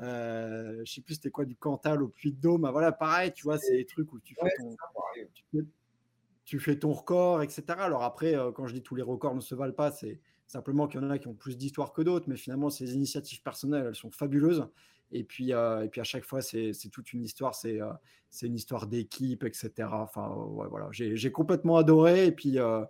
[0.00, 2.64] euh, je sais plus c'était quoi, du Cantal au Puy de Dôme.
[2.64, 4.76] Ah, Voilà, pareil, tu vois, c'est des trucs où tu fais Ouais, ton,
[5.34, 5.64] tu fais,
[6.44, 7.62] tu fais ton record, etc.
[7.78, 11.00] Alors après, quand je dis tous les records ne se valent pas, c'est simplement qu'il
[11.00, 13.94] y en a qui ont plus d'histoire que d'autres, mais finalement, ces initiatives personnelles, elles
[13.94, 14.66] sont fabuleuses.
[15.12, 17.92] Et puis, euh, et puis à chaque fois, c'est toute une histoire, c'est euh,
[18.42, 19.88] une histoire d'équipe, etc.
[19.92, 22.26] Enfin, euh, voilà, j'ai complètement adoré.
[22.26, 22.84] Et puis, euh,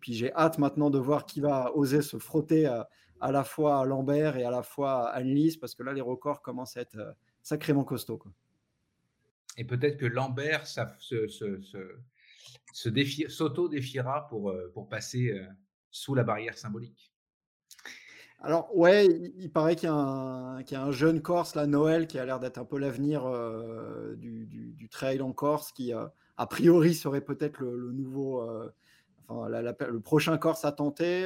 [0.00, 2.88] puis j'ai hâte maintenant de voir qui va oser se frotter à,
[3.20, 5.22] à la fois à Lambert et à la fois à
[5.60, 8.22] parce que là, les records commencent à être sacrément costauds.
[9.56, 10.66] Et peut-être que Lambert
[13.28, 15.40] s'auto-défiera pour, pour passer
[15.90, 17.12] sous la barrière symbolique.
[18.42, 19.06] Alors, ouais,
[19.36, 22.64] il, paraît qu'il y, a un jeune Corse, là, Noël, qui a l'air d'être un
[22.64, 28.72] peu l'avenir euh, du, trail en Corse, qui a priori serait peut-être le, nouveau, euh,
[29.28, 31.22] enfin, le prochain Corse à tenter.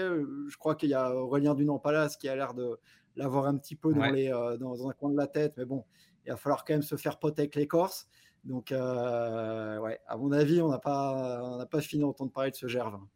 [0.48, 2.80] Je crois qu'il y a Aurélien Dunan-Palas qui a l'air de
[3.14, 5.84] l'avoir un petit peu dans, les, dans, un coin de la tête, mais bon,
[6.26, 8.08] il va falloir quand même se faire pote avec les Corses.
[8.42, 8.76] Donc, ouais,
[10.08, 13.08] à mon avis, on n'a pas, pas fini d'entendre parler de ce Gervin.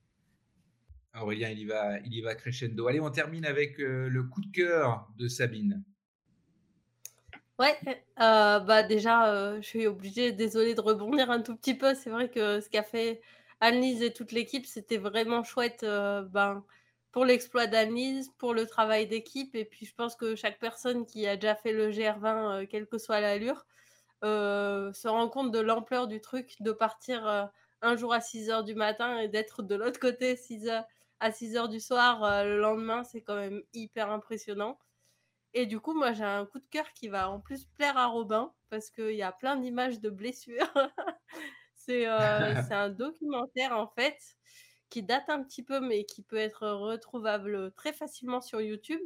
[1.23, 2.87] Aurélien, il y va, il y va crescendo.
[2.87, 5.83] Allez, on termine avec euh, le coup de cœur de Sabine.
[7.59, 7.77] Ouais,
[8.21, 11.95] euh, bah déjà, euh, je suis obligée, désolée de rebondir un tout petit peu.
[11.95, 13.21] C'est vrai que ce qu'a fait
[13.61, 16.65] Annelise et toute l'équipe, c'était vraiment chouette ben,
[17.11, 19.55] pour l'exploit d'Annelise, pour le travail d'équipe.
[19.57, 22.99] Et puis, je pense que chaque personne qui a déjà fait le GR20, quelle que
[22.99, 23.67] soit l'allure,
[24.23, 27.51] se rend compte de l'ampleur du truc, de partir
[27.83, 30.85] un jour à 6 h du matin et d'être de l'autre côté 6 heures,
[31.21, 34.79] à 6 heures du soir euh, le lendemain, c'est quand même hyper impressionnant.
[35.55, 38.07] Et du coup, moi, j'ai un coup de cœur qui va en plus plaire à
[38.07, 40.73] Robin parce qu'il y a plein d'images de blessures.
[41.91, 44.19] Euh, c'est un documentaire, en fait,
[44.91, 49.01] qui date un petit peu, mais qui peut être retrouvable très facilement sur YouTube,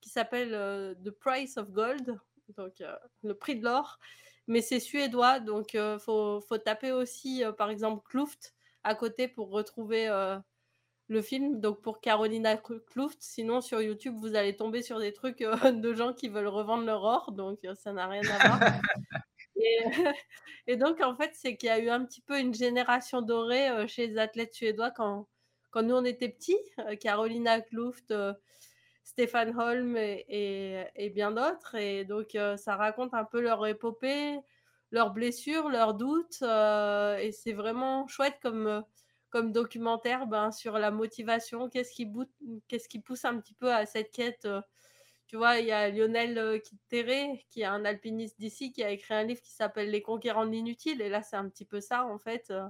[0.00, 2.20] qui s'appelle euh, The Price of Gold,
[2.56, 2.84] donc
[3.24, 3.98] le prix de l'or.
[4.46, 8.54] Mais c'est suédois, donc il faut, faut, taper aussi, par exemple, Kluft
[8.84, 10.08] à côté pour retrouver
[11.10, 13.18] le film, donc pour Carolina Kluft.
[13.20, 16.84] Sinon, sur YouTube, vous allez tomber sur des trucs euh, de gens qui veulent revendre
[16.84, 18.60] leur or, donc euh, ça n'a rien à voir.
[20.68, 23.68] et, donc, en fait, c'est qu'il y a eu un petit peu une génération dorée
[23.68, 25.26] euh, chez les athlètes suédois quand,
[25.70, 26.56] quand nous, on était petits.
[27.00, 28.14] Carolina Kluft,
[29.02, 31.74] Stéphane Holm et, et bien d'autres.
[31.74, 34.38] Et donc, ça raconte un peu leur épopée,
[34.92, 36.42] leurs blessures, leurs doutes.
[36.42, 38.82] et c'est vraiment chouette comme
[39.30, 42.10] comme documentaire ben, sur la motivation, qu'est-ce qui,
[42.88, 44.44] qui pousse un petit peu à cette quête.
[44.44, 44.60] Euh,
[45.26, 46.58] tu vois, il y a Lionel euh,
[46.88, 50.44] Terré, qui est un alpiniste d'ici, qui a écrit un livre qui s'appelle Les conquérants
[50.44, 51.00] de l'inutile.
[51.00, 52.66] Et là, c'est un petit peu ça, en fait, euh,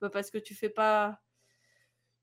[0.00, 1.20] bah, parce que tu fais pas.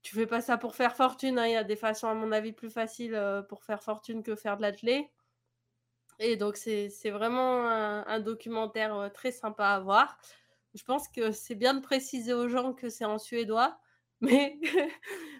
[0.02, 1.38] Tu fais pas ça pour faire fortune.
[1.38, 1.46] Hein.
[1.46, 4.56] Il y a des façons, à mon avis, plus faciles pour faire fortune que faire
[4.56, 5.10] de l'athlé.
[6.18, 10.18] Et donc, c'est vraiment un, documentaire très sympa à voir
[10.74, 13.78] je pense que c'est bien de préciser aux gens que c'est en suédois,
[14.20, 14.58] mais,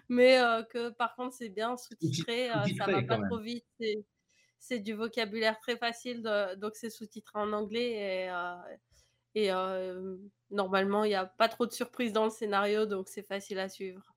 [0.09, 3.65] mais euh, que par contre, c'est bien sous-titré, euh, ça va pas trop vite.
[4.59, 6.21] C'est du vocabulaire très facile,
[6.57, 8.27] donc c'est sous-titré en anglais
[9.33, 10.17] et, euh,
[10.49, 13.69] normalement, il n'y a pas trop de surprises dans le scénario, donc c'est facile à
[13.69, 14.13] suivre.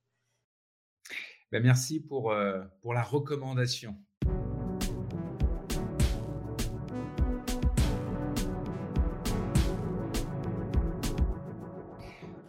[1.53, 2.35] Ben merci pour,
[2.81, 3.97] pour la recommandation.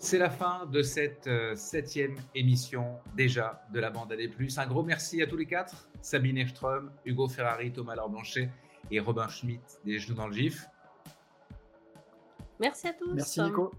[0.05, 4.19] C'est la fin de cette euh, septième émission déjà de la bande AD+.
[4.55, 8.51] Un gros merci à tous les quatre, Sabine Ekström, Hugo Ferrari, Thomas Laure-Blanchet
[8.91, 10.67] et Robin Schmitt des Genoux dans le GIF.
[12.59, 13.15] Merci à tous.
[13.15, 13.71] Merci Nico.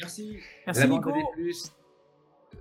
[0.00, 0.40] Merci.
[0.66, 1.12] Merci Nico.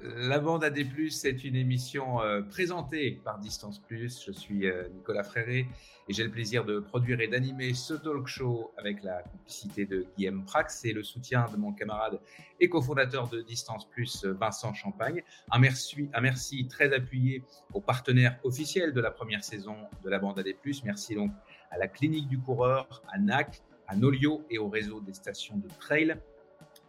[0.01, 4.23] La bande AD+, c'est une émission euh, présentée par Distance Plus.
[4.26, 5.67] Je suis euh, Nicolas Fréré
[6.07, 10.05] et j'ai le plaisir de produire et d'animer ce talk show avec la complicité de
[10.15, 12.21] Guillaume Prax et le soutien de mon camarade
[12.61, 15.21] et cofondateur de Distance Plus, Vincent Champagne.
[15.51, 17.43] Un merci, un merci très appuyé
[17.73, 20.55] aux partenaires officiels de la première saison de la bande AD+.
[20.85, 21.31] Merci donc
[21.71, 25.67] à la Clinique du Coureur, à NAC, à Nolio et au réseau des stations de
[25.77, 26.17] trail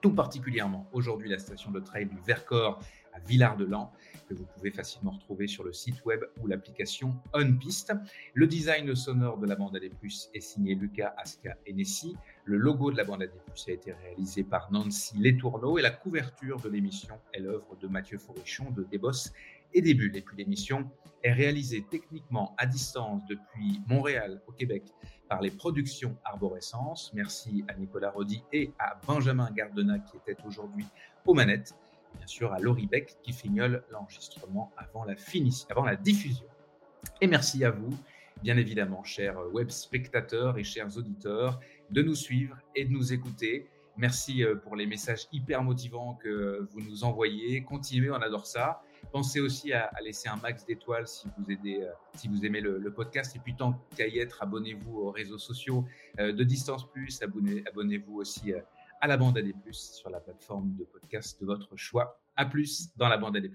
[0.00, 2.80] tout particulièrement aujourd'hui la station de trail du Vercors
[3.12, 3.92] à Villard-de-Lans,
[4.28, 7.92] que vous pouvez facilement retrouver sur le site web ou l'application OnPiste.
[8.34, 9.90] Le design sonore de la bande AD+,
[10.34, 12.16] est signé Lucas Aska Enessi.
[12.44, 16.60] Le logo de la bande AD+, a été réalisé par Nancy Letourneau et la couverture
[16.60, 19.32] de l'émission est l'œuvre de Mathieu Forichon de Desbosses
[19.74, 20.16] et des bulles.
[20.16, 20.90] Et puis l'émission
[21.22, 24.84] est réalisée techniquement à distance depuis Montréal au Québec
[25.28, 27.12] par les productions Arborescence.
[27.14, 30.86] Merci à Nicolas Rodi et à Benjamin Gardena qui était aujourd'hui
[31.26, 31.74] aux manettes
[32.16, 36.46] bien sûr à Laurie Beck qui fignole l'enregistrement avant la finition, avant la diffusion.
[37.20, 37.90] Et merci à vous,
[38.42, 41.60] bien évidemment, chers web spectateurs et chers auditeurs,
[41.90, 43.68] de nous suivre et de nous écouter.
[43.96, 47.62] Merci euh, pour les messages hyper motivants que vous nous envoyez.
[47.62, 48.82] Continuez, on adore ça.
[49.12, 53.34] Pensez aussi à, laisser un max d'étoiles si vous euh, aimez le, podcast.
[53.36, 55.84] Et puis tant qu'à y être, abonnez-vous aux réseaux sociaux
[56.18, 57.20] euh, de Distance Plus.
[57.22, 58.52] Abonnez, abonnez-vous aussi
[59.00, 62.20] à la bande AD+, sur la plateforme de podcast de votre choix.
[62.36, 63.50] À plus dans la bande AD+.